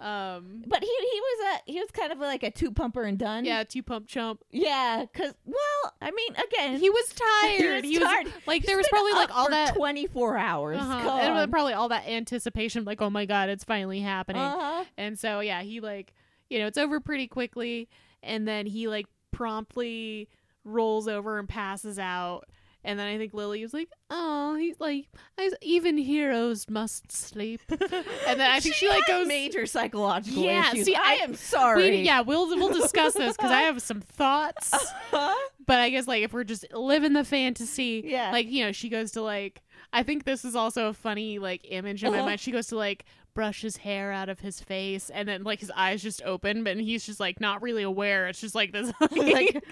Um, 0.00 0.62
But 0.66 0.80
he 0.82 0.86
he 0.88 1.20
was 1.20 1.38
a 1.66 1.70
he 1.72 1.78
was 1.80 1.90
kind 1.90 2.10
of 2.10 2.18
like 2.18 2.42
a 2.42 2.50
two 2.50 2.70
pumper 2.70 3.02
and 3.02 3.18
done. 3.18 3.44
yeah, 3.44 3.64
two 3.64 3.82
pump 3.82 4.06
chump. 4.08 4.42
yeah. 4.50 5.04
Cause 5.12 5.34
well, 5.44 5.92
I 6.00 6.10
mean, 6.10 6.32
again, 6.34 6.78
He 6.80 6.88
was 6.90 7.12
tired. 7.14 7.84
He 7.84 7.98
was 7.98 8.08
tired. 8.08 8.32
like 8.46 8.62
he's 8.62 8.66
there 8.66 8.76
was 8.78 8.88
probably 8.88 9.12
like 9.12 9.34
all 9.36 9.50
that. 9.50 9.74
twenty 9.74 10.06
four 10.06 10.36
hours. 10.38 10.78
Uh-huh. 10.78 11.18
And 11.20 11.52
probably 11.52 11.74
all 11.74 11.90
that 11.90 12.08
anticipation, 12.08 12.84
like, 12.84 13.02
oh 13.02 13.10
my 13.10 13.26
god, 13.26 13.50
it's 13.50 13.64
finally 13.64 14.00
happening. 14.00 14.42
Uh-huh. 14.42 14.84
And 14.96 15.18
so 15.18 15.40
yeah, 15.40 15.62
he 15.62 15.80
like 15.80 16.14
you 16.48 16.58
know, 16.58 16.66
it's 16.66 16.78
over 16.78 16.98
pretty 17.00 17.26
quickly 17.28 17.88
and 18.22 18.46
then 18.48 18.66
he 18.66 18.88
like 18.88 19.06
promptly 19.32 20.28
rolls 20.64 21.08
over 21.08 21.38
and 21.38 21.48
passes 21.48 21.98
out. 21.98 22.46
And 22.82 22.98
then 22.98 23.06
I 23.06 23.18
think 23.18 23.34
Lily 23.34 23.62
was 23.62 23.74
like, 23.74 23.90
"Oh, 24.08 24.54
he's 24.54 24.80
like, 24.80 25.08
I, 25.38 25.50
even 25.60 25.98
heroes 25.98 26.68
must 26.70 27.12
sleep." 27.12 27.60
And 27.70 28.38
then 28.40 28.50
I 28.50 28.60
think 28.60 28.74
she, 28.74 28.88
like 28.88 29.02
had 29.06 29.12
goes, 29.18 29.28
major 29.28 29.66
psychological 29.66 30.42
Yeah, 30.44 30.70
issues. 30.72 30.86
see, 30.86 30.94
I, 30.94 31.00
I- 31.20 31.24
am 31.24 31.34
sorry. 31.34 31.90
we, 31.90 31.96
"Yeah, 32.02 32.20
we'll 32.22 32.48
we'll 32.48 32.72
discuss 32.72 33.14
this 33.14 33.36
because 33.36 33.50
I 33.50 33.62
have 33.68 33.82
some 33.82 34.00
thoughts." 34.00 34.70
Huh? 35.10 35.34
But 35.66 35.78
I 35.78 35.90
guess 35.90 36.06
like 36.08 36.22
if 36.22 36.32
we're 36.32 36.44
just 36.44 36.64
living 36.72 37.12
the 37.12 37.24
fantasy, 37.24 38.02
Yeah. 38.06 38.30
like 38.32 38.48
you 38.50 38.64
know, 38.64 38.72
she 38.72 38.88
goes 38.88 39.12
to 39.12 39.22
like. 39.22 39.62
I 39.92 40.04
think 40.04 40.22
this 40.24 40.44
is 40.44 40.54
also 40.54 40.86
a 40.86 40.92
funny 40.94 41.40
like 41.40 41.62
image 41.68 42.04
in 42.04 42.12
my 42.12 42.18
Uh-huh. 42.18 42.26
mind. 42.28 42.40
She 42.40 42.52
goes 42.52 42.68
to 42.68 42.76
like 42.76 43.04
brush 43.34 43.62
his 43.62 43.76
hair 43.78 44.12
out 44.12 44.28
of 44.28 44.38
his 44.40 44.60
face, 44.60 45.10
and 45.10 45.28
then 45.28 45.42
like 45.42 45.58
his 45.60 45.70
eyes 45.74 46.00
just 46.02 46.22
open, 46.22 46.62
but 46.64 46.76
he's 46.78 47.04
just 47.04 47.18
like 47.20 47.40
not 47.40 47.60
really 47.60 47.82
aware. 47.82 48.28
It's 48.28 48.40
just 48.40 48.54
like 48.54 48.72
this, 48.72 48.92
like 49.00 49.10
Like- 49.16 49.64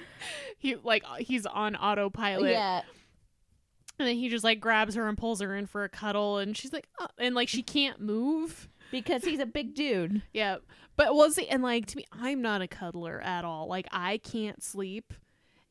he 0.58 0.74
like 0.76 1.04
he's 1.20 1.46
on 1.46 1.76
autopilot, 1.76 2.50
yeah. 2.50 2.82
And 3.98 4.08
then 4.08 4.16
he 4.16 4.28
just 4.28 4.44
like 4.44 4.60
grabs 4.60 4.94
her 4.94 5.08
and 5.08 5.18
pulls 5.18 5.40
her 5.40 5.54
in 5.56 5.66
for 5.66 5.84
a 5.84 5.88
cuddle, 5.88 6.38
and 6.38 6.56
she's 6.56 6.72
like, 6.72 6.88
oh, 7.00 7.08
and 7.18 7.34
like 7.34 7.48
she 7.48 7.62
can't 7.62 8.00
move. 8.00 8.68
Because 8.90 9.22
he's 9.22 9.40
a 9.40 9.46
big 9.46 9.74
dude. 9.74 10.22
Yeah, 10.32 10.58
but 10.96 11.14
well, 11.14 11.30
see, 11.30 11.46
and 11.48 11.62
like 11.62 11.86
to 11.86 11.96
me, 11.96 12.04
I'm 12.12 12.40
not 12.40 12.62
a 12.62 12.68
cuddler 12.68 13.20
at 13.20 13.44
all. 13.44 13.68
Like 13.68 13.86
I 13.92 14.18
can't 14.18 14.62
sleep 14.62 15.12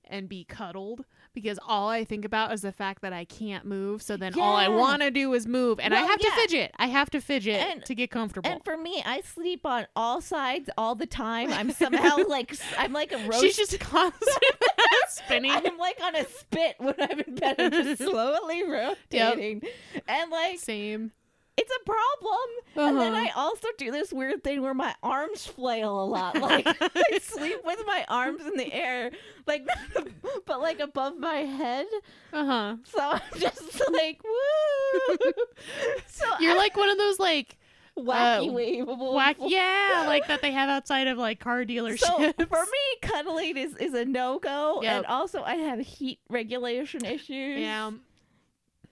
and 0.09 0.29
be 0.29 0.43
cuddled 0.43 1.05
because 1.33 1.59
all 1.67 1.89
I 1.89 2.03
think 2.03 2.25
about 2.25 2.51
is 2.53 2.61
the 2.61 2.71
fact 2.71 3.01
that 3.01 3.13
I 3.13 3.25
can't 3.25 3.65
move. 3.65 4.01
So 4.01 4.17
then 4.17 4.33
all 4.39 4.55
I 4.55 4.67
want 4.67 5.01
to 5.01 5.11
do 5.11 5.33
is 5.33 5.45
move, 5.45 5.79
and 5.79 5.93
I 5.93 5.99
have 5.99 6.19
yeah. 6.19 6.29
to 6.29 6.35
fidget. 6.35 6.71
I 6.77 6.87
have 6.87 7.09
to 7.11 7.21
fidget 7.21 7.61
And- 7.61 7.85
to 7.85 7.95
get 7.95 8.09
comfortable. 8.09 8.49
And 8.49 8.63
for 8.63 8.77
me, 8.77 9.03
I 9.05 9.21
sleep 9.21 9.65
on 9.65 9.87
all 9.95 10.21
sides 10.21 10.69
all 10.77 10.95
the 10.95 11.05
time. 11.05 11.51
I'm 11.51 11.71
somehow 11.71 12.17
like 12.27 12.55
I'm 12.77 12.93
like 12.93 13.11
a 13.11 13.17
roast. 13.27 13.41
She's 13.41 13.57
just 13.57 13.79
constantly 13.79 14.66
spinning. 15.09 15.51
I'm 15.51 15.77
like 15.77 15.99
on 16.03 16.15
a 16.15 16.25
spit 16.25 16.75
when 16.79 16.95
I'm 16.99 17.19
in 17.19 17.35
bed, 17.35 17.55
I'm 17.59 17.71
just 17.71 18.01
slowly 18.03 18.63
rotating, 18.63 19.61
and 20.07 20.31
like 20.31 20.59
Same. 20.59 21.11
it's 21.57 21.71
a 21.71 21.85
problem. 21.85 22.49
And 22.75 22.99
then 22.99 23.13
Uh-huh. 23.13 23.25
I 23.25 23.31
also 23.41 23.67
do 23.77 23.91
this 23.91 24.13
weird 24.13 24.43
thing 24.43 24.61
where 24.61 24.73
my 24.75 24.93
arms 25.01 25.45
flail 25.47 25.99
a 26.01 26.05
lot. 26.05 26.35
Like 26.39 26.67
I 26.67 27.19
sleep 27.21 27.59
with 27.65 27.79
my 27.87 28.05
arms 28.07 28.41
in 28.45 28.55
the 28.57 28.71
air, 28.73 29.11
like 29.47 29.67
but 30.45 30.61
like 30.61 30.79
above 30.79 31.17
my 31.17 31.37
head. 31.37 31.87
Uh 32.31 32.45
huh. 32.45 32.75
So 32.85 32.99
I'm 33.01 33.21
just 33.39 33.81
like 33.91 34.21
woo. 34.23 35.17
So 36.07 36.25
You're 36.39 36.51
I'm 36.51 36.57
like 36.57 36.77
one 36.77 36.89
of 36.89 36.97
those 36.97 37.19
like 37.19 37.56
wacky 37.97 38.49
uh, 38.49 38.53
waveable. 38.53 39.13
whack, 39.13 39.37
yeah, 39.39 40.03
like 40.07 40.27
that 40.27 40.41
they 40.41 40.51
have 40.51 40.69
outside 40.69 41.07
of 41.07 41.17
like 41.17 41.39
car 41.39 41.63
dealerships. 41.65 41.99
So 41.99 42.17
for 42.45 42.61
me, 42.63 42.97
cuddling 43.01 43.57
is, 43.57 43.75
is 43.77 43.93
a 43.93 44.05
no 44.05 44.39
go, 44.39 44.79
Yep. 44.81 44.91
and 44.97 45.05
also 45.05 45.43
I 45.43 45.55
have 45.55 45.79
heat 45.79 46.19
regulation 46.29 47.05
issues. 47.05 47.59
yeah, 47.59 47.89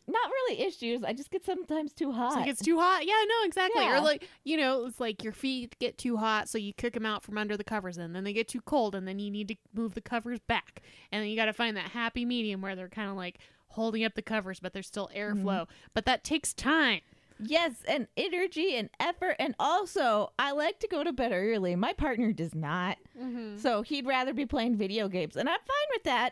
not 0.07 0.29
really 0.29 0.61
issues. 0.61 1.03
I 1.03 1.13
just 1.13 1.31
get 1.31 1.43
sometimes 1.43 1.91
too 1.91 2.11
hot. 2.11 2.27
it's 2.27 2.35
like 2.35 2.47
it's 2.49 2.61
too 2.61 2.77
hot. 2.79 3.05
Yeah, 3.07 3.23
no, 3.27 3.35
exactly. 3.45 3.83
Yeah. 3.83 3.97
Or 3.97 4.01
like 4.01 4.27
you 4.43 4.55
know, 4.57 4.85
it's 4.85 4.99
like 4.99 5.23
your 5.23 5.33
feet 5.33 5.75
get 5.79 5.97
too 5.97 6.17
hot, 6.17 6.47
so 6.47 6.57
you 6.57 6.73
kick 6.73 6.93
them 6.93 7.05
out 7.05 7.23
from 7.23 7.37
under 7.37 7.57
the 7.57 7.63
covers, 7.63 7.97
and 7.97 8.15
then 8.15 8.23
they 8.23 8.33
get 8.33 8.47
too 8.47 8.61
cold, 8.61 8.93
and 8.93 9.07
then 9.07 9.17
you 9.19 9.31
need 9.31 9.47
to 9.47 9.55
move 9.73 9.95
the 9.95 10.01
covers 10.01 10.39
back, 10.39 10.81
and 11.11 11.21
then 11.23 11.29
you 11.29 11.35
got 11.35 11.45
to 11.45 11.53
find 11.53 11.75
that 11.75 11.89
happy 11.89 12.23
medium 12.25 12.61
where 12.61 12.75
they're 12.75 12.87
kind 12.89 13.09
of 13.09 13.15
like 13.15 13.39
holding 13.69 14.05
up 14.05 14.13
the 14.13 14.21
covers, 14.21 14.59
but 14.59 14.73
there's 14.73 14.87
still 14.87 15.09
Mm-hmm. 15.13 15.45
airflow. 15.47 15.67
But 15.93 16.05
that 16.05 16.23
takes 16.23 16.53
time. 16.53 17.01
Yes, 17.39 17.73
and 17.87 18.07
energy 18.17 18.75
and 18.75 18.89
effort, 18.99 19.35
and 19.39 19.55
also 19.59 20.31
I 20.39 20.51
like 20.51 20.79
to 20.79 20.87
go 20.87 21.03
to 21.03 21.11
bed 21.13 21.31
early. 21.33 21.75
My 21.75 21.93
partner 21.93 22.31
does 22.33 22.53
not, 22.55 22.97
Mm-hmm. 23.19 23.57
so 23.57 23.81
he'd 23.81 24.05
rather 24.05 24.33
be 24.33 24.45
playing 24.45 24.75
video 24.75 25.07
games, 25.07 25.35
and 25.35 25.47
I'm 25.49 25.59
fine 25.59 25.87
with 25.93 26.03
that. 26.03 26.31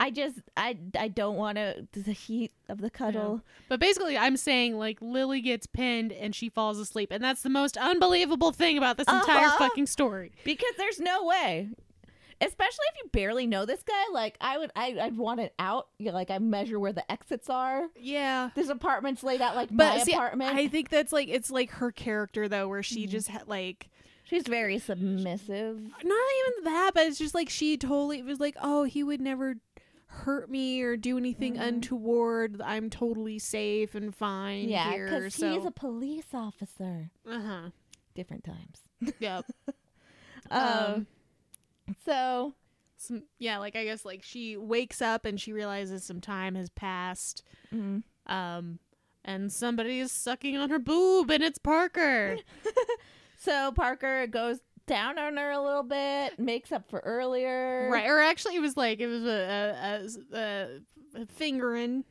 I 0.00 0.10
just 0.10 0.38
I 0.56 0.76
I 0.98 1.06
don't 1.06 1.36
want 1.36 1.58
to 1.58 1.86
the 1.92 2.10
heat 2.12 2.50
of 2.68 2.80
the 2.80 2.90
cuddle. 2.90 3.40
But 3.68 3.78
basically, 3.78 4.18
I'm 4.18 4.36
saying 4.36 4.76
like 4.76 4.98
Lily 5.00 5.40
gets 5.40 5.66
pinned 5.66 6.10
and 6.10 6.34
she 6.34 6.48
falls 6.48 6.78
asleep, 6.80 7.10
and 7.12 7.22
that's 7.22 7.42
the 7.42 7.50
most 7.50 7.76
unbelievable 7.76 8.50
thing 8.50 8.76
about 8.78 8.96
this 8.96 9.06
entire 9.06 9.46
Uh-huh. 9.46 9.58
fucking 9.58 9.86
story. 9.86 10.32
because 10.44 10.72
there's 10.76 10.98
no 10.98 11.24
way 11.24 11.68
especially 12.42 12.84
if 12.92 12.98
you 13.04 13.10
barely 13.12 13.46
know 13.46 13.64
this 13.64 13.82
guy 13.82 14.02
like 14.12 14.36
i 14.40 14.58
would 14.58 14.70
I, 14.76 14.96
i'd 15.02 15.16
want 15.16 15.40
it 15.40 15.54
out 15.58 15.88
you 15.98 16.06
know, 16.06 16.12
like 16.12 16.30
i 16.30 16.38
measure 16.38 16.78
where 16.78 16.92
the 16.92 17.10
exits 17.10 17.48
are 17.48 17.88
Yeah. 17.96 18.50
this 18.54 18.68
apartment's 18.68 19.22
laid 19.22 19.40
out 19.40 19.54
like 19.56 19.68
But 19.70 19.96
my 19.98 20.02
see, 20.02 20.12
apartment 20.12 20.54
I 20.56 20.66
think 20.68 20.88
that's 20.90 21.12
like 21.12 21.28
it's 21.28 21.50
like 21.50 21.70
her 21.72 21.90
character 21.92 22.48
though, 22.48 22.68
where 22.68 22.82
she 22.82 23.06
just 23.06 23.28
had 23.28 23.48
like 23.48 23.88
she's 24.24 24.44
very 24.46 24.78
submissive 24.78 25.78
not 25.78 26.28
even 26.38 26.64
that, 26.64 26.90
but 26.94 27.06
it's 27.06 27.18
just 27.18 27.34
like 27.34 27.48
she 27.48 27.76
totally 27.76 28.22
was 28.22 28.40
like, 28.40 28.56
oh, 28.60 28.84
he 28.84 29.02
would 29.02 29.20
never 29.20 29.56
hurt 30.06 30.50
me 30.50 30.82
or 30.82 30.96
do 30.96 31.16
anything 31.16 31.54
Mhm. 31.54 31.62
untoward. 31.66 32.60
I'm 32.62 32.90
totally 32.90 33.38
safe 33.38 33.94
and 33.94 34.14
fine 34.14 34.68
yeah 34.68 34.92
because 34.96 35.34
So 35.34 35.52
he's 35.54 35.64
a 35.64 35.70
police 35.70 36.26
officer 36.34 37.10
uh 37.28 37.40
huh. 37.40 37.70
different 38.14 38.44
times 38.44 39.14
Yep. 39.20 39.46
um 40.50 40.60
Um, 40.60 41.06
so 42.04 42.54
some, 42.96 43.24
yeah, 43.38 43.58
like 43.58 43.74
I 43.76 43.84
guess 43.84 44.04
like 44.04 44.22
she 44.22 44.56
wakes 44.56 45.02
up 45.02 45.24
and 45.24 45.40
she 45.40 45.52
realizes 45.52 46.04
some 46.04 46.20
time 46.20 46.54
has 46.54 46.70
passed. 46.70 47.42
mm. 47.74 48.02
Um, 48.26 48.78
and 49.24 49.52
somebody 49.52 50.00
is 50.00 50.10
sucking 50.12 50.56
on 50.56 50.70
her 50.70 50.78
boob, 50.78 51.30
and 51.30 51.42
it's 51.42 51.58
Parker. 51.58 52.36
so 53.38 53.72
parker 53.72 54.26
goes 54.26 54.58
down 54.86 55.16
on 55.18 55.36
her 55.36 55.50
a 55.52 55.60
little 55.62 55.84
bit 55.84 56.38
makes 56.40 56.72
up 56.72 56.88
for 56.90 56.98
earlier 57.00 57.88
right, 57.90 58.08
or 58.08 58.20
actually, 58.20 58.56
it 58.56 58.60
was 58.60 58.76
like 58.76 58.98
it 59.00 59.06
was 59.06 59.24
a, 59.24 60.08
a, 60.32 60.36
a, 60.36 61.20
a 61.22 61.26
fingering. 61.26 62.04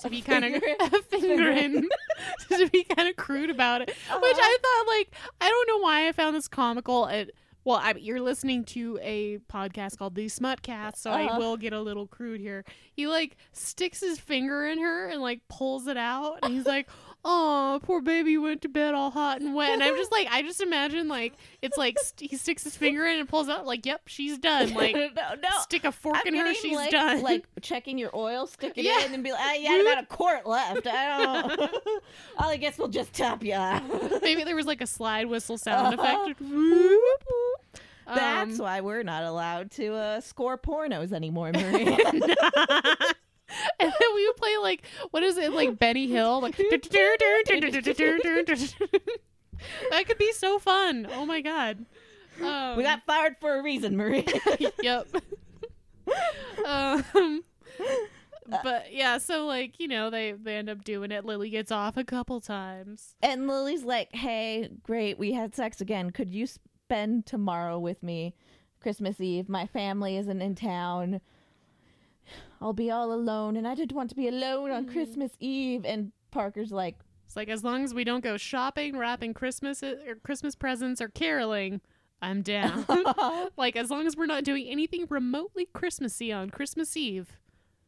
To 0.00 0.06
A 0.06 0.10
be 0.10 0.20
kind 0.20 0.44
of 0.44 0.62
a 0.80 1.02
fingering, 1.02 1.88
to 2.50 2.68
be 2.68 2.84
kind 2.84 3.08
of 3.08 3.16
crude 3.16 3.50
about 3.50 3.80
it, 3.82 3.88
which 3.88 3.96
Uh-huh. 4.10 4.22
I 4.36 4.56
thought 4.62 4.96
like 4.96 5.10
I 5.40 5.48
don't 5.48 5.68
know 5.68 5.82
why 5.82 6.06
I 6.08 6.12
found 6.12 6.36
this 6.36 6.48
comical. 6.48 7.06
It, 7.06 7.34
well, 7.68 7.76
I, 7.82 7.92
you're 7.98 8.20
listening 8.22 8.64
to 8.64 8.98
a 9.02 9.38
podcast 9.52 9.98
called 9.98 10.14
The 10.14 10.24
Smutcast, 10.24 10.96
so 10.96 11.10
I 11.10 11.24
Uh-huh. 11.26 11.38
will 11.38 11.56
get 11.58 11.74
a 11.74 11.80
little 11.82 12.06
crude 12.06 12.40
here. 12.40 12.64
He 12.94 13.06
like 13.06 13.36
sticks 13.52 14.00
his 14.00 14.18
finger 14.18 14.66
in 14.66 14.78
her 14.80 15.06
and 15.08 15.20
like 15.20 15.46
pulls 15.48 15.86
it 15.86 15.98
out, 15.98 16.38
and 16.42 16.54
he's 16.54 16.64
like, 16.64 16.88
"Oh, 17.24 17.80
poor 17.82 18.00
baby 18.00 18.38
went 18.38 18.62
to 18.62 18.68
bed 18.68 18.94
all 18.94 19.10
hot 19.10 19.40
and 19.40 19.54
wet." 19.54 19.70
And 19.70 19.82
I'm 19.82 19.96
just 19.96 20.10
like, 20.12 20.28
I 20.30 20.42
just 20.42 20.60
imagine 20.60 21.08
like 21.08 21.34
it's 21.62 21.76
like 21.76 21.98
st- 21.98 22.30
he 22.30 22.36
sticks 22.36 22.64
his 22.64 22.76
finger 22.76 23.04
in 23.06 23.18
and 23.18 23.28
pulls 23.28 23.48
out, 23.48 23.66
like, 23.66 23.84
"Yep, 23.84 24.02
she's 24.06 24.38
done." 24.38 24.72
Like, 24.74 24.94
no 24.96 25.08
no 25.14 25.48
stick 25.60 25.84
a 25.84 25.92
fork 25.92 26.16
I'm 26.24 26.34
in 26.34 26.40
her, 26.46 26.54
she's 26.54 26.76
like, 26.76 26.90
done. 26.90 27.22
Like 27.22 27.44
checking 27.60 27.98
your 27.98 28.10
oil, 28.16 28.46
stick 28.46 28.72
it 28.76 28.84
Yeah. 28.84 29.04
in, 29.04 29.14
and 29.14 29.22
be 29.24 29.32
like, 29.32 29.40
ah, 29.42 29.54
yeah, 29.54 29.80
about 29.80 30.02
a 30.02 30.06
quart 30.06 30.46
left. 30.46 30.86
I 30.86 31.18
don't. 31.46 31.58
know. 31.60 32.00
I 32.38 32.56
guess 32.56 32.78
we'll 32.78 32.88
just 32.88 33.12
top 33.12 33.42
you 33.44 33.54
off. 33.54 33.82
Maybe 34.22 34.44
there 34.44 34.56
was 34.56 34.66
like 34.66 34.80
a 34.80 34.86
slide 34.86 35.26
whistle 35.26 35.58
sound 35.58 35.98
Uh-huh. 35.98 36.24
effect. 36.26 36.40
Whoop. 36.40 37.24
That's 38.06 38.52
Um, 38.58 38.64
why 38.64 38.80
we're 38.80 39.02
not 39.02 39.24
allowed 39.24 39.70
to 39.72 39.92
uh, 39.94 40.20
score 40.22 40.56
pornos 40.56 41.12
anymore, 41.12 41.52
Marie. 41.54 41.94
and 43.80 43.90
then 43.90 44.14
we 44.14 44.26
would 44.26 44.36
play 44.36 44.56
like 44.58 44.82
what 45.10 45.22
is 45.22 45.38
it 45.38 45.52
like 45.52 45.78
Benny 45.78 46.06
Hill 46.06 46.40
like 46.40 46.56
that 49.90 50.06
could 50.06 50.18
be 50.18 50.32
so 50.32 50.58
fun. 50.58 51.08
Oh 51.12 51.26
my 51.26 51.40
god. 51.40 51.84
Um, 52.42 52.76
we 52.76 52.82
got 52.82 53.04
fired 53.04 53.36
for 53.40 53.58
a 53.58 53.62
reason, 53.62 53.96
Marie. 53.96 54.26
yep. 54.82 55.08
um, 56.64 57.42
but 58.62 58.92
yeah, 58.92 59.18
so 59.18 59.46
like 59.46 59.78
you 59.78 59.88
know 59.88 60.10
they 60.10 60.32
they 60.32 60.56
end 60.56 60.68
up 60.68 60.84
doing 60.84 61.10
it. 61.10 61.24
Lily 61.24 61.50
gets 61.50 61.72
off 61.72 61.96
a 61.96 62.04
couple 62.04 62.40
times. 62.40 63.14
and 63.22 63.48
Lily's 63.48 63.82
like, 63.82 64.14
"Hey, 64.14 64.70
great, 64.82 65.18
we 65.18 65.32
had 65.32 65.54
sex 65.54 65.80
again. 65.80 66.10
Could 66.10 66.30
you 66.30 66.46
spend 66.46 67.26
tomorrow 67.26 67.78
with 67.78 68.02
me, 68.02 68.34
Christmas 68.80 69.20
Eve? 69.20 69.48
My 69.48 69.66
family 69.66 70.16
isn't 70.16 70.40
in 70.40 70.54
town. 70.54 71.20
I'll 72.60 72.72
be 72.72 72.90
all 72.90 73.12
alone, 73.12 73.56
and 73.56 73.66
I 73.66 73.74
didn't 73.74 73.96
want 73.96 74.10
to 74.10 74.16
be 74.16 74.28
alone 74.28 74.70
on 74.70 74.86
Christmas 74.86 75.32
Eve." 75.40 75.84
And 75.84 76.12
Parker's 76.30 76.72
like, 76.72 76.96
It's 77.26 77.36
like 77.36 77.48
as 77.48 77.62
long 77.64 77.84
as 77.84 77.94
we 77.94 78.04
don't 78.04 78.24
go 78.24 78.36
shopping, 78.36 78.96
wrapping 78.96 79.34
Christmas 79.34 79.82
or 79.82 80.16
Christmas 80.22 80.54
presents 80.54 81.00
or 81.00 81.08
caroling, 81.08 81.80
I'm 82.20 82.42
down. 82.42 82.84
like 83.56 83.76
as 83.76 83.90
long 83.90 84.06
as 84.06 84.16
we're 84.16 84.26
not 84.26 84.44
doing 84.44 84.66
anything 84.68 85.06
remotely 85.08 85.66
Christmassy 85.72 86.32
on 86.32 86.50
Christmas 86.50 86.96
Eve, 86.96 87.38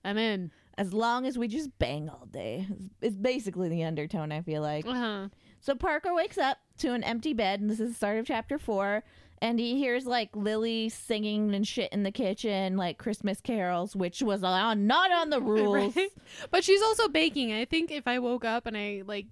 I'm 0.05 0.17
in. 0.19 0.51
as 0.79 0.93
long 0.95 1.27
as 1.27 1.37
we 1.37 1.49
just 1.49 1.77
bang 1.79 2.09
all 2.09 2.27
day. 2.31 2.67
It's- 2.71 2.89
It's 3.03 3.17
basically 3.17 3.69
the 3.69 3.85
undertone, 3.85 4.31
I 4.33 4.41
feel 4.43 4.63
like. 4.63 4.87
Uh-huh. 4.87 5.29
So 5.61 5.75
Parker 5.75 6.15
wakes 6.15 6.39
up 6.39 6.59
to 6.79 6.95
an 6.95 7.05
empty 7.05 7.35
bed, 7.35 7.61
and 7.61 7.69
this 7.69 7.81
is 7.81 7.91
the 7.91 7.95
start 7.95 8.19
of 8.19 8.27
chapter 8.27 8.59
four. 8.59 9.03
And 9.43 9.59
he 9.59 9.79
hears 9.79 10.05
like 10.05 10.29
Lily 10.37 10.91
singing 10.91 11.55
and 11.55 11.67
shit 11.67 11.93
in 11.93 12.03
the 12.03 12.13
kitchen, 12.13 12.77
like 12.77 12.99
Christmas 12.99 13.41
carols, 13.41 13.97
which 13.97 14.21
was 14.23 14.43
on 14.45 14.87
not 14.87 15.11
on 15.11 15.31
the 15.31 15.41
rules. 15.53 15.97
Right? 15.97 16.11
But 16.51 16.63
she's 16.63 16.83
also 16.83 17.09
baking. 17.09 17.53
I 17.53 17.65
think 17.65 17.91
if 17.91 18.07
I 18.07 18.19
woke 18.19 18.45
up 18.45 18.67
and 18.67 18.77
I 18.77 19.03
like 19.07 19.27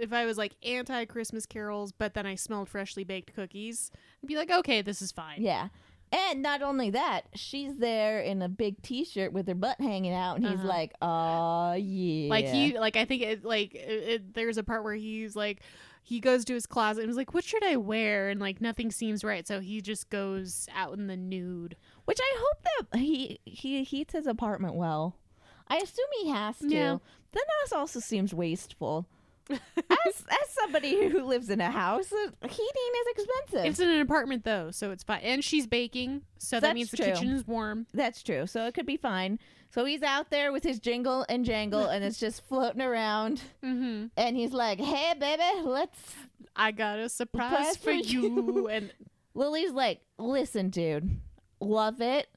if 0.00 0.12
I 0.12 0.24
was 0.24 0.36
like 0.36 0.54
anti 0.64 1.04
Christmas 1.04 1.46
carols, 1.46 1.92
but 1.92 2.14
then 2.14 2.26
I 2.26 2.34
smelled 2.34 2.68
freshly 2.68 3.04
baked 3.04 3.32
cookies, 3.34 3.92
I'd 4.22 4.26
be 4.28 4.34
like, 4.36 4.50
okay, 4.50 4.82
this 4.82 5.00
is 5.00 5.12
fine. 5.12 5.40
Yeah. 5.40 5.68
And 6.10 6.42
not 6.42 6.62
only 6.62 6.90
that, 6.90 7.22
she's 7.34 7.76
there 7.76 8.20
in 8.20 8.40
a 8.42 8.48
big 8.48 8.80
T-shirt 8.82 9.32
with 9.32 9.48
her 9.48 9.54
butt 9.54 9.80
hanging 9.80 10.12
out, 10.14 10.36
and 10.36 10.46
he's 10.46 10.60
Uh-huh. 10.60 10.68
like, 10.68 10.92
"Oh 11.02 11.72
yeah." 11.72 12.28
Like 12.30 12.46
he, 12.46 12.78
like 12.78 12.96
I 12.96 13.04
think 13.04 13.22
it, 13.22 13.44
like 13.44 13.74
it, 13.74 13.80
it, 14.08 14.34
there's 14.34 14.56
a 14.56 14.62
part 14.62 14.84
where 14.84 14.94
he's 14.94 15.34
like, 15.34 15.60
he 16.06 16.20
goes 16.20 16.44
to 16.44 16.54
his 16.54 16.66
closet 16.66 17.00
and 17.00 17.08
was 17.08 17.16
like, 17.16 17.32
"What 17.32 17.44
should 17.44 17.64
I 17.64 17.76
wear?" 17.76 18.28
And 18.28 18.38
like 18.38 18.60
nothing 18.60 18.90
seems 18.90 19.24
right, 19.24 19.48
so 19.48 19.60
he 19.60 19.80
just 19.80 20.10
goes 20.10 20.68
out 20.76 20.98
in 20.98 21.06
the 21.06 21.16
nude. 21.16 21.76
Which 22.04 22.18
I 22.20 22.36
hope 22.38 22.90
that 22.92 22.98
he 23.00 23.40
he 23.46 23.82
heats 23.82 24.12
his 24.12 24.26
apartment 24.26 24.74
well. 24.74 25.16
I 25.66 25.78
assume 25.78 26.06
he 26.22 26.28
has 26.28 26.58
to. 26.58 26.68
Yeah. 26.68 26.98
Then 27.32 27.42
that 27.70 27.76
also 27.76 28.00
seems 28.00 28.34
wasteful. 28.34 29.06
As 29.50 29.58
as 30.30 30.50
somebody 30.50 31.08
who 31.08 31.22
lives 31.24 31.50
in 31.50 31.60
a 31.60 31.70
house, 31.70 32.12
uh, 32.12 32.30
heating 32.42 32.92
is 33.00 33.06
expensive. 33.16 33.66
It's 33.66 33.80
in 33.80 33.88
an 33.90 34.00
apartment 34.00 34.44
though, 34.44 34.70
so 34.70 34.90
it's 34.90 35.02
fine. 35.04 35.20
And 35.22 35.44
she's 35.44 35.66
baking, 35.66 36.22
so 36.38 36.56
that 36.56 36.62
That's 36.62 36.74
means 36.74 36.90
the 36.90 36.96
true. 36.98 37.06
kitchen 37.06 37.30
is 37.30 37.46
warm. 37.46 37.86
That's 37.92 38.22
true. 38.22 38.46
So 38.46 38.66
it 38.66 38.74
could 38.74 38.86
be 38.86 38.96
fine. 38.96 39.38
So 39.70 39.84
he's 39.84 40.02
out 40.02 40.30
there 40.30 40.52
with 40.52 40.62
his 40.62 40.78
jingle 40.78 41.26
and 41.28 41.44
jangle, 41.44 41.86
and 41.86 42.04
it's 42.04 42.18
just 42.20 42.44
floating 42.46 42.80
around. 42.80 43.42
Mm-hmm. 43.62 44.06
And 44.16 44.36
he's 44.36 44.52
like, 44.52 44.80
"Hey, 44.80 45.14
baby, 45.18 45.42
let's." 45.64 46.14
I 46.56 46.70
got 46.70 46.98
a 47.00 47.08
surprise 47.08 47.72
Surprise 47.72 47.76
for 47.76 47.90
you, 47.90 48.68
and 48.70 48.92
Lily's 49.34 49.72
like, 49.72 50.00
"Listen, 50.18 50.70
dude, 50.70 51.18
love 51.60 52.00
it. 52.00 52.28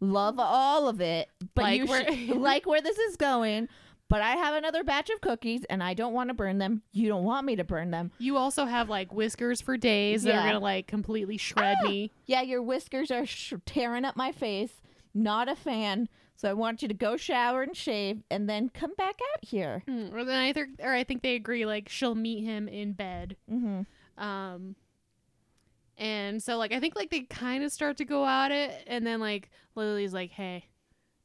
love 0.00 0.36
all 0.38 0.88
of 0.88 1.00
it, 1.02 1.28
but 1.54 1.62
Like 1.64 1.78
you 1.78 1.86
where- 1.86 2.10
should, 2.10 2.36
like 2.38 2.66
where 2.66 2.80
this 2.80 2.98
is 2.98 3.16
going. 3.16 3.68
But 4.10 4.20
I 4.22 4.32
have 4.32 4.54
another 4.56 4.82
batch 4.84 5.08
of 5.08 5.20
cookies, 5.20 5.64
and 5.70 5.82
I 5.82 5.94
don't 5.94 6.12
want 6.12 6.28
to 6.28 6.34
burn 6.34 6.58
them. 6.58 6.82
You 6.92 7.08
don't 7.08 7.22
want 7.24 7.46
me 7.46 7.54
to 7.56 7.64
burn 7.64 7.92
them. 7.92 8.10
You 8.18 8.36
also 8.36 8.64
have 8.66 8.88
like 8.90 9.14
whiskers 9.14 9.60
for 9.62 9.76
days 9.78 10.24
that 10.24 10.34
are 10.34 10.46
gonna 10.46 10.58
like 10.58 10.86
completely 10.88 11.36
shred 11.38 11.76
Ah! 11.80 11.88
me. 11.88 12.10
Yeah, 12.26 12.42
your 12.42 12.60
whiskers 12.60 13.10
are 13.12 13.24
sh- 13.24 13.54
tearing 13.64 14.04
up 14.04 14.16
my 14.16 14.32
face. 14.32 14.82
Not 15.14 15.48
a 15.48 15.54
fan. 15.56 16.08
So 16.34 16.50
I 16.50 16.54
want 16.54 16.82
you 16.82 16.88
to 16.88 16.94
go 16.94 17.16
shower 17.16 17.62
and 17.62 17.76
shave, 17.76 18.22
and 18.30 18.48
then 18.50 18.68
come 18.70 18.94
back 18.96 19.20
out 19.34 19.44
here. 19.48 19.84
Hmm, 19.86 20.08
Or 20.12 20.24
then 20.24 20.38
I 20.40 20.52
think, 20.52 20.70
or 20.82 20.92
I 20.92 21.04
think 21.04 21.22
they 21.22 21.36
agree 21.36 21.64
like 21.64 21.88
she'll 21.88 22.14
meet 22.16 22.42
him 22.44 22.66
in 22.66 22.92
bed. 22.94 23.36
hmm 23.48 23.82
Um, 24.18 24.74
and 25.98 26.42
so 26.42 26.56
like 26.56 26.72
I 26.72 26.80
think 26.80 26.96
like 26.96 27.10
they 27.10 27.20
kind 27.20 27.62
of 27.62 27.70
start 27.72 27.96
to 27.98 28.04
go 28.04 28.26
at 28.26 28.50
it, 28.52 28.84
and 28.86 29.06
then 29.06 29.20
like 29.20 29.50
Lily's 29.74 30.14
like, 30.14 30.30
"Hey, 30.32 30.64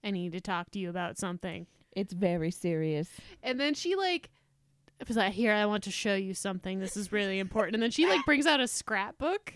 I 0.04 0.12
need 0.12 0.34
to 0.34 0.42
talk 0.42 0.70
to 0.72 0.80
you 0.80 0.90
about 0.90 1.18
something," 1.18 1.66
It's 1.96 2.14
very 2.14 2.52
serious. 2.52 3.10
and 3.42 3.60
then 3.60 3.74
she 3.74 3.96
like. 3.96 4.30
Was 5.10 5.18
like, 5.18 5.34
here, 5.34 5.52
I 5.52 5.66
want 5.66 5.84
to 5.84 5.92
show 5.92 6.16
you 6.16 6.34
something. 6.34 6.80
This 6.80 6.96
is 6.96 7.12
really 7.12 7.40
important. 7.40 7.74
And 7.74 7.84
then 7.84 7.92
she 7.92 8.08
like 8.08 8.24
brings 8.26 8.46
out 8.46 8.62
a 8.62 8.68
scrapbook. 8.68 9.54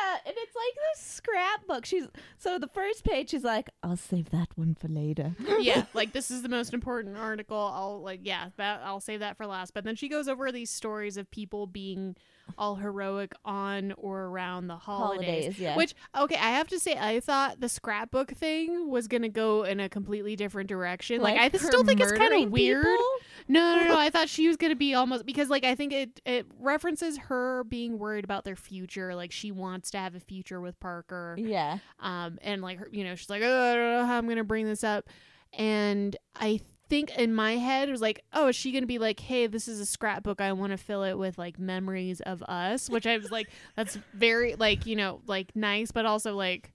Yeah, 0.00 0.16
and 0.26 0.34
it's 0.36 0.54
like 0.54 0.74
this 0.74 1.04
scrapbook. 1.04 1.84
She's 1.86 2.06
so 2.38 2.58
the 2.58 2.68
first 2.68 3.04
page. 3.04 3.30
She's 3.30 3.44
like, 3.44 3.70
"I'll 3.82 3.96
save 3.96 4.30
that 4.30 4.48
one 4.56 4.74
for 4.74 4.88
later." 4.88 5.34
yeah, 5.60 5.84
like 5.94 6.12
this 6.12 6.30
is 6.30 6.42
the 6.42 6.48
most 6.48 6.74
important 6.74 7.16
article. 7.16 7.56
I'll 7.74 8.00
like 8.00 8.20
yeah, 8.22 8.48
that 8.56 8.82
I'll 8.84 9.00
save 9.00 9.20
that 9.20 9.36
for 9.36 9.46
last. 9.46 9.74
But 9.74 9.84
then 9.84 9.96
she 9.96 10.08
goes 10.08 10.28
over 10.28 10.50
these 10.52 10.70
stories 10.70 11.16
of 11.16 11.30
people 11.30 11.66
being 11.66 12.16
all 12.58 12.76
heroic 12.76 13.32
on 13.44 13.92
or 13.96 14.24
around 14.24 14.66
the 14.66 14.76
holidays. 14.76 15.26
Holidays, 15.26 15.58
yeah. 15.58 15.76
Which 15.76 15.94
okay, 16.16 16.36
I 16.36 16.50
have 16.52 16.68
to 16.68 16.78
say 16.78 16.96
I 16.98 17.20
thought 17.20 17.60
the 17.60 17.68
scrapbook 17.68 18.32
thing 18.32 18.88
was 18.88 19.08
gonna 19.08 19.28
go 19.28 19.64
in 19.64 19.80
a 19.80 19.88
completely 19.88 20.36
different 20.36 20.68
direction. 20.68 21.20
Like, 21.20 21.38
I 21.38 21.56
still 21.56 21.84
think 21.84 22.00
it's 22.00 22.12
kind 22.12 22.44
of 22.44 22.50
weird. 22.50 22.84
people? 22.84 23.06
No, 23.48 23.76
no, 23.76 23.84
no. 23.84 23.98
I 23.98 24.10
thought 24.10 24.28
she 24.28 24.48
was 24.48 24.56
gonna 24.56 24.76
be 24.76 24.94
almost 24.94 25.26
because 25.26 25.48
like 25.50 25.64
I 25.64 25.74
think 25.74 25.92
it 25.92 26.20
it 26.24 26.46
references 26.58 27.16
her 27.18 27.64
being 27.64 27.98
worried 27.98 28.24
about 28.24 28.44
their 28.44 28.56
future. 28.56 29.14
Like 29.14 29.32
she 29.32 29.50
wants 29.50 29.90
to 29.92 29.98
have 29.98 30.14
a 30.14 30.20
future 30.20 30.60
with 30.60 30.78
Parker 30.80 31.36
Yeah. 31.38 31.78
um 32.00 32.38
and 32.42 32.62
like 32.62 32.78
her 32.78 32.88
you 32.92 33.04
know 33.04 33.14
she's 33.14 33.30
like 33.30 33.42
oh, 33.42 33.62
i 33.72 33.74
don't 33.74 33.92
know 33.92 34.06
how 34.06 34.18
i'm 34.18 34.28
gonna 34.28 34.44
bring 34.44 34.66
this 34.66 34.82
up 34.84 35.08
and 35.52 36.16
i 36.36 36.60
think 36.88 37.16
in 37.16 37.34
my 37.34 37.56
head 37.56 37.88
it 37.88 37.92
was 37.92 38.00
like 38.00 38.22
oh 38.32 38.48
is 38.48 38.56
she 38.56 38.70
gonna 38.72 38.86
be 38.86 38.98
like 38.98 39.18
hey 39.20 39.46
this 39.46 39.66
is 39.68 39.80
a 39.80 39.86
scrapbook 39.86 40.40
i 40.40 40.52
want 40.52 40.72
to 40.72 40.76
fill 40.76 41.02
it 41.04 41.14
with 41.14 41.38
like 41.38 41.58
memories 41.58 42.20
of 42.22 42.42
us 42.44 42.88
which 42.90 43.06
i 43.06 43.16
was 43.16 43.30
like 43.30 43.48
that's 43.76 43.98
very 44.14 44.54
like 44.56 44.84
you 44.86 44.94
know 44.96 45.20
like 45.26 45.54
nice 45.56 45.90
but 45.90 46.04
also 46.06 46.34
like 46.36 46.72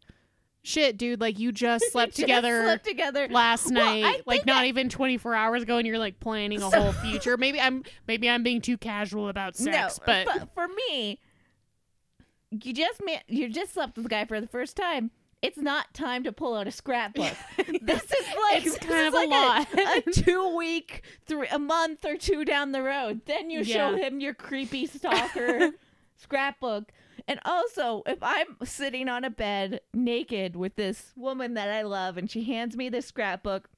shit 0.63 0.97
dude 0.97 1.21
like 1.21 1.39
you 1.39 1.51
just 1.51 1.85
slept 1.91 2.11
Just 2.11 2.19
together 2.21 2.63
Slept 2.63 2.85
together. 2.85 3.27
last 3.29 3.65
Well, 3.71 3.73
night 4.01 4.21
like 4.25 4.45
not 4.45 4.63
I- 4.63 4.67
even 4.67 4.89
24 4.89 5.33
hours 5.33 5.63
ago 5.63 5.77
and 5.77 5.87
you're 5.87 5.97
like 5.97 6.19
planning 6.19 6.61
a 6.61 6.69
So- 6.69 6.81
whole 6.81 6.91
future 6.93 7.37
maybe 7.37 7.59
i'm 7.59 7.83
maybe 8.07 8.29
i'm 8.29 8.43
being 8.43 8.61
too 8.61 8.77
casual 8.77 9.29
about 9.29 9.55
sex 9.55 9.99
no, 9.99 10.03
but 10.05 10.27
for, 10.27 10.47
for 10.53 10.67
me, 10.67 11.19
you 12.51 12.73
just 12.73 13.01
ma- 13.05 13.13
you 13.27 13.49
just 13.49 13.73
slept 13.73 13.95
with 13.95 14.03
the 14.03 14.09
guy 14.09 14.25
for 14.25 14.39
the 14.39 14.47
first 14.47 14.75
time. 14.77 15.11
It's 15.41 15.57
not 15.57 15.93
time 15.93 16.23
to 16.23 16.31
pull 16.31 16.55
out 16.55 16.65
a 16.65 16.71
scrapbook. 16.71 17.33
this 17.57 18.03
is 18.03 18.25
like 18.51 18.65
It's 18.65 18.77
kind 18.79 19.07
of 19.07 19.13
a 19.13 19.17
like 19.17 19.29
lot. 19.29 19.67
A, 20.07 20.11
two 20.11 20.55
week, 20.57 21.03
three, 21.27 21.47
a 21.51 21.59
month 21.59 22.05
or 22.05 22.15
two 22.17 22.43
down 22.43 22.71
the 22.71 22.81
road. 22.81 23.21
Then 23.25 23.49
you 23.51 23.63
show 23.63 23.95
him 23.95 24.19
your 24.19 24.33
creepy 24.33 24.87
stalker 24.87 25.71
scrapbook. 26.15 26.91
And 27.27 27.39
also, 27.43 28.03
if 28.05 28.19
I'm 28.21 28.55
sitting 28.63 29.09
on 29.09 29.23
a 29.25 29.29
bed 29.29 29.81
naked 29.93 30.55
with 30.55 30.75
this 30.77 31.11
woman 31.17 31.55
that 31.55 31.69
I 31.69 31.81
love, 31.81 32.17
and 32.17 32.31
she 32.31 32.43
hands 32.45 32.77
me 32.77 32.87
this 32.89 33.05
scrapbook, 33.07 33.69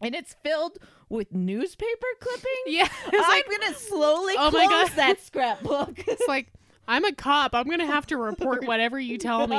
and 0.00 0.14
it's 0.14 0.34
filled 0.44 0.78
with 1.08 1.32
newspaper 1.32 2.06
clipping, 2.20 2.50
yeah 2.66 2.88
I'm 3.12 3.20
like 3.20 3.46
gonna 3.50 3.74
slowly 3.74 4.34
Oh 4.38 4.50
close 4.50 4.52
my 4.52 4.66
God. 4.66 4.90
that 4.96 5.20
scrapbook. 5.24 6.06
It's 6.06 6.26
like 6.28 6.52
I'm 6.86 7.04
a 7.04 7.12
cop. 7.12 7.54
I'm 7.54 7.68
gonna 7.68 7.86
have 7.86 8.06
to 8.08 8.16
report 8.16 8.64
whatever 8.66 8.98
you 9.00 9.18
tell 9.18 9.46
me. 9.46 9.56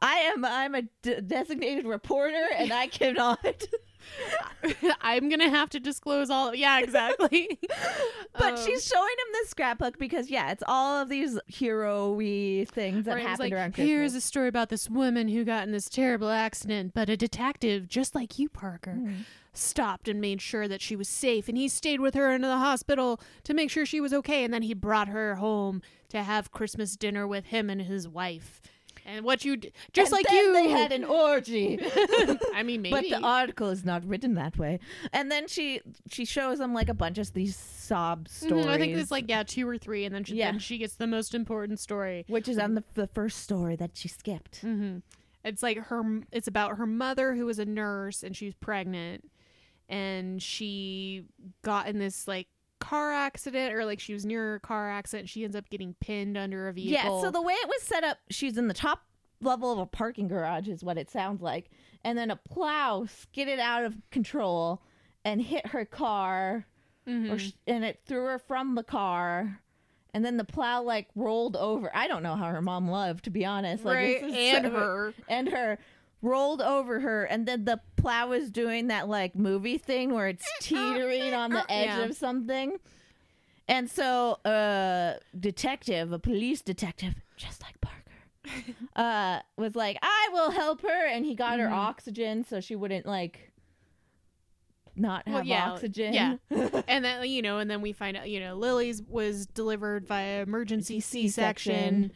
I 0.00 0.14
am. 0.34 0.44
I'm 0.44 0.74
a 0.74 0.82
d- 1.02 1.20
designated 1.26 1.86
reporter, 1.86 2.46
and 2.56 2.72
I 2.72 2.86
cannot. 2.88 3.66
I'm 5.00 5.28
gonna 5.28 5.48
have 5.50 5.70
to 5.70 5.80
disclose 5.80 6.30
all. 6.30 6.54
Yeah, 6.54 6.80
exactly. 6.80 7.58
but 8.38 8.58
Um, 8.58 8.64
she's 8.64 8.84
showing 8.86 9.10
him 9.12 9.32
this 9.32 9.50
scrapbook 9.50 9.98
because, 9.98 10.30
yeah, 10.30 10.50
it's 10.50 10.62
all 10.66 11.00
of 11.02 11.08
these 11.08 11.38
hero-y 11.46 12.66
things 12.70 13.04
that 13.04 13.18
happened 13.20 13.38
like, 13.38 13.52
around 13.52 13.74
Christmas. 13.74 13.88
Here's 13.88 14.14
a 14.14 14.20
story 14.20 14.48
about 14.48 14.68
this 14.68 14.88
woman 14.90 15.28
who 15.28 15.44
got 15.44 15.64
in 15.66 15.72
this 15.72 15.88
terrible 15.88 16.30
accident, 16.30 16.92
but 16.94 17.08
a 17.08 17.16
detective, 17.16 17.88
just 17.88 18.14
like 18.14 18.38
you, 18.38 18.48
Parker, 18.48 18.94
Mm. 18.98 19.24
stopped 19.52 20.08
and 20.08 20.20
made 20.20 20.40
sure 20.42 20.68
that 20.68 20.80
she 20.82 20.96
was 20.96 21.08
safe, 21.08 21.48
and 21.48 21.56
he 21.56 21.68
stayed 21.68 22.00
with 22.00 22.14
her 22.14 22.32
into 22.32 22.46
the 22.48 22.58
hospital 22.58 23.20
to 23.44 23.54
make 23.54 23.70
sure 23.70 23.86
she 23.86 24.00
was 24.00 24.12
okay, 24.12 24.44
and 24.44 24.52
then 24.52 24.62
he 24.62 24.74
brought 24.74 25.08
her 25.08 25.36
home 25.36 25.80
to 26.08 26.22
have 26.22 26.50
Christmas 26.52 26.96
dinner 26.96 27.26
with 27.26 27.46
him 27.46 27.68
and 27.70 27.82
his 27.82 28.06
wife. 28.08 28.60
And 29.08 29.24
what 29.24 29.44
you 29.44 29.56
d- 29.56 29.72
just 29.92 30.12
And 30.12 30.18
like 30.18 30.32
you, 30.32 30.52
they 30.52 30.68
had 30.68 30.90
an 30.90 31.04
orgy. 31.04 31.78
I 32.54 32.64
mean, 32.64 32.82
maybe. 32.82 32.90
But 32.90 33.02
the 33.20 33.24
article 33.24 33.70
is 33.70 33.84
not 33.84 34.04
written 34.04 34.34
that 34.34 34.58
way. 34.58 34.80
And 35.12 35.30
then 35.30 35.46
she 35.46 35.80
she 36.10 36.24
shows 36.24 36.58
them 36.58 36.74
like 36.74 36.88
a 36.88 36.94
bunch 36.94 37.18
of 37.18 37.32
these 37.32 37.54
sob 37.54 38.28
stories. 38.28 38.66
I 38.66 38.78
think 38.78 38.96
it's 38.96 39.12
like 39.12 39.26
yeah, 39.28 39.44
two 39.44 39.68
or 39.68 39.78
three, 39.78 40.04
and 40.04 40.12
then 40.14 40.24
she, 40.24 40.34
Yeah. 40.34 40.50
then 40.50 40.58
she 40.58 40.78
gets 40.78 40.96
the 40.96 41.06
most 41.06 41.34
important 41.36 41.78
story. 41.78 42.24
which 42.28 42.48
is 42.48 42.58
on 42.58 42.74
the, 42.74 42.82
the 42.94 43.06
first 43.06 43.38
story 43.44 43.76
that 43.76 43.92
she 43.94 44.08
skipped. 44.08 44.58
hmm 44.62 44.98
It's 45.44 45.62
like 45.62 45.78
her. 45.78 46.02
It's 46.32 46.48
about 46.48 46.76
her 46.78 46.86
mother 46.86 47.34
who 47.36 47.46
was 47.46 47.60
a 47.60 47.64
nurse 47.64 48.24
and 48.24 48.36
she 48.36 48.46
was 48.46 48.54
pregnant, 48.54 49.30
and 49.88 50.42
she 50.42 51.26
got 51.62 51.86
in 51.86 51.98
this 52.00 52.26
like 52.26 52.48
car 52.80 53.12
accident 53.12 53.74
or 53.74 53.84
like 53.84 54.00
she 54.00 54.12
was 54.12 54.24
near 54.26 54.56
a 54.56 54.60
car 54.60 54.90
accident. 54.90 55.28
She 55.28 55.44
ends 55.44 55.56
up 55.56 55.68
getting 55.70 55.94
pinned 56.00 56.36
under 56.36 56.68
a 56.68 56.72
vehicle. 56.72 56.92
Yeah, 57.18 57.20
so 57.22 57.30
the 57.30 57.42
way 57.42 57.54
it 57.54 57.68
was 57.68 57.82
set 57.82 58.04
up, 58.04 58.18
she's 58.30 58.56
in 58.58 58.68
the 58.68 58.74
top 58.74 59.02
level 59.40 59.72
of 59.72 59.78
a 59.78 59.86
parking 59.86 60.28
garage, 60.28 60.68
is 60.68 60.82
what 60.84 60.96
it 60.98 61.10
sounds 61.10 61.42
like. 61.42 61.70
And 62.04 62.16
then 62.16 62.30
a 62.30 62.36
plow 62.36 63.06
skidded 63.06 63.58
out 63.58 63.84
of 63.84 63.94
control 64.10 64.82
and 65.24 65.42
hit 65.42 65.68
her 65.68 65.84
car, 65.84 66.66
Mhm. 67.06 67.32
or 67.32 67.38
sh- 67.38 67.52
and 67.66 67.84
it 67.84 68.00
threw 68.06 68.24
her 68.24 68.38
from 68.38 68.74
the 68.76 68.82
car. 68.84 69.60
And 70.14 70.24
then 70.24 70.38
the 70.38 70.44
plow 70.44 70.82
like 70.82 71.08
rolled 71.14 71.56
over. 71.56 71.90
I 71.94 72.06
don't 72.08 72.22
know 72.22 72.36
how 72.36 72.46
her 72.46 72.62
mom 72.62 72.88
loved, 72.88 73.24
to 73.24 73.30
be 73.30 73.44
honest. 73.44 73.84
Like, 73.84 73.96
right, 73.96 74.22
and 74.22 74.64
so- 74.66 74.70
her. 74.70 75.14
and 75.28 75.48
her 75.48 75.78
rolled 76.26 76.60
over 76.60 77.00
her, 77.00 77.24
and 77.24 77.46
then 77.46 77.64
the 77.64 77.80
plow 77.96 78.28
was 78.28 78.50
doing 78.50 78.88
that 78.88 79.08
like 79.08 79.34
movie 79.36 79.78
thing 79.78 80.12
where 80.14 80.28
it's 80.28 80.46
teetering 80.60 81.32
on 81.34 81.50
the 81.50 81.64
edge 81.70 81.86
Yeah. 81.86 82.04
of 82.04 82.16
something. 82.16 82.76
And 83.68 83.90
so, 83.90 84.38
a 84.44 85.16
detective, 85.38 86.12
a 86.12 86.18
police 86.20 86.62
detective, 86.62 87.14
just 87.36 87.62
like 87.62 87.74
Parker, 87.80 88.74
uh, 88.96 89.40
was 89.56 89.74
like, 89.74 89.98
"I 90.02 90.28
will 90.32 90.52
help 90.52 90.82
her," 90.82 91.06
and 91.06 91.24
he 91.24 91.34
got 91.34 91.58
her 91.58 91.66
Mhm. 91.66 91.72
oxygen 91.72 92.44
so 92.44 92.60
she 92.60 92.76
wouldn't 92.76 93.06
like 93.06 93.50
not 94.94 95.26
Well, 95.26 95.36
have 95.38 95.46
yeah, 95.46 95.72
oxygen. 95.72 96.14
yeah. 96.14 96.36
and 96.88 97.04
then 97.04 97.28
you 97.28 97.42
know, 97.42 97.58
and 97.58 97.70
then 97.70 97.82
we 97.82 97.92
find 97.92 98.16
out 98.16 98.30
you 98.30 98.40
know 98.40 98.54
Lily's 98.56 99.02
was 99.02 99.46
delivered 99.46 100.06
via 100.06 100.42
emergency 100.42 101.00
C 101.00 101.28
section. 101.28 102.12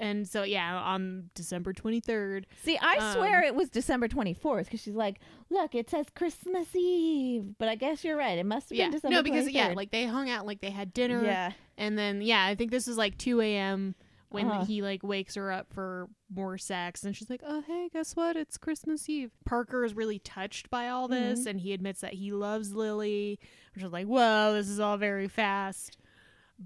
And 0.00 0.26
so 0.28 0.42
yeah, 0.42 0.76
on 0.76 1.30
December 1.34 1.72
twenty 1.72 2.00
third. 2.00 2.46
See, 2.64 2.76
I 2.76 2.96
Um, 2.96 3.12
swear 3.14 3.42
it 3.44 3.54
was 3.54 3.68
December 3.68 4.08
24th 4.08 4.64
because 4.64 4.80
she's 4.80 4.94
like, 4.94 5.20
look, 5.50 5.74
it 5.74 5.88
says 5.88 6.06
Christmas 6.14 6.74
Eve. 6.74 7.54
But 7.58 7.68
I 7.68 7.76
guess 7.76 8.02
you're 8.02 8.16
right. 8.16 8.36
It 8.38 8.46
must 8.46 8.70
have 8.70 8.76
Yeah, 8.78 8.86
been 8.86 8.92
December 8.92 9.16
no, 9.16 9.22
because 9.22 9.48
yeah, 9.50 9.72
like 9.76 9.90
they 9.92 10.06
hung 10.06 10.28
out, 10.28 10.44
like 10.46 10.60
they 10.60 10.70
had 10.70 10.92
dinner, 10.92 11.22
yeah. 11.24 11.52
and 11.78 11.96
then 11.96 12.20
yeah, 12.22 12.44
I 12.44 12.54
think 12.56 12.70
this 12.72 12.88
is 12.88 12.96
like 12.96 13.16
two 13.16 13.40
a.m. 13.40 13.94
when 14.30 14.48
Uh-huh. 14.50 14.64
he 14.64 14.82
like 14.82 15.04
wakes 15.04 15.36
her 15.36 15.52
up 15.52 15.72
for 15.72 16.08
more 16.34 16.58
sex, 16.58 17.04
and 17.04 17.14
she's 17.16 17.30
like, 17.30 17.42
"Oh 17.46 17.62
hey, 17.64 17.88
guess 17.92 18.16
what? 18.16 18.34
It's 18.36 18.58
Christmas 18.58 19.08
Eve." 19.08 19.30
Parker 19.44 19.84
is 19.84 19.94
really 19.94 20.18
touched 20.18 20.68
by 20.70 20.88
all 20.88 21.06
this, 21.06 21.40
Mm-hmm. 21.40 21.48
and 21.50 21.60
he 21.60 21.72
admits 21.72 22.00
that 22.00 22.14
he 22.14 22.32
loves 22.32 22.74
Lily, 22.74 23.38
which 23.76 23.84
is 23.84 23.92
like, 23.92 24.06
"Whoa, 24.06 24.52
this 24.54 24.68
is 24.68 24.80
all 24.80 24.96
very 24.96 25.28
fast." 25.28 25.98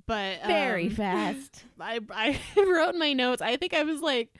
But 0.06 0.40
Very 0.46 0.86
um, 0.88 0.94
fast. 0.94 1.64
I 1.80 2.00
I 2.10 2.38
wrote 2.56 2.94
in 2.94 2.98
my 2.98 3.12
notes. 3.12 3.40
I 3.42 3.56
think 3.56 3.74
I 3.74 3.82
was 3.84 4.00
like, 4.00 4.34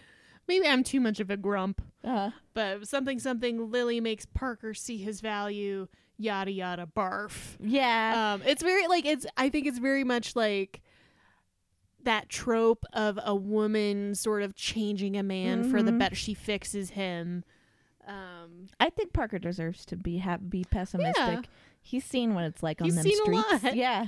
maybe 0.46 0.66
I'm 0.66 0.84
too 0.84 1.00
much 1.00 1.20
of 1.20 1.30
a 1.30 1.36
grump, 1.36 1.80
Uh, 2.04 2.30
but 2.54 2.86
something 2.86 3.18
something. 3.18 3.70
Lily 3.70 4.00
makes 4.00 4.26
Parker 4.26 4.74
see 4.74 4.98
his 4.98 5.20
value. 5.20 5.88
Yada 6.18 6.50
yada 6.50 6.86
barf. 6.96 7.56
yeah. 7.60 8.34
Um, 8.34 8.42
it's 8.44 8.62
very 8.62 8.86
like 8.88 9.06
it's. 9.06 9.24
I 9.36 9.48
think 9.48 9.66
it's 9.66 9.78
very 9.78 10.04
much 10.04 10.34
like 10.36 10.82
that 12.02 12.28
trope 12.28 12.84
of 12.92 13.18
a 13.24 13.34
woman 13.34 14.14
sort 14.14 14.42
of 14.42 14.54
changing 14.54 15.16
a 15.16 15.22
man 15.22 15.70
for 15.70 15.82
the 15.82 15.90
Mhm. 15.92 15.98
better. 15.98 16.14
She 16.14 16.34
fixes 16.34 16.90
him. 16.90 17.44
Um, 18.06 18.68
I 18.80 18.90
think 18.90 19.12
Parker 19.12 19.38
deserves 19.38 19.84
to 19.86 19.96
be 19.96 20.18
ha- 20.18 20.38
be 20.38 20.64
pessimistic. 20.64 21.14
Yeah. 21.16 21.42
He's 21.82 22.04
seen 22.04 22.34
what 22.34 22.44
it's 22.44 22.62
like 22.62 22.80
on 22.80 22.86
He's 22.86 22.96
them 22.96 23.06
a 23.06 23.10
streets. 23.10 23.62
lot. 23.64 23.76
Yeah. 23.76 24.06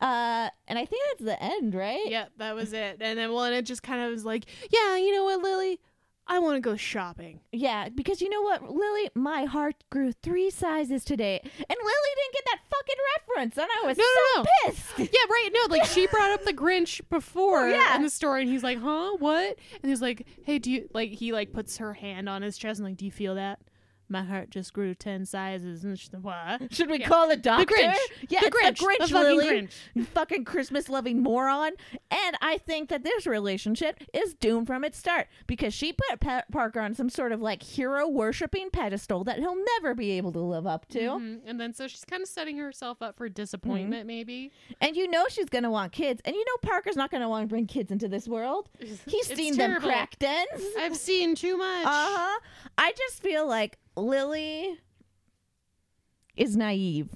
Uh, 0.00 0.48
and 0.68 0.78
I 0.78 0.84
think 0.84 1.02
that's 1.10 1.24
the 1.24 1.42
end, 1.42 1.74
right? 1.74 2.06
Yep, 2.06 2.32
that 2.38 2.54
was 2.54 2.72
it. 2.72 2.98
And 3.00 3.18
then 3.18 3.32
well, 3.32 3.44
and 3.44 3.54
it 3.54 3.64
just 3.66 3.82
kind 3.82 4.02
of 4.02 4.10
was 4.10 4.24
like, 4.24 4.44
yeah, 4.70 4.96
you 4.96 5.12
know 5.14 5.24
what, 5.24 5.40
Lily, 5.42 5.80
I 6.28 6.38
want 6.40 6.56
to 6.56 6.60
go 6.60 6.76
shopping. 6.76 7.40
Yeah, 7.52 7.88
because 7.88 8.20
you 8.20 8.28
know 8.28 8.42
what, 8.42 8.62
Lily, 8.68 9.10
my 9.14 9.44
heart 9.44 9.76
grew 9.90 10.12
three 10.12 10.50
sizes 10.50 11.04
today, 11.04 11.40
and 11.42 11.52
Lily 11.68 12.12
didn't 12.16 12.32
get 12.34 12.44
that 12.46 12.60
fucking 12.68 12.96
reference, 13.16 13.56
and 13.58 13.68
I 13.82 13.86
was 13.86 13.96
No, 13.96 14.04
so 14.04 14.20
no, 14.36 14.42
no. 14.42 14.48
pissed. 14.66 14.98
Yeah, 15.14 15.20
right. 15.30 15.50
No, 15.52 15.74
like 15.76 15.84
she 15.86 16.06
brought 16.08 16.32
up 16.32 16.44
the 16.44 16.52
Grinch 16.52 17.00
before 17.10 17.68
Yeah. 17.68 17.94
in 17.96 18.02
the 18.02 18.10
story, 18.10 18.42
and 18.42 18.50
he's 18.50 18.64
like, 18.64 18.80
"Huh, 18.80 19.16
what?" 19.18 19.56
And 19.82 19.88
he's 19.90 20.02
like, 20.02 20.26
"Hey, 20.44 20.58
do 20.58 20.70
you 20.70 20.88
like?" 20.92 21.10
He 21.10 21.32
like 21.32 21.52
puts 21.52 21.78
her 21.78 21.94
hand 21.94 22.28
on 22.28 22.42
his 22.42 22.58
chest 22.58 22.80
and 22.80 22.88
like, 22.88 22.96
"Do 22.96 23.04
you 23.04 23.12
feel 23.12 23.36
that?" 23.36 23.60
My 24.08 24.22
heart 24.22 24.50
just 24.50 24.72
grew 24.72 24.94
ten 24.94 25.26
sizes, 25.26 25.84
and 25.84 25.98
like, 26.12 26.22
"What?" 26.60 26.72
Should 26.74 26.88
we 26.90 27.00
Yeah. 27.00 27.08
call 27.08 27.28
the 27.28 27.36
doctor? 27.36 27.66
The 27.66 27.72
Grinch. 27.82 27.96
Yeah, 28.28 28.40
the 28.40 28.50
Grinch, 28.50 28.78
the 28.78 28.84
Grinch, 28.86 28.98
the 28.98 29.08
fucking 29.08 29.36
Lily. 29.36 29.46
Grinch. 29.94 30.06
Fucking 30.08 30.44
Christmas 30.44 30.88
loving 30.88 31.22
moron. 31.22 31.72
And 32.10 32.36
I 32.40 32.58
think 32.58 32.88
that 32.88 33.02
this 33.02 33.26
relationship 33.26 34.02
is 34.12 34.34
doomed 34.34 34.66
from 34.68 34.84
its 34.84 34.96
start 34.98 35.26
because 35.46 35.74
she 35.74 35.92
put 35.92 36.20
pa- 36.20 36.44
Parker 36.52 36.80
on 36.80 36.94
some 36.94 37.08
sort 37.10 37.32
of 37.32 37.40
like 37.42 37.62
hero 37.62 38.06
worshipping 38.08 38.70
pedestal 38.70 39.24
that 39.24 39.38
he'll 39.38 39.56
never 39.80 39.94
be 39.94 40.12
able 40.12 40.32
to 40.32 40.40
live 40.40 40.66
up 40.66 40.86
to. 40.90 40.98
Mhm. 41.00 41.40
And 41.44 41.60
then 41.60 41.72
so 41.74 41.88
she's 41.88 42.04
kind 42.04 42.22
of 42.22 42.28
setting 42.28 42.56
herself 42.58 43.02
up 43.02 43.16
for 43.16 43.28
disappointment, 43.28 44.02
Mm-hmm. 44.02 44.06
maybe. 44.06 44.52
And 44.80 44.96
you 44.96 45.08
know 45.08 45.26
she's 45.28 45.48
going 45.48 45.64
to 45.64 45.70
want 45.70 45.92
kids. 45.92 46.22
And 46.24 46.34
you 46.36 46.44
know 46.44 46.56
Parker's 46.62 46.96
not 46.96 47.10
going 47.10 47.22
to 47.22 47.28
want 47.28 47.42
to 47.42 47.48
bring 47.48 47.66
kids 47.66 47.90
into 47.90 48.06
this 48.08 48.28
world. 48.28 48.68
He's 48.78 49.00
It's 49.30 49.34
seen 49.34 49.56
terrible. 49.56 49.80
them 49.88 49.90
crack 49.90 50.18
dens. 50.18 50.62
I've 50.78 50.96
seen 50.96 51.34
too 51.34 51.56
much. 51.56 51.86
Uh 51.86 51.90
huh. 51.90 52.40
I 52.78 52.92
just 52.92 53.22
feel 53.22 53.46
like 53.46 53.78
Lily 53.96 54.78
is 56.36 56.56
naive. 56.56 57.08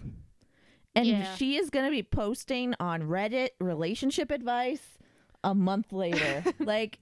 And 0.95 1.07
Yeah. 1.07 1.35
she 1.37 1.57
is 1.57 1.71
going 1.71 1.85
to 1.85 1.91
be 1.91 2.03
posting 2.03 2.75
on 2.81 3.03
Reddit 3.03 3.51
relationship 3.61 4.31
advice 4.31 4.99
a 5.45 5.55
month 5.55 5.93
later. 5.93 6.43
like, 6.59 6.99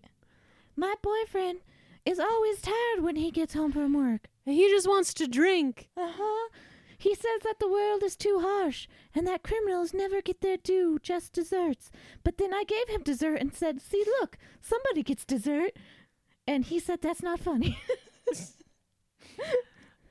my 0.77 0.95
boyfriend 1.03 1.61
is 2.05 2.19
always 2.19 2.61
tired 2.61 3.01
when 3.03 3.17
he 3.17 3.31
gets 3.31 3.55
home 3.55 3.73
from 3.73 3.95
work. 3.95 4.29
He 4.45 4.69
just 4.69 4.89
wants 4.89 5.15
to 5.15 5.27
drink. 5.27 5.89
Uh 5.97 6.13
huh. 6.17 6.49
He 7.01 7.15
says 7.15 7.41
that 7.45 7.61
the 7.61 7.69
world 7.71 8.03
is 8.03 8.17
too 8.17 8.41
harsh 8.43 8.89
and 9.15 9.27
that 9.27 9.45
criminals 9.45 9.95
never 9.95 10.21
get 10.21 10.41
their 10.41 10.57
due, 10.57 10.99
just 11.01 11.33
desserts. 11.33 11.91
But 12.25 12.39
then 12.39 12.53
I 12.53 12.65
gave 12.65 12.89
him 12.89 13.03
dessert 13.03 13.37
and 13.37 13.55
said, 13.55 13.81
See, 13.81 14.05
look, 14.21 14.37
somebody 14.61 15.03
gets 15.05 15.25
dessert. 15.25 15.73
And 16.47 16.65
he 16.65 16.81
said, 16.81 17.01
That's 17.01 17.23
not 17.23 17.39
funny. 17.41 17.79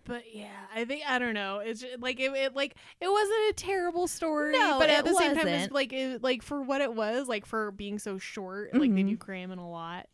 But 0.05 0.33
yeah, 0.33 0.47
I 0.73 0.85
think 0.85 1.03
I 1.05 1.19
don't 1.19 1.33
know. 1.33 1.59
It's 1.59 1.81
just, 1.81 1.99
like 1.99 2.17
it, 2.21 2.31
it 2.31 2.55
like 2.55 2.75
it 3.01 3.09
wasn't 3.11 3.49
a 3.49 3.53
terrible 3.57 4.07
story, 4.07 4.53
No, 4.53 4.77
but 4.79 4.89
at 4.89 5.03
the 5.03 5.13
same 5.13 5.35
time, 5.35 5.43
wasn't. 5.47 5.63
it's 5.63 5.73
like 5.73 5.91
it, 5.91 6.23
like 6.23 6.43
for 6.43 6.61
what 6.61 6.79
it 6.79 6.93
was, 6.93 7.27
like 7.27 7.45
for 7.45 7.71
being 7.71 7.99
so 7.99 8.17
short, 8.17 8.73
like 8.73 8.95
they 8.95 9.03
do 9.03 9.17
cram 9.17 9.51
in 9.51 9.59
a 9.59 9.69
lot. 9.69 10.07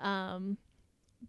Um, 0.00 0.58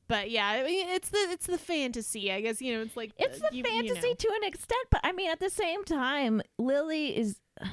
but 0.08 0.32
yeah, 0.32 0.48
I 0.48 0.64
mean, 0.64 0.90
it's 0.90 1.10
the 1.10 1.20
it's 1.30 1.46
the 1.46 1.60
fantasy, 1.60 2.32
I 2.32 2.42
guess. 2.42 2.60
You 2.64 2.78
know, 2.78 2.82
it's 2.82 2.98
like 2.98 3.12
It's 3.20 3.40
uh, 3.44 3.50
the 3.52 3.58
you- 3.58 3.64
you 3.64 3.70
fantasy 3.70 4.08
know. 4.10 4.14
to 4.16 4.28
an 4.42 4.48
extent, 4.48 4.88
but 4.90 5.02
I 5.04 5.12
mean, 5.12 5.30
at 5.30 5.40
the 5.40 5.52
same 5.52 5.84
time, 5.86 6.42
Lily 6.58 7.16
is. 7.16 7.40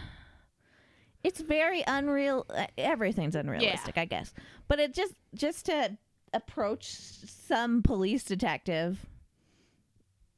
It's 1.24 1.40
very 1.40 1.82
unreal. 1.86 2.46
uh, 2.50 2.66
Everything's 2.78 3.34
unrealistic, 3.34 3.98
I 3.98 4.04
guess. 4.04 4.32
But 4.68 4.78
it 4.80 4.94
just 4.94 5.14
just 5.34 5.66
to 5.66 5.96
approach 6.32 6.84
some 6.86 7.82
police 7.82 8.22
detective, 8.22 9.06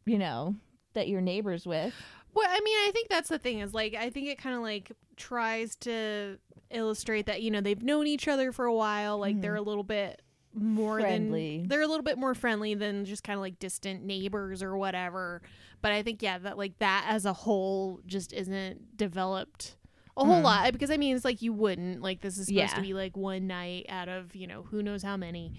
you 0.09 0.19
know, 0.19 0.55
that 0.95 1.09
you're 1.09 1.21
neighbors 1.21 1.67
with. 1.67 1.95
Well, 2.35 2.47
I 2.49 2.61
mean, 2.61 2.77
I 2.89 2.91
think 2.93 3.09
that's 3.09 3.29
the 3.29 3.39
thing 3.39 3.61
is 3.61 3.73
like 3.75 3.95
I 3.95 4.11
think 4.11 4.29
it 4.29 4.39
kind 4.39 4.55
of 4.57 4.63
like 4.63 4.93
tries 5.17 5.77
to 5.77 6.39
illustrate 6.71 7.27
that 7.27 7.41
you 7.43 7.51
know 7.51 7.61
they've 7.61 7.83
known 7.83 8.07
each 8.07 8.29
other 8.29 8.53
for 8.53 8.65
a 8.67 8.75
while, 8.75 9.19
like 9.19 9.41
they're 9.41 9.57
a 9.57 9.63
little 9.63 9.85
bit 9.85 10.23
more 10.55 10.99
Mm-hmm. 10.99 11.03
Friendly. 11.07 11.59
than 11.61 11.69
they're 11.69 11.83
a 11.83 11.87
little 11.87 12.03
bit 12.03 12.19
more 12.19 12.35
friendly 12.35 12.75
than 12.75 13.05
just 13.05 13.23
kind 13.23 13.37
of 13.37 13.41
like 13.43 13.59
distant 13.59 14.05
neighbors 14.05 14.63
or 14.63 14.77
whatever. 14.77 15.43
But 15.83 15.93
I 15.93 16.03
think 16.03 16.23
yeah, 16.23 16.39
that 16.39 16.57
like 16.59 16.79
that 16.79 17.07
as 17.09 17.25
a 17.27 17.33
whole 17.33 18.01
just 18.07 18.33
isn't 18.33 18.97
developed 18.97 19.77
a 20.17 20.25
whole 20.25 20.41
Mhm. 20.41 20.45
lot 20.45 20.73
because 20.73 20.91
I 20.91 20.97
mean 20.97 21.15
it's 21.15 21.25
like 21.25 21.43
you 21.43 21.53
wouldn't 21.53 22.03
like 22.03 22.21
this 22.21 22.39
is 22.39 22.47
supposed 22.49 22.75
to 22.75 22.83
be 22.83 22.93
like 22.95 23.17
one 23.17 23.47
night 23.47 23.87
out 23.89 24.09
of 24.09 24.35
you 24.35 24.47
know 24.47 24.63
who 24.63 24.83
knows 24.83 25.03
how 25.03 25.17
many. 25.17 25.53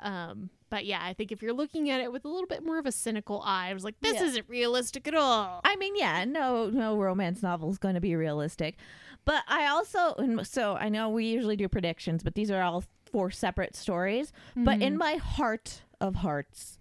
Um, 0.00 0.50
but 0.70 0.84
yeah, 0.84 1.00
I 1.02 1.12
think 1.12 1.32
if 1.32 1.42
you're 1.42 1.52
looking 1.52 1.90
at 1.90 2.00
it 2.00 2.12
with 2.12 2.24
a 2.24 2.28
little 2.28 2.46
bit 2.46 2.64
more 2.64 2.78
of 2.78 2.86
a 2.86 2.92
cynical 2.92 3.42
eye, 3.44 3.70
I 3.70 3.74
was 3.74 3.82
like, 3.84 3.96
this 4.00 4.14
Yeah. 4.20 4.26
isn't 4.26 4.48
realistic 4.48 5.08
at 5.08 5.14
all. 5.14 5.60
I 5.64 5.74
mean, 5.76 5.96
yeah, 5.96 6.24
no, 6.24 6.70
no 6.70 6.96
romance 6.96 7.42
novel 7.42 7.70
is 7.70 7.78
going 7.78 7.94
to 7.96 8.00
be 8.00 8.14
realistic, 8.14 8.76
but 9.24 9.42
I 9.48 9.66
also, 9.66 10.14
so 10.44 10.74
I 10.76 10.88
know 10.88 11.08
we 11.08 11.24
usually 11.26 11.56
do 11.56 11.68
predictions, 11.68 12.22
but 12.22 12.34
these 12.34 12.50
are 12.50 12.62
all 12.62 12.84
four 13.10 13.30
separate 13.30 13.74
stories. 13.74 14.32
But 14.54 14.80
in 14.80 14.94
Mhm. 14.94 14.98
my 14.98 15.14
heart 15.16 15.82
of 16.00 16.16
hearts, 16.16 16.78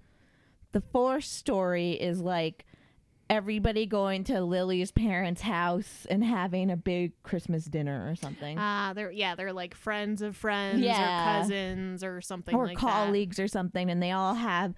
the 0.73 0.81
fourth 0.81 1.23
story 1.23 1.93
is 1.93 2.19
like 2.21 2.65
everybody 3.29 3.85
going 3.85 4.23
to 4.25 4.41
Lily's 4.41 4.91
parents' 4.91 5.41
house 5.41 6.05
and 6.09 6.23
having 6.23 6.69
a 6.71 6.77
big 6.77 7.11
Christmas 7.23 7.65
dinner 7.65 8.09
or 8.09 8.15
something. 8.15 8.57
Ah, 8.59 8.93
they're 8.95 9.11
yeah, 9.11 9.35
they're 9.35 9.53
like 9.53 9.75
friends 9.75 10.21
of 10.21 10.35
friends 10.35 10.79
Yeah. 10.81 11.37
or 11.37 11.41
cousins 11.41 12.03
or 12.03 12.21
something 12.21 12.55
or 12.55 12.67
like 12.67 12.77
colleagues 12.77 13.39
or 13.39 13.47
something, 13.47 13.89
and 13.89 14.01
they 14.01 14.11
all 14.11 14.35
have 14.35 14.73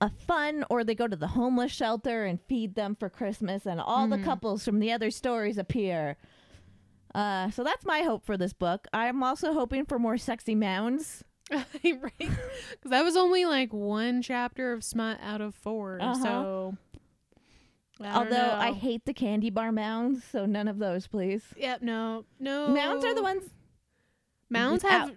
a 0.00 0.10
fun, 0.10 0.64
or 0.70 0.84
they 0.84 0.94
go 0.94 1.08
to 1.08 1.16
the 1.16 1.26
homeless 1.28 1.72
shelter 1.72 2.24
and 2.24 2.40
feed 2.48 2.74
them 2.76 2.94
for 2.94 3.08
Christmas, 3.08 3.66
and 3.66 3.80
all 3.80 4.06
the 4.06 4.16
Mhm. 4.18 4.24
couples 4.24 4.64
from 4.64 4.78
the 4.78 4.92
other 4.92 5.10
stories 5.10 5.58
appear. 5.58 6.16
Uh, 7.14 7.50
so 7.50 7.64
that's 7.64 7.84
my 7.84 8.02
hope 8.02 8.24
for 8.24 8.36
this 8.36 8.52
book. 8.52 8.86
I'm 8.92 9.22
also 9.24 9.52
hoping 9.52 9.86
for 9.86 9.98
more 9.98 10.16
sexy 10.18 10.54
mounds. 10.54 11.24
right? 11.50 12.12
Because 12.18 12.90
that 12.90 13.02
was 13.02 13.16
only 13.16 13.44
like 13.46 13.72
one 13.72 14.20
chapter 14.22 14.72
of 14.72 14.84
smut 14.84 15.18
out 15.22 15.40
of 15.40 15.54
4 15.54 15.98
Uh-huh. 16.00 16.14
So, 16.22 16.76
I 18.00 18.04
don't 18.04 18.16
Although 18.16 18.54
I 18.54 18.72
hate 18.72 19.04
the 19.04 19.12
candy 19.14 19.50
bar 19.50 19.72
mounds, 19.72 20.22
so 20.24 20.46
none 20.46 20.68
of 20.68 20.78
those, 20.78 21.06
please. 21.06 21.42
Yep, 21.56 21.82
no, 21.82 22.24
no. 22.38 22.68
Mounds 22.68 23.04
are 23.04 23.14
the 23.14 23.22
ones. 23.22 23.44
Mounds 24.50 24.82
have 24.84 25.12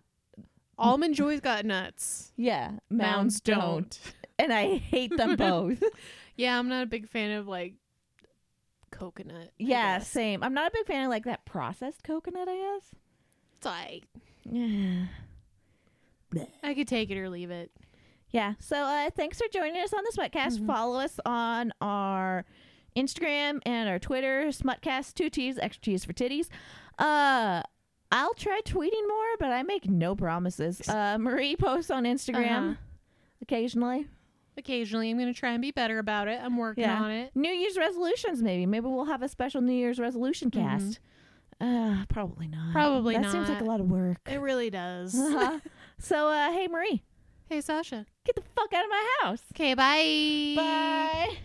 almond 0.77 1.15
joy's 1.15 1.39
got 1.41 1.63
nuts. 1.65 2.33
Yeah, 2.37 2.71
mounds, 2.89 3.39
don't. 3.39 3.97
and 4.39 4.51
I 4.51 4.77
hate 4.77 5.15
them 5.15 5.35
both. 5.37 5.83
Yeah, 6.35 6.57
I'm 6.57 6.67
not 6.69 6.83
a 6.83 6.87
big 6.87 7.07
fan 7.07 7.31
of 7.31 7.47
like 7.47 7.75
coconut. 8.89 9.47
I 9.47 9.49
yeah, 9.59 9.99
guess. 9.99 10.07
same. 10.07 10.43
I'm 10.43 10.53
not 10.53 10.71
a 10.71 10.73
big 10.73 10.87
fan 10.87 11.05
of 11.05 11.09
like 11.09 11.25
that 11.25 11.45
processed 11.45 12.03
coconut. 12.03 12.47
I 12.47 12.55
guess. 12.55 12.95
it's 13.57 13.65
like 13.65 14.03
Yeah. 14.51 15.05
I 16.63 16.73
could 16.73 16.87
take 16.87 17.11
it 17.11 17.17
or 17.17 17.29
leave 17.29 17.51
it. 17.51 17.71
Yeah. 18.29 18.53
So 18.59 18.77
uh, 18.77 19.09
thanks 19.09 19.37
for 19.37 19.47
joining 19.51 19.81
us 19.81 19.93
on 19.93 20.03
the 20.03 20.13
Smutcast. 20.17 20.59
Mhm. 20.59 20.67
Follow 20.67 20.99
us 20.99 21.19
on 21.25 21.73
our 21.81 22.45
Instagram 22.95 23.59
and 23.65 23.87
our 23.89 23.99
Twitter, 23.99 24.45
Smutcast, 24.47 25.13
two 25.15 25.29
T's, 25.29 25.57
extra 25.57 25.81
T's 25.81 26.05
for 26.05 26.13
titties. 26.13 26.47
Uh, 26.99 27.61
I'll 28.11 28.33
try 28.33 28.59
tweeting 28.65 29.07
more, 29.07 29.37
but 29.39 29.51
I 29.51 29.63
make 29.63 29.89
no 29.89 30.15
promises. 30.15 30.87
Uh, 30.89 31.17
Marie 31.17 31.55
posts 31.55 31.89
on 31.89 32.03
Instagram 32.03 32.71
Uh-huh. 32.71 32.73
occasionally. 33.41 34.07
Occasionally, 34.57 35.09
I'm 35.09 35.17
gonna 35.17 35.33
try 35.33 35.51
and 35.53 35.61
be 35.61 35.71
better 35.71 35.97
about 35.97 36.27
it. 36.27 36.39
I'm 36.43 36.57
working 36.57 36.83
Yeah. 36.83 37.01
on 37.01 37.09
it. 37.11 37.31
New 37.35 37.49
Year's 37.51 37.77
resolutions, 37.77 38.41
maybe. 38.43 38.65
Maybe 38.65 38.85
we'll 38.87 39.05
have 39.05 39.21
a 39.23 39.29
special 39.29 39.61
New 39.61 39.73
Year's 39.73 39.97
resolution 39.99 40.51
Mhm. 40.51 40.61
cast. 40.61 40.99
Uh, 41.61 42.05
probably 42.09 42.47
not. 42.47 42.73
Probably 42.73 43.13
not. 43.13 43.23
that 43.23 43.31
seems 43.31 43.47
like 43.49 43.61
a 43.61 43.63
lot 43.63 43.79
of 43.79 43.89
work. 43.89 44.17
It 44.29 44.41
really 44.41 44.69
does. 44.69 45.17
Uh-huh. 45.17 45.59
so, 45.99 46.27
uh, 46.27 46.51
hey, 46.51 46.67
Marie, 46.67 47.01
hey, 47.49 47.61
Sasha. 47.61 48.05
get 48.25 48.35
the 48.35 48.41
fuck 48.41 48.73
out 48.73 48.83
of 48.83 48.89
my 48.89 49.07
house. 49.21 49.41
Okay, 49.53 49.73
bye. 49.73 50.55
Bye. 50.61 51.37